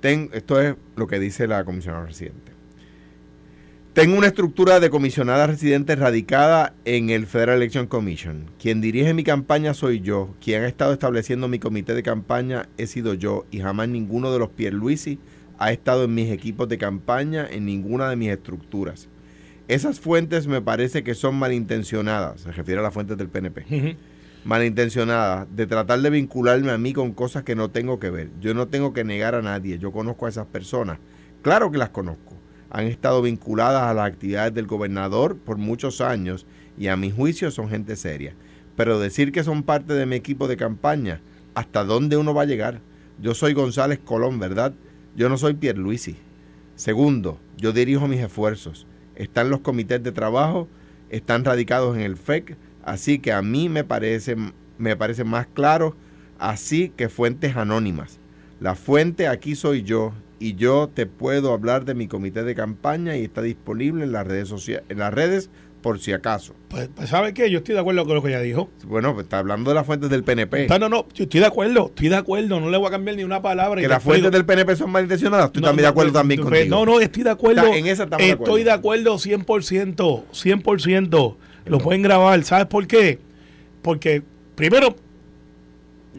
Ten, 0.00 0.30
esto 0.32 0.60
es 0.60 0.76
lo 0.96 1.06
que 1.06 1.18
dice 1.18 1.46
la 1.46 1.64
comisionada 1.64 2.06
residente. 2.06 2.51
Tengo 3.92 4.16
una 4.16 4.28
estructura 4.28 4.80
de 4.80 4.88
comisionada 4.88 5.46
residente 5.46 5.96
radicada 5.96 6.72
en 6.86 7.10
el 7.10 7.26
Federal 7.26 7.58
Election 7.58 7.86
Commission. 7.86 8.46
Quien 8.58 8.80
dirige 8.80 9.12
mi 9.12 9.22
campaña 9.22 9.74
soy 9.74 10.00
yo. 10.00 10.30
Quien 10.42 10.62
ha 10.62 10.66
estado 10.66 10.94
estableciendo 10.94 11.46
mi 11.46 11.58
comité 11.58 11.92
de 11.92 12.02
campaña 12.02 12.70
he 12.78 12.86
sido 12.86 13.12
yo 13.12 13.44
y 13.50 13.60
jamás 13.60 13.90
ninguno 13.90 14.32
de 14.32 14.38
los 14.38 14.48
Pierluisi 14.48 15.18
ha 15.58 15.72
estado 15.72 16.04
en 16.04 16.14
mis 16.14 16.30
equipos 16.30 16.70
de 16.70 16.78
campaña 16.78 17.46
en 17.50 17.66
ninguna 17.66 18.08
de 18.08 18.16
mis 18.16 18.30
estructuras. 18.30 19.08
Esas 19.68 20.00
fuentes 20.00 20.46
me 20.46 20.62
parece 20.62 21.04
que 21.04 21.12
son 21.12 21.34
malintencionadas, 21.34 22.40
se 22.40 22.52
refiere 22.52 22.80
a 22.80 22.84
las 22.84 22.94
fuentes 22.94 23.18
del 23.18 23.28
PNP. 23.28 23.98
Malintencionadas, 24.44 25.54
de 25.54 25.66
tratar 25.66 26.00
de 26.00 26.08
vincularme 26.08 26.70
a 26.70 26.78
mí 26.78 26.94
con 26.94 27.12
cosas 27.12 27.42
que 27.42 27.54
no 27.54 27.70
tengo 27.70 28.00
que 28.00 28.08
ver. 28.08 28.30
Yo 28.40 28.54
no 28.54 28.68
tengo 28.68 28.94
que 28.94 29.04
negar 29.04 29.34
a 29.34 29.42
nadie, 29.42 29.78
yo 29.78 29.92
conozco 29.92 30.24
a 30.24 30.30
esas 30.30 30.46
personas. 30.46 30.98
Claro 31.42 31.70
que 31.70 31.76
las 31.76 31.90
conozco 31.90 32.41
han 32.72 32.86
estado 32.86 33.20
vinculadas 33.20 33.82
a 33.82 33.92
las 33.92 34.06
actividades 34.06 34.54
del 34.54 34.66
gobernador 34.66 35.36
por 35.36 35.58
muchos 35.58 36.00
años 36.00 36.46
y 36.78 36.86
a 36.88 36.96
mi 36.96 37.10
juicio 37.10 37.50
son 37.50 37.68
gente 37.68 37.96
seria. 37.96 38.34
Pero 38.76 38.98
decir 38.98 39.30
que 39.30 39.44
son 39.44 39.62
parte 39.62 39.92
de 39.92 40.06
mi 40.06 40.16
equipo 40.16 40.48
de 40.48 40.56
campaña, 40.56 41.20
¿hasta 41.54 41.84
dónde 41.84 42.16
uno 42.16 42.32
va 42.32 42.42
a 42.42 42.46
llegar? 42.46 42.80
Yo 43.20 43.34
soy 43.34 43.52
González 43.52 43.98
Colón, 44.02 44.38
¿verdad? 44.38 44.72
Yo 45.14 45.28
no 45.28 45.36
soy 45.36 45.52
Pierluisi. 45.52 46.16
Segundo, 46.74 47.38
yo 47.58 47.72
dirijo 47.72 48.08
mis 48.08 48.20
esfuerzos. 48.20 48.86
Están 49.16 49.50
los 49.50 49.60
comités 49.60 50.02
de 50.02 50.10
trabajo, 50.10 50.66
están 51.10 51.44
radicados 51.44 51.94
en 51.94 52.00
el 52.02 52.16
FEC, 52.16 52.56
así 52.84 53.18
que 53.18 53.32
a 53.32 53.42
mí 53.42 53.68
me 53.68 53.84
parece, 53.84 54.34
me 54.78 54.96
parece 54.96 55.24
más 55.24 55.46
claro, 55.46 55.94
así 56.38 56.90
que 56.96 57.10
fuentes 57.10 57.54
anónimas. 57.54 58.18
La 58.60 58.76
fuente 58.76 59.28
aquí 59.28 59.56
soy 59.56 59.82
yo 59.82 60.14
y 60.46 60.54
yo 60.54 60.90
te 60.92 61.06
puedo 61.06 61.52
hablar 61.52 61.84
de 61.84 61.94
mi 61.94 62.08
comité 62.08 62.42
de 62.42 62.54
campaña 62.54 63.16
y 63.16 63.24
está 63.24 63.42
disponible 63.42 64.04
en 64.04 64.12
las 64.12 64.26
redes 64.26 64.48
sociales, 64.48 64.84
en 64.88 64.98
las 64.98 65.12
redes 65.14 65.50
por 65.82 65.98
si 65.98 66.12
acaso. 66.12 66.54
Pues, 66.68 66.88
pues 66.94 67.08
¿sabe 67.08 67.34
qué? 67.34 67.50
Yo 67.50 67.58
estoy 67.58 67.74
de 67.74 67.80
acuerdo 67.80 68.04
con 68.06 68.14
lo 68.14 68.22
que 68.22 68.28
ella 68.28 68.40
dijo. 68.40 68.70
Bueno, 68.84 69.14
pues 69.14 69.24
está 69.24 69.38
hablando 69.38 69.70
de 69.70 69.74
las 69.74 69.84
fuentes 69.84 70.08
del 70.10 70.22
PNP. 70.22 70.68
No, 70.68 70.78
no, 70.78 70.88
no, 70.88 71.06
yo 71.12 71.24
estoy 71.24 71.40
de 71.40 71.46
acuerdo, 71.46 71.86
estoy 71.86 72.08
de 72.08 72.16
acuerdo, 72.16 72.60
no 72.60 72.70
le 72.70 72.76
voy 72.78 72.86
a 72.86 72.90
cambiar 72.90 73.16
ni 73.16 73.24
una 73.24 73.42
palabra. 73.42 73.80
que 73.80 73.88
las 73.88 74.02
fuentes 74.02 74.30
del 74.30 74.44
PNP 74.44 74.76
son 74.76 74.90
malintencionadas. 74.90 75.46
Estoy 75.46 75.62
No, 75.62 75.68
también 75.68 75.82
de 75.82 75.86
no, 75.88 75.90
acuerdo 75.90 76.12
pues, 76.12 76.20
también 76.20 76.40
contigo. 76.40 76.64
No, 76.76 76.86
no, 76.86 77.00
estoy 77.00 77.22
de 77.24 77.30
acuerdo. 77.30 77.62
Está- 77.64 77.76
en 77.76 77.86
esa 77.86 78.04
estamos 78.04 78.24
de 78.26 78.32
acuerdo. 78.32 78.52
Estoy 78.52 78.64
de 78.64 78.70
acuerdo 78.70 79.18
100%, 79.18 80.24
100%. 80.32 81.36
Lo 81.66 81.78
pueden 81.78 82.02
grabar, 82.02 82.42
¿sabes 82.44 82.66
por 82.66 82.86
qué? 82.86 83.18
Porque, 83.82 84.22
primero, 84.54 84.94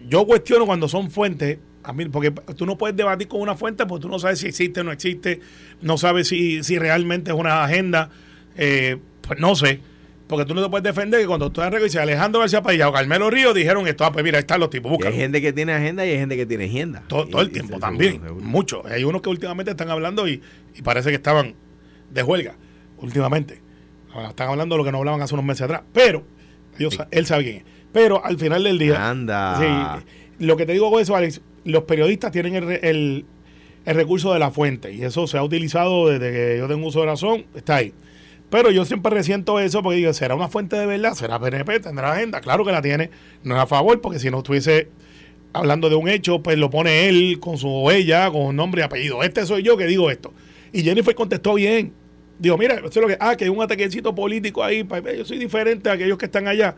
yo 0.09 0.25
cuestiono 0.25 0.65
cuando 0.65 0.87
son 0.87 1.09
fuentes, 1.09 1.57
a 1.83 1.93
mí, 1.93 2.05
porque 2.05 2.31
tú 2.55 2.65
no 2.65 2.77
puedes 2.77 2.95
debatir 2.95 3.27
con 3.27 3.41
una 3.41 3.55
fuente 3.55 3.85
porque 3.85 4.03
tú 4.03 4.09
no 4.09 4.19
sabes 4.19 4.39
si 4.39 4.47
existe 4.47 4.79
o 4.81 4.83
no 4.83 4.91
existe, 4.91 5.39
no 5.81 5.97
sabes 5.97 6.27
si, 6.29 6.63
si 6.63 6.79
realmente 6.79 7.31
es 7.31 7.37
una 7.37 7.63
agenda, 7.63 8.09
eh, 8.57 8.97
pues 9.21 9.39
no 9.39 9.55
sé. 9.55 9.79
Porque 10.27 10.45
tú 10.45 10.55
no 10.55 10.63
te 10.63 10.69
puedes 10.69 10.83
defender 10.83 11.19
que 11.19 11.27
cuando 11.27 11.51
tú 11.51 11.61
dice 11.83 11.99
Alejandro 11.99 12.39
García 12.39 12.63
Padilla 12.63 12.87
o 12.89 12.93
Carmelo 12.93 13.29
Río 13.29 13.53
dijeron 13.53 13.85
esto, 13.87 14.05
ah, 14.05 14.11
pues 14.11 14.23
mira, 14.23 14.37
ahí 14.37 14.41
están 14.41 14.59
los 14.61 14.69
tipos, 14.69 14.89
Y 14.89 14.93
hay 14.93 14.97
búscalo. 14.97 15.15
gente 15.17 15.41
que 15.41 15.53
tiene 15.53 15.73
agenda 15.73 16.05
y 16.05 16.11
hay 16.11 16.17
gente 16.17 16.37
que 16.37 16.45
tiene 16.45 16.65
agenda. 16.65 17.03
Todo, 17.07 17.25
Y- 17.27 17.29
todo 17.31 17.41
el 17.41 17.49
y 17.49 17.51
tiempo 17.51 17.77
también. 17.77 18.21
Mucho. 18.41 18.81
Hay 18.87 19.03
unos 19.03 19.21
que 19.21 19.29
últimamente 19.29 19.71
están 19.71 19.89
hablando 19.91 20.27
y, 20.27 20.41
y 20.75 20.81
parece 20.81 21.09
que 21.09 21.15
estaban 21.15 21.53
de 22.09 22.23
huelga. 22.23 22.55
Últimamente. 22.97 23.61
Ahora 24.13 24.29
están 24.29 24.49
hablando 24.49 24.75
de 24.75 24.77
lo 24.79 24.85
que 24.85 24.91
no 24.93 24.99
hablaban 24.99 25.21
hace 25.21 25.33
unos 25.33 25.45
meses 25.45 25.63
atrás. 25.63 25.81
Pero, 25.91 26.23
ellos, 26.79 26.95
sa- 26.95 27.07
él 27.11 27.25
sabe 27.25 27.43
quién 27.43 27.55
es. 27.57 27.63
Pero 27.91 28.23
al 28.25 28.39
final 28.39 28.63
del 28.63 28.79
día. 28.79 29.09
Anda. 29.09 29.99
Sí, 29.99 30.45
lo 30.45 30.55
que 30.57 30.65
te 30.65 30.71
digo 30.71 30.89
con 30.89 31.01
eso, 31.01 31.15
Alex, 31.15 31.41
los 31.65 31.83
periodistas 31.83 32.31
tienen 32.31 32.55
el, 32.55 32.71
el- 32.71 33.25
recurso 33.85 34.33
de 34.33 34.39
la 34.39 34.51
fuente. 34.51 34.93
Y 34.93 35.03
eso 35.03 35.27
se 35.27 35.37
ha 35.37 35.43
utilizado 35.43 36.07
desde 36.09 36.31
que 36.31 36.57
yo 36.57 36.67
tengo 36.67 36.87
uso 36.87 37.01
de 37.01 37.05
razón. 37.07 37.45
Está 37.55 37.77
ahí. 37.77 37.93
Pero 38.49 38.69
yo 38.71 38.85
siempre 38.85 39.11
resiento 39.11 39.59
eso 39.59 39.81
porque 39.81 39.97
digo, 39.97 40.13
¿será 40.13 40.35
una 40.35 40.47
fuente 40.47 40.75
de 40.77 40.85
verdad? 40.85 41.13
¿Será 41.15 41.39
PNP? 41.39 41.79
¿Tendrá 41.79 42.13
agenda? 42.13 42.39
Claro 42.39 42.63
que 42.63 42.71
la 42.71 42.81
tiene. 42.81 43.09
No 43.43 43.55
es 43.55 43.61
a 43.61 43.65
favor, 43.67 43.99
porque 43.99 44.19
si 44.19 44.29
no 44.29 44.37
estuviese 44.39 44.89
hablando 45.53 45.89
de 45.89 45.95
un 45.95 46.07
hecho, 46.07 46.41
pues 46.43 46.57
lo 46.57 46.69
pone 46.69 47.07
él 47.09 47.39
con 47.39 47.57
su 47.57 47.67
huella, 47.67 48.29
con 48.31 48.55
nombre 48.55 48.81
y 48.81 48.83
apellido. 48.85 49.23
Este 49.23 49.45
soy 49.45 49.63
yo 49.63 49.75
que 49.75 49.85
digo 49.87 50.11
esto. 50.11 50.33
Y 50.71 50.83
Jennifer 50.83 51.13
contestó 51.15 51.55
bien. 51.55 51.93
Digo, 52.39 52.57
mira, 52.57 52.75
eso 52.75 52.87
es 52.87 52.95
lo 52.97 53.07
que. 53.07 53.17
Ah, 53.19 53.35
que 53.35 53.45
hay 53.45 53.49
un 53.49 53.61
ataquecito 53.61 54.13
político 54.15 54.63
ahí. 54.63 54.83
pues, 54.83 55.03
Yo 55.17 55.25
soy 55.25 55.37
diferente 55.39 55.89
a 55.89 55.93
aquellos 55.93 56.17
que 56.17 56.25
están 56.25 56.47
allá. 56.47 56.75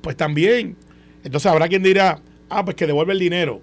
Pues 0.00 0.16
también. 0.16 0.76
Entonces 1.24 1.50
habrá 1.50 1.68
quien 1.68 1.82
dirá, 1.82 2.20
ah, 2.48 2.64
pues 2.64 2.76
que 2.76 2.86
devuelve 2.86 3.12
el 3.12 3.18
dinero. 3.18 3.60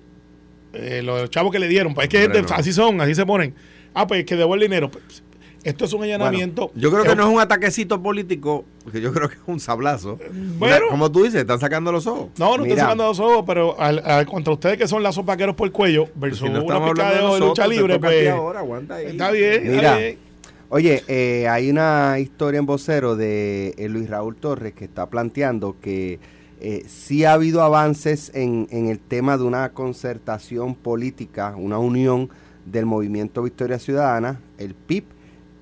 Eh, 0.76 1.02
los 1.04 1.30
chavos 1.30 1.52
que 1.52 1.60
le 1.60 1.68
dieron. 1.68 1.94
Pues 1.94 2.06
es 2.06 2.10
que 2.10 2.20
gente- 2.22 2.54
así 2.54 2.74
son, 2.74 3.00
así 3.02 3.16
se 3.16 3.26
ponen. 3.26 3.54
Ah, 3.94 4.06
pues 4.08 4.26
que 4.26 4.36
devuelve 4.36 4.66
el 4.66 4.70
dinero. 4.72 4.90
Pues, 4.92 5.24
esto 5.64 5.86
es 5.86 5.94
un 5.94 6.04
allanamiento. 6.04 6.72
Yo 6.76 6.92
creo 6.92 7.04
que 7.04 7.10
Es- 7.10 7.16
no 7.18 7.24
es 7.28 7.34
un 7.34 7.40
ataquecito 7.40 8.02
político, 8.04 8.66
porque 8.84 9.02
yo 9.02 9.12
creo 9.12 9.30
que 9.30 9.36
es 9.36 9.42
un 9.48 9.60
sablazo. 9.60 10.20
Bueno. 10.60 10.76
Una- 10.78 10.88
como 10.90 11.12
tú 11.12 11.24
dices, 11.24 11.42
están 11.42 11.60
sacando 11.60 11.92
los 11.92 12.06
ojos. 12.06 12.28
No, 12.38 12.58
no 12.58 12.64
Mira. 12.66 12.76
sacando 12.84 13.06
los 13.06 13.20
ojos, 13.20 13.44
pero 13.48 13.80
al- 13.80 14.00
al- 14.06 14.26
contra 14.28 14.54
ustedes 14.54 14.78
que 14.78 14.88
son 14.88 15.02
lazos 15.02 15.26
vaqueros 15.26 15.56
por 15.56 15.66
el 15.68 15.72
cuello 15.72 16.08
versus 16.16 16.40
Si 16.48 16.50
no 16.54 16.64
una 16.64 16.86
picadeo 16.86 17.16
de, 17.16 17.22
nosotros, 17.22 17.50
lucha 17.50 17.64
te 17.64 17.70
libre, 17.70 18.00
pues 18.00 18.30
ahora, 18.30 18.60
aguanta 18.60 18.96
ahí. 18.96 19.06
está 19.08 19.32
bien, 19.32 19.54
está 19.54 19.72
Mira. 19.76 19.98
bien. 19.98 20.18
Oye, 20.70 21.04
eh, 21.08 21.48
hay 21.48 21.70
una 21.70 22.18
historia 22.20 22.60
en 22.60 22.66
vocero 22.66 23.16
de 23.16 23.74
eh, 23.78 23.88
Luis 23.88 24.10
Raúl 24.10 24.36
Torres 24.36 24.74
que 24.74 24.86
está 24.86 25.08
planteando 25.10 25.78
que 25.80 26.20
eh, 26.60 26.84
sí 26.88 27.26
ha 27.26 27.34
habido 27.34 27.62
avances 27.62 28.32
en, 28.34 28.68
en 28.72 28.88
el 28.88 29.00
tema 29.00 29.38
de 29.38 29.44
una 29.44 29.70
concertación 29.70 30.76
política, 30.76 31.56
una 31.58 31.80
unión 31.80 32.30
del 32.66 32.86
movimiento 32.86 33.44
Victoria 33.44 33.80
Ciudadana, 33.80 34.40
el 34.58 34.74
PIB, 34.74 35.06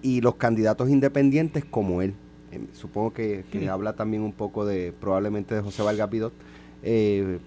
y 0.02 0.22
los 0.22 0.36
candidatos 0.36 0.90
independientes 0.90 1.66
como 1.66 2.02
él. 2.02 2.14
Eh, 2.52 2.60
supongo 2.74 3.14
que, 3.14 3.46
que 3.52 3.70
habla 3.70 3.94
también 3.94 4.22
un 4.22 4.34
poco 4.34 4.66
de, 4.66 4.94
probablemente 5.00 5.56
de 5.56 5.62
José 5.62 5.82
Vargas 5.82 6.10
Pidot, 6.10 6.34
eh, 6.84 7.40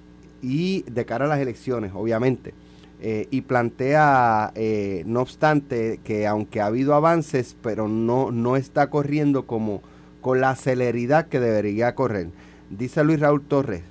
y 0.43 0.83
de 0.83 1.05
cara 1.05 1.27
a 1.27 1.29
las 1.29 1.41
elecciones, 1.41 1.93
obviamente. 1.95 2.55
Eh, 3.01 3.29
y 3.31 3.43
plantea, 3.43 4.53
eh, 4.55 5.03
no 5.07 5.21
obstante, 5.21 6.01
que 6.03 6.27
aunque 6.27 6.61
ha 6.61 6.67
habido 6.67 6.95
avances, 6.95 7.55
pero 7.63 7.89
no, 7.89 8.31
no 8.31 8.57
está 8.57 8.89
corriendo 8.89 9.47
como 9.47 9.83
con 10.23 10.41
la 10.41 10.57
celeridad 10.57 11.29
que 11.29 11.39
debería 11.39 11.95
correr. 11.95 12.29
Dice 12.71 13.05
Luis 13.05 13.21
Raúl 13.21 13.43
Torres, 13.43 13.83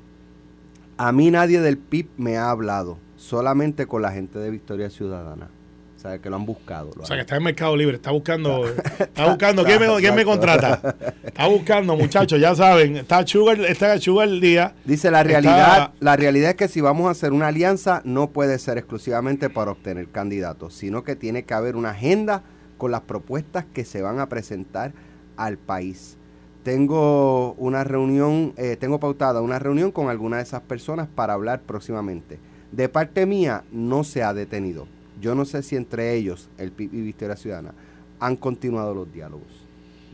a 0.98 1.12
mí 1.12 1.32
nadie 1.32 1.60
del 1.62 1.78
PIB 1.78 2.08
me 2.18 2.38
ha 2.38 2.50
hablado, 2.50 2.98
solamente 3.18 3.86
con 3.86 4.02
la 4.02 4.12
gente 4.12 4.40
de 4.40 4.50
Victoria 4.50 4.90
Ciudadana. 4.90 5.50
O 5.98 6.08
sea, 6.08 6.20
que 6.20 6.30
lo 6.30 6.36
han 6.36 6.46
buscado. 6.46 6.92
lo 6.96 7.02
O 7.02 7.06
sea, 7.06 7.16
han- 7.16 7.18
que 7.18 7.22
está 7.22 7.38
en 7.38 7.44
Mercado 7.44 7.76
Libre, 7.76 7.96
está 7.96 8.12
buscando, 8.12 8.64
está 9.00 9.28
buscando, 9.28 9.64
¿quién 9.64 9.80
me, 9.80 9.88
quién 10.00 10.14
me 10.14 10.24
contrata? 10.24 10.96
Está 11.24 11.48
buscando, 11.48 11.96
muchachos, 11.98 12.40
ya 12.40 12.54
saben, 12.54 12.98
está 12.98 13.26
Sugar, 13.26 13.60
está 13.62 13.98
Sugar 14.00 14.28
el 14.28 14.40
día. 14.40 14.76
Dice 14.86 15.10
la 15.10 15.22
Está- 15.22 15.30
realidad, 15.32 15.94
la 16.00 16.16
realidad 16.16 16.52
es 16.52 16.56
que 16.58 16.68
si 16.68 16.80
vamos 16.82 17.08
a 17.08 17.12
hacer 17.12 17.34
una 17.34 17.48
alianza 17.48 18.02
no 18.06 18.30
puede 18.30 18.60
ser 18.60 18.78
exclusivamente 18.78 19.50
para 19.50 19.72
obtener 19.72 20.10
candidatos, 20.10 20.76
sino 20.76 21.04
que 21.04 21.16
tiene 21.16 21.44
que 21.44 21.54
haber 21.56 21.76
una 21.76 21.90
agenda 21.92 22.44
con 22.78 22.92
las 22.92 23.02
propuestas 23.02 23.66
que 23.74 23.84
se 23.84 24.02
van 24.04 24.20
a 24.20 24.30
presentar 24.30 24.92
al 25.38 25.58
país. 25.58 26.18
Tengo 26.66 27.54
una 27.60 27.84
reunión, 27.84 28.54
eh, 28.58 28.76
tengo 28.76 29.00
pautada 29.00 29.40
una 29.44 29.60
reunión 29.60 29.92
con 29.92 30.10
alguna 30.10 30.38
de 30.38 30.44
esas 30.44 30.62
personas 30.64 31.08
para 31.08 31.34
hablar 31.34 31.62
próximamente. 31.62 32.40
De 32.72 32.90
parte 32.90 33.28
mía 33.28 33.64
no 33.72 34.04
se 34.04 34.24
ha 34.24 34.34
detenido. 34.34 34.88
Yo 35.22 35.36
no 35.36 35.46
sé 35.46 35.62
si 35.62 35.76
entre 35.76 36.16
ellos, 36.16 36.50
el 36.58 36.72
PIB 36.72 36.92
y 36.96 37.02
Victoria 37.02 37.36
Ciudadana, 37.36 37.76
han 38.20 38.36
continuado 38.36 38.96
los 38.96 39.14
diálogos. 39.14 39.46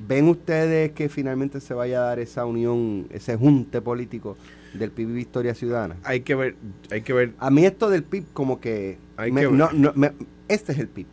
¿Ven 0.05 0.27
ustedes 0.27 0.91
que 0.91 1.07
finalmente 1.07 1.61
se 1.61 1.73
vaya 1.73 2.01
a 2.01 2.07
dar 2.07 2.19
esa 2.19 2.45
unión, 2.45 3.07
ese 3.11 3.37
junte 3.37 3.79
político 3.81 4.35
del 4.73 4.91
PIB 4.91 5.09
y 5.09 5.13
Victoria 5.13 5.55
Ciudadana? 5.55 5.95
Hay 6.03 6.19
que 6.19 6.35
ver, 6.35 6.57
hay 6.91 7.01
que 7.01 7.13
ver. 7.13 7.31
A 7.39 7.49
mí 7.49 7.65
esto 7.65 7.89
del 7.89 8.03
PIB 8.03 8.25
como 8.33 8.59
que... 8.59 8.97
Hay 9.15 9.31
me- 9.31 9.39
que 9.39 9.47
ver. 9.47 9.55
no, 9.55 9.71
no, 9.71 9.93
me- 9.95 10.11
este 10.49 10.73
es 10.73 10.79
el 10.79 10.89
PIB. 10.89 11.07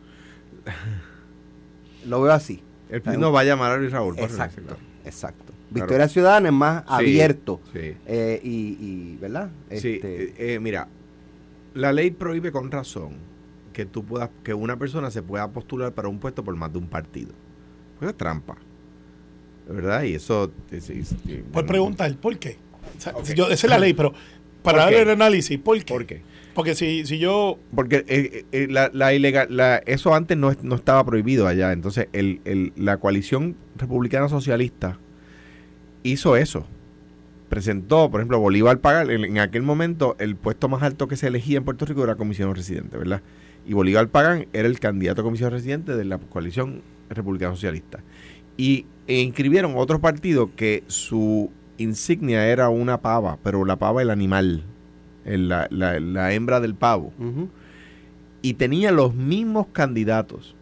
Lo 2.07 2.21
veo 2.21 2.33
así. 2.33 2.61
El 2.89 3.01
PIB 3.01 3.17
no 3.17 3.31
va 3.31 3.39
a 3.39 3.43
llamar 3.45 3.71
a 3.71 3.77
Luis 3.77 3.93
Raúl. 3.93 4.19
Exacto. 4.19 4.75
Exacto. 5.09 5.53
Victoria 5.71 6.07
Ciudadana 6.07 6.47
es 6.49 6.53
más 6.53 6.81
Sí, 6.83 6.87
abierto. 6.93 7.59
sí. 7.73 7.93
eh, 8.07 8.39
y, 8.43 8.49
y, 8.79 9.17
¿verdad? 9.21 9.49
Sí, 9.69 9.75
Este, 9.95 10.23
eh, 10.23 10.33
eh, 10.55 10.59
mira, 10.59 10.87
la 11.75 11.93
ley 11.93 12.09
prohíbe 12.11 12.51
con 12.51 12.71
razón 12.71 13.13
que 13.73 13.85
tú 13.85 14.03
puedas, 14.03 14.29
que 14.43 14.53
una 14.53 14.77
persona 14.77 15.11
se 15.11 15.21
pueda 15.21 15.47
postular 15.51 15.93
para 15.93 16.07
un 16.07 16.19
puesto 16.19 16.43
por 16.43 16.55
más 16.55 16.71
de 16.73 16.79
un 16.79 16.87
partido. 16.87 17.31
Eso 18.01 18.09
es 18.09 18.17
trampa. 18.17 18.57
¿Verdad? 19.67 20.01
Y 20.03 20.15
eso. 20.15 20.51
es- 20.71 20.89
es- 20.89 21.11
eh, 21.27 21.43
Por 21.51 21.65
preguntar, 21.67 22.15
¿por 22.17 22.37
qué? 22.39 22.57
O 22.97 23.01
sea, 23.01 23.13
Ok. 23.15 23.25
si 23.25 23.33
yo- 23.35 23.49
esa 23.49 23.67
es 23.67 23.69
la 23.69 23.77
ley, 23.77 23.93
pero 23.93 24.13
para 24.63 24.77
¿Por 24.79 24.85
darle 24.85 25.01
el 25.01 25.09
análisis, 25.09 25.57
¿por 25.59 25.77
qué? 25.77 25.85
¿Por 25.93 26.05
qué? 26.05 26.21
Porque 26.53 26.75
si, 26.75 27.05
si 27.05 27.19
yo 27.19 27.57
Porque 27.73 28.03
eh, 28.07 28.45
eh, 28.51 28.67
la, 28.69 28.89
la 28.93 29.13
ilegal, 29.13 29.47
la- 29.49 29.77
eso 29.85 30.13
antes 30.13 30.35
no, 30.37 30.51
no 30.61 30.75
estaba 30.75 31.05
prohibido 31.05 31.47
allá. 31.47 31.71
Entonces, 31.71 32.07
el, 32.11 32.41
el- 32.43 32.73
la 32.75 32.97
coalición 32.97 33.55
republicana 33.77 34.27
socialista 34.27 34.99
hizo 36.03 36.35
eso. 36.35 36.65
Presentó, 37.49 38.11
por 38.11 38.19
ejemplo, 38.19 38.39
Bolívar 38.39 38.79
Pagal, 38.79 39.09
en, 39.09 39.25
en 39.25 39.39
aquel 39.39 39.63
momento 39.63 40.15
el 40.19 40.35
puesto 40.35 40.67
más 40.69 40.83
alto 40.83 41.07
que 41.07 41.15
se 41.15 41.27
elegía 41.27 41.57
en 41.57 41.63
Puerto 41.65 41.85
Rico 41.85 42.03
era 42.03 42.15
comisión 42.15 42.53
residente, 42.53 42.97
¿verdad? 42.97 43.21
Y 43.65 43.73
Bolívar 43.73 44.07
Pagán 44.09 44.47
era 44.53 44.67
el 44.67 44.79
candidato 44.79 45.21
a 45.21 45.23
comisión 45.23 45.51
residente 45.51 45.95
de 45.95 46.05
la 46.05 46.17
coalición 46.17 46.81
republicana 47.09 47.53
socialista. 47.53 47.99
Y 48.57 48.85
e 49.07 49.21
inscribieron 49.21 49.73
otro 49.77 49.99
partido 49.99 50.51
que 50.55 50.83
su 50.87 51.51
insignia 51.79 52.47
era 52.47 52.69
una 52.69 53.01
pava, 53.01 53.37
pero 53.43 53.65
la 53.65 53.75
pava 53.77 54.01
el 54.01 54.09
animal, 54.11 54.63
el- 55.25 55.49
la, 55.49 55.67
la- 55.71 55.99
la 55.99 56.33
hembra 56.33 56.59
del 56.59 56.75
pavo 56.75 57.11
y 58.41 58.53
tenía 58.53 58.91
los 58.91 59.13
mismos 59.15 59.67
candidatos. 59.73 60.55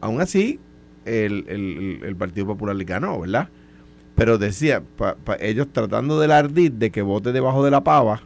Aún 0.00 0.20
así, 0.20 0.60
el, 1.04 1.44
el- 1.48 2.00
el 2.04 2.16
Partido 2.16 2.46
Popular 2.46 2.76
le 2.76 2.84
ganó, 2.84 3.18
¿verdad? 3.20 3.48
Pero 4.14 4.38
decía, 4.38 4.82
pa- 4.96 5.14
pa- 5.16 5.36
ellos 5.40 5.68
tratando 5.72 6.20
del 6.20 6.32
ardid 6.32 6.72
de 6.72 6.90
que 6.90 7.02
vote 7.02 7.32
debajo 7.32 7.64
de 7.64 7.70
la 7.70 7.82
pava, 7.82 8.22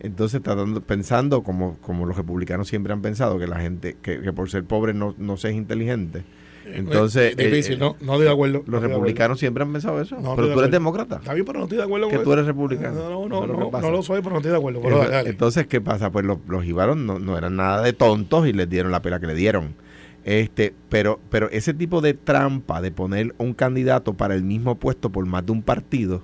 entonces 0.00 0.40
tratando, 0.42 0.80
pensando 0.80 1.42
como, 1.42 1.76
como 1.80 2.06
los 2.06 2.16
republicanos 2.16 2.68
siempre 2.68 2.92
han 2.92 3.02
pensado, 3.02 3.38
que 3.38 3.46
la 3.46 3.58
gente, 3.60 3.96
que, 4.00 4.20
que 4.20 4.32
por 4.32 4.48
ser 4.48 4.64
pobre 4.64 4.94
no, 4.94 5.14
no 5.18 5.36
se 5.36 5.50
es 5.50 5.56
inteligente. 5.56 6.24
Entonces, 6.74 7.34
es 7.36 7.36
difícil, 7.36 7.74
eh, 7.74 7.78
no, 7.78 7.96
no 8.00 8.12
estoy 8.12 8.26
de 8.26 8.32
acuerdo. 8.32 8.62
Los 8.66 8.82
republicanos 8.82 9.38
siempre 9.38 9.62
han 9.62 9.72
pensado 9.72 10.00
eso. 10.00 10.20
No, 10.20 10.36
pero 10.36 10.52
tú 10.52 10.58
eres 10.58 10.70
demócrata. 10.70 11.16
Está 11.16 11.34
bien, 11.34 11.46
pero 11.46 11.58
no 11.58 11.64
estoy 11.64 11.78
de 11.78 11.84
acuerdo 11.84 12.08
Que 12.08 12.18
tú 12.18 12.32
eres 12.32 12.46
republicano. 12.46 12.94
No, 12.94 13.28
no, 13.28 13.46
no, 13.46 13.70
no, 13.70 13.90
lo 13.90 14.02
soy, 14.02 14.20
pero 14.20 14.32
no 14.32 14.36
estoy 14.38 14.52
de 14.52 14.58
acuerdo. 14.58 14.80
Pero 14.82 15.08
dale. 15.08 15.30
Entonces, 15.30 15.66
¿qué 15.66 15.80
pasa? 15.80 16.10
Pues 16.10 16.24
los, 16.24 16.38
los 16.48 16.64
jibaros 16.64 16.96
no, 16.96 17.18
no 17.18 17.36
eran 17.36 17.56
nada 17.56 17.82
de 17.82 17.92
tontos 17.92 18.46
y 18.46 18.52
les 18.52 18.68
dieron 18.68 18.92
la 18.92 19.02
pela 19.02 19.20
que 19.20 19.26
le 19.26 19.34
dieron. 19.34 19.74
Este, 20.24 20.74
pero, 20.88 21.20
pero 21.30 21.48
ese 21.50 21.72
tipo 21.72 22.00
de 22.00 22.14
trampa 22.14 22.82
de 22.82 22.90
poner 22.90 23.34
un 23.38 23.54
candidato 23.54 24.14
para 24.14 24.34
el 24.34 24.42
mismo 24.42 24.74
puesto 24.74 25.10
por 25.10 25.24
más 25.26 25.46
de 25.46 25.52
un 25.52 25.62
partido 25.62 26.22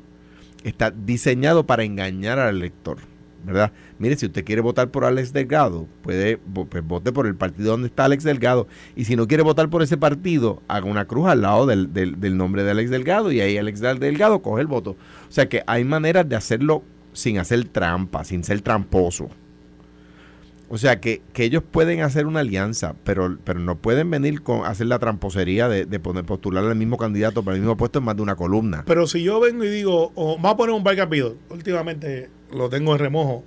está 0.63 0.91
diseñado 0.91 1.65
para 1.65 1.85
engañar 1.85 2.39
al 2.39 2.57
elector. 2.57 2.99
¿Verdad? 3.45 3.73
Mire, 3.99 4.17
si 4.17 4.27
usted 4.27 4.45
quiere 4.45 4.61
votar 4.61 4.91
por 4.91 5.05
Alex 5.05 5.33
Delgado, 5.33 5.87
puede 6.03 6.39
pues, 6.39 6.85
vote 6.85 7.13
por 7.13 7.27
el 7.27 7.37
partido 7.37 7.73
donde 7.73 7.89
está 7.89 8.05
Alex 8.07 8.25
Delgado. 8.25 8.67
Y 8.97 9.05
si 9.05 9.17
no 9.17 9.29
quiere 9.29 9.43
votar 9.43 9.69
por 9.71 9.83
ese 9.83 9.97
partido, 9.97 10.63
haga 10.69 10.87
una 10.87 11.07
cruz 11.07 11.29
al 11.29 11.43
lado 11.43 11.67
del, 11.67 11.93
del 11.93 12.37
nombre 12.37 12.65
de 12.65 12.71
Alex 12.71 12.91
Delgado 12.91 13.31
y 13.33 13.41
ahí 13.41 13.57
Alex 13.59 13.81
Delgado 13.81 14.43
coge 14.43 14.63
el 14.63 14.67
voto. 14.67 14.93
O 15.29 15.33
sea 15.33 15.49
que 15.49 15.63
hay 15.67 15.85
maneras 15.85 16.29
de 16.29 16.37
hacerlo 16.37 16.83
sin 17.13 17.39
hacer 17.39 17.65
trampa, 17.67 18.25
sin 18.25 18.45
ser 18.45 18.61
tramposo. 18.61 19.31
O 20.69 20.79
sea, 20.79 21.01
que, 21.01 21.23
ellos 21.37 21.63
pueden 21.63 22.01
hacer 22.01 22.27
una 22.27 22.41
alianza, 22.41 22.95
pero, 23.05 23.39
pero 23.45 23.61
no 23.61 23.77
pueden 23.77 24.11
venir 24.11 24.43
con 24.43 24.67
hacer 24.67 24.87
la 24.87 24.99
tramposería 24.99 25.69
de, 25.69 25.87
poner 26.01 26.25
postular 26.25 26.65
al 26.65 26.75
mismo 26.75 26.97
candidato 26.97 27.43
para 27.45 27.55
el 27.57 27.61
mismo 27.61 27.77
puesto 27.77 28.01
en 28.01 28.07
más 28.07 28.17
de 28.17 28.23
una 28.23 28.35
columna. 28.35 28.83
Pero 28.87 29.07
si 29.07 29.23
yo 29.23 29.41
vengo 29.41 29.63
y 29.65 29.69
digo, 29.69 30.11
oh, 30.15 30.37
vamos 30.37 30.53
a 30.53 30.57
poner 30.57 30.75
un 30.75 30.83
Vargas 30.83 31.09
últimamente 31.51 32.29
lo 32.55 32.69
tengo 32.69 32.93
en 32.93 32.99
remojo. 32.99 33.45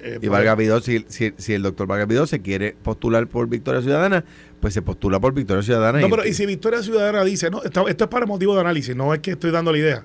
Eh, 0.00 0.18
y 0.20 0.28
Vargas 0.28 0.84
si, 0.84 1.04
si, 1.08 1.52
el 1.54 1.62
doctor 1.62 1.86
Vargas 1.86 2.28
se 2.28 2.42
quiere 2.42 2.76
postular 2.82 3.26
por 3.26 3.48
Victoria 3.48 3.80
Ciudadana, 3.80 4.24
pues 4.60 4.74
se 4.74 4.82
postula 4.82 5.18
por 5.18 5.32
Victoria 5.32 5.62
Ciudadana. 5.62 6.00
No, 6.00 6.10
pero 6.10 6.26
y 6.26 6.34
si 6.34 6.44
Victoria 6.44 6.82
Ciudadana 6.82 7.24
dice, 7.24 7.50
no, 7.50 7.62
esto, 7.62 7.88
es 7.88 7.96
para 7.96 8.26
motivo 8.26 8.54
de 8.54 8.60
análisis, 8.60 8.94
no 8.94 9.14
es 9.14 9.20
que 9.20 9.32
estoy 9.32 9.50
dando 9.50 9.72
la 9.72 9.78
idea. 9.78 10.04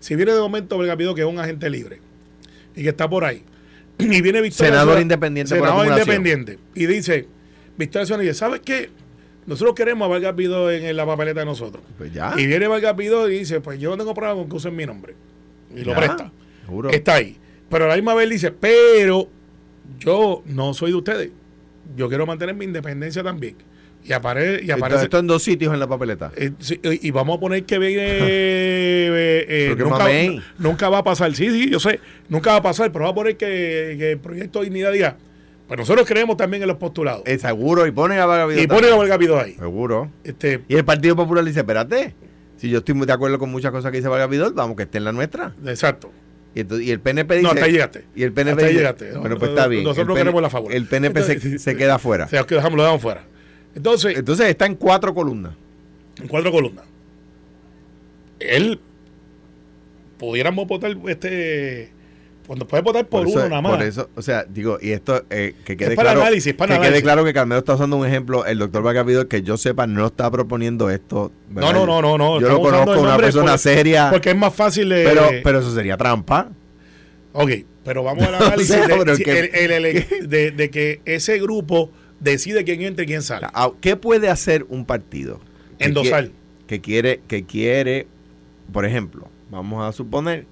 Si 0.00 0.16
viene 0.16 0.32
de 0.32 0.40
momento 0.40 0.78
Vargas 0.78 0.96
que 1.14 1.20
es 1.20 1.26
un 1.26 1.38
agente 1.38 1.68
libre 1.68 2.00
y 2.74 2.82
que 2.82 2.88
está 2.88 3.08
por 3.08 3.24
ahí, 3.24 3.42
y 3.98 4.22
viene 4.22 4.40
Victoria 4.40 4.72
Senador 4.72 5.00
independiente. 5.00 5.54
Senador 5.54 5.86
independiente. 5.88 6.58
Y 6.74 6.86
dice, 6.86 7.28
Victoria 7.76 8.06
Ciudadana 8.06 8.28
dice, 8.28 8.38
¿sabes 8.38 8.60
qué? 8.64 8.90
Nosotros 9.46 9.74
queremos 9.74 10.06
a 10.06 10.08
Vargas 10.08 10.34
en, 10.38 10.96
la 10.96 11.04
papeleta 11.04 11.40
de 11.40 11.46
nosotros. 11.46 11.84
Pues 11.98 12.14
ya. 12.14 12.32
Y 12.38 12.46
viene 12.46 12.66
Vargas 12.66 12.94
y 12.98 13.30
dice, 13.30 13.60
pues 13.60 13.78
yo 13.78 13.90
no 13.90 13.98
tengo 13.98 14.14
problema 14.14 14.40
con 14.40 14.48
que 14.48 14.56
usen 14.56 14.74
mi 14.74 14.86
nombre. 14.86 15.14
Y 15.74 15.84
lo 15.84 15.94
presta. 15.94 16.32
Seguro. 16.64 16.88
Está 16.88 17.16
ahí. 17.16 17.38
Pero 17.74 17.86
a 17.86 17.88
la 17.88 17.96
misma 17.96 18.14
vez 18.14 18.30
dice, 18.30 18.52
pero 18.52 19.28
yo 19.98 20.44
no 20.46 20.74
soy 20.74 20.92
de 20.92 20.96
ustedes. 20.96 21.30
Yo 21.96 22.08
quiero 22.08 22.24
mantener 22.24 22.54
mi 22.54 22.66
independencia 22.66 23.20
también. 23.24 23.56
Y, 24.04 24.12
aparece 24.12 24.64
y 24.64 24.70
aparece. 24.70 25.02
Esto 25.02 25.18
en 25.18 25.26
dos 25.26 25.42
sitios 25.42 25.74
en 25.74 25.80
la 25.80 25.88
papeleta. 25.88 26.30
Eh, 26.36 26.52
y 27.02 27.10
vamos 27.10 27.36
a 27.36 27.40
poner 27.40 27.64
que 27.64 27.80
viene. 27.80 28.04
Eh, 29.16 29.46
eh, 29.48 29.76
nunca, 29.76 30.06
nunca, 30.56 30.88
va 30.88 30.98
a 30.98 31.02
pasar. 31.02 31.34
Sí, 31.34 31.50
sí, 31.50 31.68
yo 31.68 31.80
sé. 31.80 31.98
Nunca 32.28 32.52
va 32.52 32.58
a 32.58 32.62
pasar. 32.62 32.92
Pero 32.92 33.06
vamos 33.06 33.14
a 33.14 33.22
poner 33.22 33.36
que, 33.36 34.12
el 34.12 34.18
proyecto 34.20 34.60
de 34.60 34.66
dignidad 34.66 34.92
diga. 34.92 35.16
Pues 35.66 35.76
nosotros 35.76 36.06
creemos 36.06 36.36
también 36.36 36.62
en 36.62 36.68
los 36.68 36.76
postulados. 36.76 37.22
Es 37.26 37.40
seguro. 37.40 37.88
Y 37.88 37.90
ponen 37.90 38.20
a 38.20 38.26
Vargas 38.26 38.56
Y 38.56 38.68
ponen 38.68 38.92
a 38.92 38.96
Vargas 38.96 39.18
ahí. 39.44 39.54
Seguro. 39.54 40.12
Este, 40.22 40.60
y 40.68 40.76
el 40.76 40.84
Partido 40.84 41.16
Popular 41.16 41.44
dice: 41.44 41.58
espérate. 41.58 42.14
Si 42.56 42.70
yo 42.70 42.78
estoy 42.78 42.94
muy 42.94 43.08
de 43.08 43.14
acuerdo 43.14 43.40
con 43.40 43.50
muchas 43.50 43.72
cosas 43.72 43.90
que 43.90 43.96
dice 43.96 44.08
Vargas 44.08 44.54
vamos 44.54 44.76
que 44.76 44.84
esté 44.84 44.98
en 44.98 45.04
la 45.04 45.12
nuestra. 45.12 45.56
Exacto. 45.66 46.12
Y, 46.54 46.90
el 46.90 47.00
PNP 47.00 47.34
dice. 47.34 47.42
No, 47.42 47.50
hasta 47.50 47.66
llegaste. 47.66 48.04
Y 48.14 48.22
el 48.22 48.32
PNP 48.32 48.62
hasta 48.62 48.72
llegaste. 48.72 49.12
Bueno, 49.12 49.38
pues 49.38 49.50
está 49.50 49.66
bien. 49.66 49.82
Nosotros 49.82 50.16
queremos 50.16 50.40
la 50.40 50.50
favor. 50.50 50.72
El 50.72 50.86
PNP 50.86 51.58
se, 51.58 51.76
queda 51.76 51.98
fuera. 51.98 52.26
O 52.26 52.28
sea, 52.28 52.44
que 52.44 52.54
dejamos, 52.54 52.76
lo 52.76 52.82
dejamos 52.82 53.02
fuera. 53.02 53.24
Entonces. 53.74 54.16
Entonces 54.16 54.48
está 54.48 54.66
en 54.66 54.76
cuatro 54.76 55.14
columnas. 55.14 55.54
En 56.20 56.28
cuatro 56.28 56.52
columnas. 56.52 56.84
Él. 58.38 58.80
Pudiéramos 60.18 60.68
votar 60.68 60.96
este. 61.08 61.90
Cuando 62.46 62.66
puede 62.68 62.82
votar 62.82 63.06
por, 63.06 63.26
uno 63.26 63.48
nada 63.48 63.62
más. 63.62 63.72
Por 63.72 63.82
eso, 63.82 64.10
o 64.14 64.20
sea, 64.20 64.44
digo, 64.44 64.78
y 64.80 64.90
esto 64.90 65.24
eh, 65.30 65.54
que 65.64 65.76
quede 65.76 65.96
claro. 65.96 66.20
Análisis, 66.20 66.52
para 66.52 66.78
que 66.78 66.88
quede 66.88 67.02
claro 67.02 67.24
que 67.24 67.32
Carmelo 67.32 67.60
está 67.60 67.74
usando 67.74 67.96
un 67.96 68.06
ejemplo. 68.06 68.44
El 68.44 68.58
doctor 68.58 68.82
Vagapido, 68.82 69.28
que 69.28 69.42
yo 69.42 69.56
sepa, 69.56 69.86
no 69.86 70.06
está 70.06 70.30
proponiendo 70.30 70.90
esto. 70.90 71.32
No, 71.48 71.72
no, 71.72 71.86
no, 71.86 72.02
no, 72.02 72.18
no. 72.18 72.40
Yo 72.40 72.48
lo 72.48 72.60
conozco 72.60 73.00
una 73.00 73.16
persona 73.16 73.56
seria. 73.56 74.10
Porque 74.10 74.30
es 74.30 74.36
más 74.36 74.54
fácil 74.54 74.90
de. 74.90 75.04
Pero, 75.04 75.28
pero 75.42 75.60
eso 75.60 75.74
sería 75.74 75.96
trampa. 75.96 76.50
Ok, 77.32 77.50
pero 77.82 78.04
vamos 78.04 78.24
al 78.26 78.34
análisis 78.34 78.76
de, 80.26 80.50
de, 80.52 80.70
que 80.70 81.00
ese 81.04 81.38
grupo 81.40 81.90
decide 82.20 82.64
quién 82.64 82.82
entra 82.82 83.04
y 83.04 83.06
quién 83.06 83.22
sale. 83.22 83.46
Ah, 83.54 83.70
¿Qué 83.80 83.96
puede 83.96 84.28
hacer 84.28 84.66
un 84.68 84.84
partido? 84.84 85.40
Endosar. 85.78 86.30
Que 86.66 86.80
quiere, 86.80 87.20
que 87.26 87.44
quiere, 87.44 88.06
por 88.72 88.86
ejemplo, 88.86 89.28
vamos 89.50 89.84
a 89.84 89.92
suponer 89.92 90.46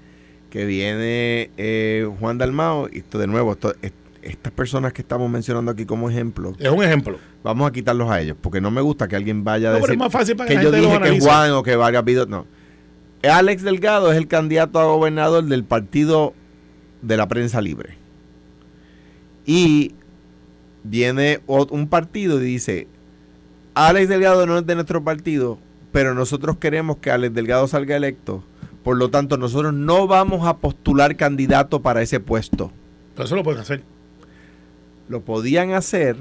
que 0.53 0.67
viene 0.67 1.51
eh, 1.57 2.07
Juan 2.21 2.37
Dalmao, 2.37 2.87
y 2.93 2.99
esto 2.99 3.19
de 3.19 3.27
nuevo, 3.27 3.57
estas 4.21 4.53
personas 4.53 4.93
que 4.93 5.01
estamos 5.01 5.31
mencionando 5.31 5.71
aquí 5.71 5.87
como 5.87 6.11
ejemplo. 6.11 6.53
Es 6.59 6.69
un 6.69 6.85
ejemplo. 6.85 7.19
Vamos 7.43 7.67
a 7.67 7.73
quitarlos 7.73 8.11
a 8.11 8.21
ellos, 8.21 8.37
porque 8.39 8.61
no 8.61 8.71
me 8.71 8.83
gusta 8.83 9.09
que 9.09 9.17
alguien 9.17 9.45
vaya 9.45 9.71
a 9.71 9.73
decir 9.73 9.93
es 9.93 9.97
más 9.97 10.13
fácil 10.13 10.37
para 10.37 10.51
que, 10.51 10.57
que 10.57 10.63
yo 10.63 10.71
dije 10.71 11.01
que 11.01 11.21
Juan 11.21 11.53
o 11.53 11.63
que 11.63 11.75
Vargas 11.75 12.03
Pido. 12.03 12.27
No. 12.27 12.47
Alex 13.23 13.63
Delgado 13.63 14.13
es 14.13 14.19
el 14.19 14.29
candidato 14.29 14.79
a 14.79 14.85
gobernador 14.85 15.45
del 15.45 15.65
partido 15.65 16.35
de 17.01 17.17
la 17.17 17.29
prensa 17.29 17.63
libre. 17.63 17.97
Y 19.47 19.95
viene 20.85 21.41
un 21.47 21.89
partido 21.89 22.43
y 22.43 22.45
dice, 22.45 22.89
Alex 23.73 24.11
Delgado 24.11 24.45
no 24.45 24.59
es 24.59 24.67
de 24.67 24.75
nuestro 24.75 25.03
partido, 25.03 25.59
pero 25.93 26.13
nosotros 26.13 26.59
queremos 26.59 26.99
que 26.99 27.11
Alex 27.11 27.33
Delgado 27.33 27.67
salga 27.69 27.97
electo. 27.97 28.45
Por 28.85 28.97
lo 28.97 29.11
tanto, 29.11 29.37
nosotros 29.37 29.73
no 29.73 30.07
vamos 30.07 30.47
a 30.47 30.57
postular 30.57 31.17
candidato 31.17 31.81
para 31.81 32.03
ese 32.03 32.21
puesto. 32.21 32.73
Pero 33.15 33.27
eso 33.27 33.37
lo 33.37 33.45
pueden 33.45 33.61
hacer. 33.61 33.83
Lo 35.09 35.21
podían 35.21 35.73
hacer 35.73 36.17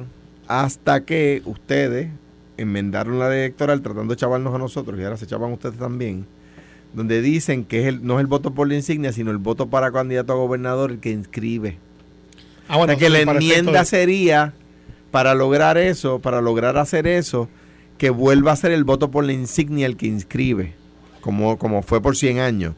hasta 0.47 1.05
que 1.05 1.41
ustedes 1.45 2.09
enmendaron 2.57 3.19
la 3.19 3.29
ley 3.29 3.39
electoral 3.39 3.81
tratando 3.81 4.13
de 4.13 4.19
chavarnos 4.19 4.53
a 4.53 4.57
nosotros, 4.57 4.99
y 4.99 5.03
ahora 5.03 5.17
se 5.17 5.25
chavan 5.25 5.51
ustedes 5.53 5.77
también, 5.77 6.25
donde 6.93 7.21
dicen 7.21 7.63
que 7.63 7.81
es 7.81 7.87
el, 7.87 8.05
no 8.05 8.15
es 8.15 8.21
el 8.21 8.27
voto 8.27 8.51
por 8.51 8.67
la 8.67 8.75
insignia, 8.75 9.11
sino 9.11 9.31
el 9.31 9.37
voto 9.37 9.67
para 9.67 9.91
candidato 9.91 10.33
a 10.33 10.35
gobernador 10.35 10.91
el 10.91 10.99
que 10.99 11.11
inscribe. 11.11 11.77
Ah, 12.67 12.77
bueno, 12.77 12.97
que 12.97 13.09
la 13.09 13.21
enmienda 13.21 13.83
sería 13.85 14.53
para 15.09 15.33
lograr 15.35 15.77
eso, 15.77 16.19
para 16.19 16.41
lograr 16.41 16.77
hacer 16.77 17.07
eso, 17.07 17.49
que 17.97 18.09
vuelva 18.09 18.51
a 18.51 18.55
ser 18.55 18.71
el 18.71 18.83
voto 18.83 19.11
por 19.11 19.25
la 19.25 19.33
insignia 19.33 19.85
el 19.85 19.97
que 19.97 20.07
inscribe, 20.07 20.73
como, 21.21 21.57
como 21.57 21.81
fue 21.81 22.01
por 22.01 22.17
100 22.17 22.39
años. 22.39 22.73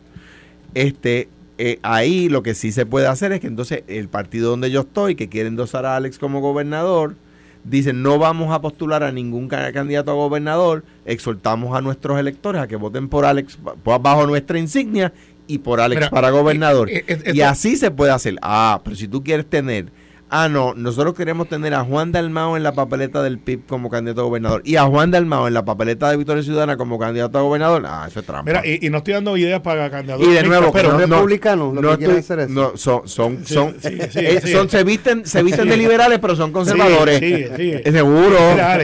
Este, 0.73 1.29
eh, 1.57 1.79
ahí 1.81 2.29
lo 2.29 2.43
que 2.43 2.55
sí 2.55 2.71
se 2.71 2.85
puede 2.85 3.07
hacer 3.07 3.31
es 3.31 3.39
que 3.39 3.47
entonces 3.47 3.83
el 3.87 4.09
partido 4.09 4.49
donde 4.49 4.71
yo 4.71 4.81
estoy, 4.81 5.15
que 5.15 5.29
quiere 5.29 5.47
endosar 5.49 5.85
a 5.85 5.95
Alex 5.95 6.17
como 6.19 6.41
gobernador, 6.41 7.15
dicen 7.63 8.01
no 8.01 8.19
vamos 8.19 8.53
a 8.53 8.61
postular 8.61 9.03
a 9.03 9.11
ningún 9.11 9.47
candidato 9.47 10.11
a 10.11 10.15
gobernador, 10.15 10.83
exhortamos 11.05 11.75
a 11.75 11.81
nuestros 11.81 12.19
electores 12.19 12.61
a 12.61 12.67
que 12.67 12.75
voten 12.75 13.07
por 13.07 13.25
Alex 13.25 13.57
bajo 13.83 14.27
nuestra 14.27 14.59
insignia 14.59 15.13
y 15.47 15.59
por 15.59 15.79
Alex 15.79 16.09
para 16.09 16.29
gobernador. 16.29 16.89
y 16.89 17.41
así 17.41 17.75
se 17.77 17.91
puede 17.91 18.11
hacer. 18.11 18.35
Ah, 18.41 18.81
pero 18.83 18.95
si 18.95 19.07
tú 19.07 19.23
quieres 19.23 19.45
tener 19.45 19.91
ah, 20.34 20.49
no, 20.49 20.73
nosotros 20.73 21.13
queremos 21.13 21.47
tener 21.47 21.75
a 21.75 21.84
Juan 21.84 22.11
Dalmao 22.11 22.57
en 22.57 22.63
la 22.63 22.73
papeleta 22.73 23.21
del 23.21 23.38
PIB 23.38 23.67
como 23.67 23.89
candidato 23.89 24.21
a 24.21 24.23
gobernador 24.23 24.63
y 24.65 24.77
a 24.77 24.84
Juan 24.84 25.11
Dalmao 25.11 25.47
en 25.47 25.53
la 25.53 25.63
papeleta 25.63 26.09
de 26.09 26.17
Victoria 26.17 26.41
Ciudadana 26.41 26.75
como 26.75 26.97
candidato 26.97 27.38
a 27.38 27.41
gobernador, 27.43 27.84
ah, 27.86 28.05
eso 28.07 28.19
es 28.19 28.25
trampa. 28.25 28.43
Mira, 28.49 28.63
y, 28.65 28.89
no 28.89 28.97
estoy 28.97 29.13
dando 29.13 29.38
ideas 29.38 29.61
para 29.61 29.89
candidatos. 29.91 30.27
Y 30.27 30.31
de 30.31 30.43
nuevo, 30.43 30.71
pero 30.71 30.93
no, 30.93 30.97
republicanos, 30.97 31.73
no, 31.73 31.97
que 31.97 32.05
hacer 32.05 32.39
eso. 32.39 32.49
No, 32.51 32.75
son, 32.75 33.07
son, 33.07 33.45
son, 33.45 33.75
eh, 33.84 34.41
son 34.51 34.69
se 34.69 34.84
visten, 34.84 35.25
se 35.25 35.43
visten 35.43 35.69
de 35.69 35.77
liberales, 35.77 36.17
pero 36.19 36.36
son 36.36 36.51
conservadores. 36.51 37.19
Sí, 37.19 37.45
sí, 37.55 37.91
Seguro, 37.91 38.38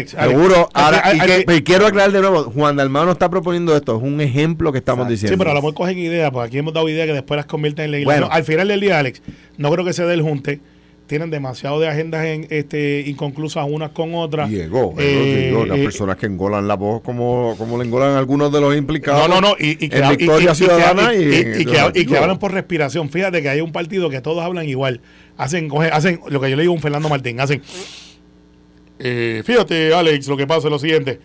seguro. 0.06 0.70
Ahora, 0.74 1.04
y, 1.14 1.62
quiero 1.64 1.88
aclarar 1.88 2.12
de 2.12 2.22
nuevo, 2.22 2.44
Juan 2.44 2.76
Dalmao 2.76 3.06
no 3.06 3.12
está 3.12 3.28
proponiendo 3.28 3.76
esto, 3.76 3.98
es 3.98 4.04
un 4.04 4.22
ejemplo 4.22 4.72
que 4.72 4.78
estamos 4.78 5.08
diciendo. 5.08 5.34
Sí, 5.34 5.38
pero 5.38 5.50
a 5.50 5.54
lo 5.56 5.62
mejor 5.62 5.74
cogen 5.74 5.98
ideas, 5.98 6.30
porque 6.32 6.48
aquí 6.48 6.58
hemos 6.60 6.74
dado 6.74 6.88
ideas 6.90 7.08
que 7.08 7.14
después 7.14 7.38
las 7.38 7.48
convierten 7.48 7.86
en 7.86 7.92
ley. 7.92 8.06
Bueno, 8.06 8.28
al 8.30 8.44
final 8.44 8.68
del 8.68 8.80
día, 8.80 9.00
Alex, 9.00 9.24
no 9.58 9.72
creo 9.72 9.84
que 9.84 9.94
se 9.94 10.06
dé 10.06 10.14
el 10.14 10.22
junte 10.22 10.60
tienen 11.10 11.32
demasiado 11.32 11.80
de 11.80 11.90
agendas 11.90 12.24
en, 12.24 12.48
este, 12.52 13.04
inconclusas 13.06 13.66
unas 13.68 13.90
con 13.90 14.14
otras. 14.14 14.50
Y 14.50 14.62
ego, 14.62 14.94
eh, 14.98 15.52
las 15.68 15.78
eh, 15.78 15.84
personas 15.84 16.16
que 16.16 16.28
engolan 16.28 16.68
la 16.68 16.76
voz 16.76 17.02
como, 17.02 17.56
como 17.58 17.78
le 17.80 17.86
engolan 17.86 18.16
algunos 18.16 18.54
de 18.54 18.62
los 18.62 18.78
implicados. 18.78 19.28
No, 19.28 19.42
no, 19.42 19.50
no, 19.50 19.56
y, 19.60 19.72
y 19.84 19.90
que, 19.90 19.98
en 19.98 20.10
Victoria 20.10 20.56
Ciudadana 20.56 21.14
y, 21.14 21.66
que, 21.66 22.18
hablan 22.18 22.40
por 22.40 22.54
respiración. 22.54 23.10
Fíjate 23.10 23.42
que 23.42 23.50
hay 23.50 23.60
un 23.60 23.72
partido 23.72 24.10
que 24.10 24.22
todos 24.22 24.42
hablan 24.44 24.70
igual. 24.70 25.02
Hacen, 25.36 25.70
hacen 25.92 26.22
lo 26.30 26.40
que 26.40 26.50
yo 26.52 26.56
le 26.56 26.62
digo 26.62 26.74
a 26.74 26.76
un 26.76 26.82
Fernando 26.82 27.10
Martín, 27.10 27.40
hacen... 27.42 27.62
Eh, 29.00 29.42
fíjate, 29.46 29.94
Alex, 29.94 30.28
lo 30.28 30.38
que 30.38 30.46
pasa 30.46 30.68
es 30.68 30.72
lo 30.72 30.78
siguiente. 30.78 31.20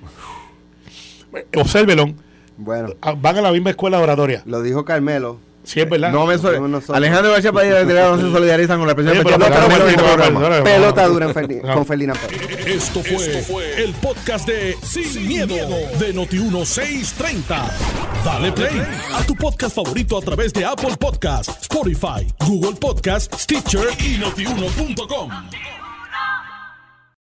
Obsérvelo. 1.57 2.15
Bueno. 2.57 2.95
Van 3.19 3.37
a 3.37 3.43
la 3.43 3.53
misma 3.53 3.71
escuela 3.71 3.99
oratoria. 3.99 4.43
Lo 4.47 4.63
dijo 4.63 4.85
Carmelo. 4.85 5.41
Sí, 5.65 5.81
es 5.81 5.89
verdad. 5.89 6.13
No 6.13 6.27
me 6.27 6.35
Alejandro 6.93 7.33
García 7.33 7.53
Padilla 7.53 7.85
de 7.85 7.95
no 7.95 8.17
se 8.17 8.31
solidarizan 8.31 8.79
con 8.79 8.87
la 8.87 8.95
presión 8.95 9.25
Pelota 10.63 11.07
dura 11.07 11.33
con 11.33 11.87
Felina 11.87 12.15
Esto 12.67 13.01
fue, 13.03 13.83
el 13.83 13.93
podcast 13.95 14.47
de 14.47 14.77
Sin, 14.83 15.27
miedo, 15.27 15.55
de 15.99 16.15
Noti1630. 16.15 17.45
Dale 18.25 18.53
play 18.53 18.83
a 19.13 19.23
tu 19.25 19.35
podcast 19.35 19.75
favorito 19.77 20.19
a 20.19 20.21
través 20.21 20.53
de 20.53 20.65
Apple 20.65 20.97
Podcasts, 20.99 21.63
Spotify, 21.63 22.27
Google 22.47 22.77
Podcasts, 22.79 23.43
Stitcher 23.43 23.89
y 23.99 24.19
notiuno.com. 24.19 25.31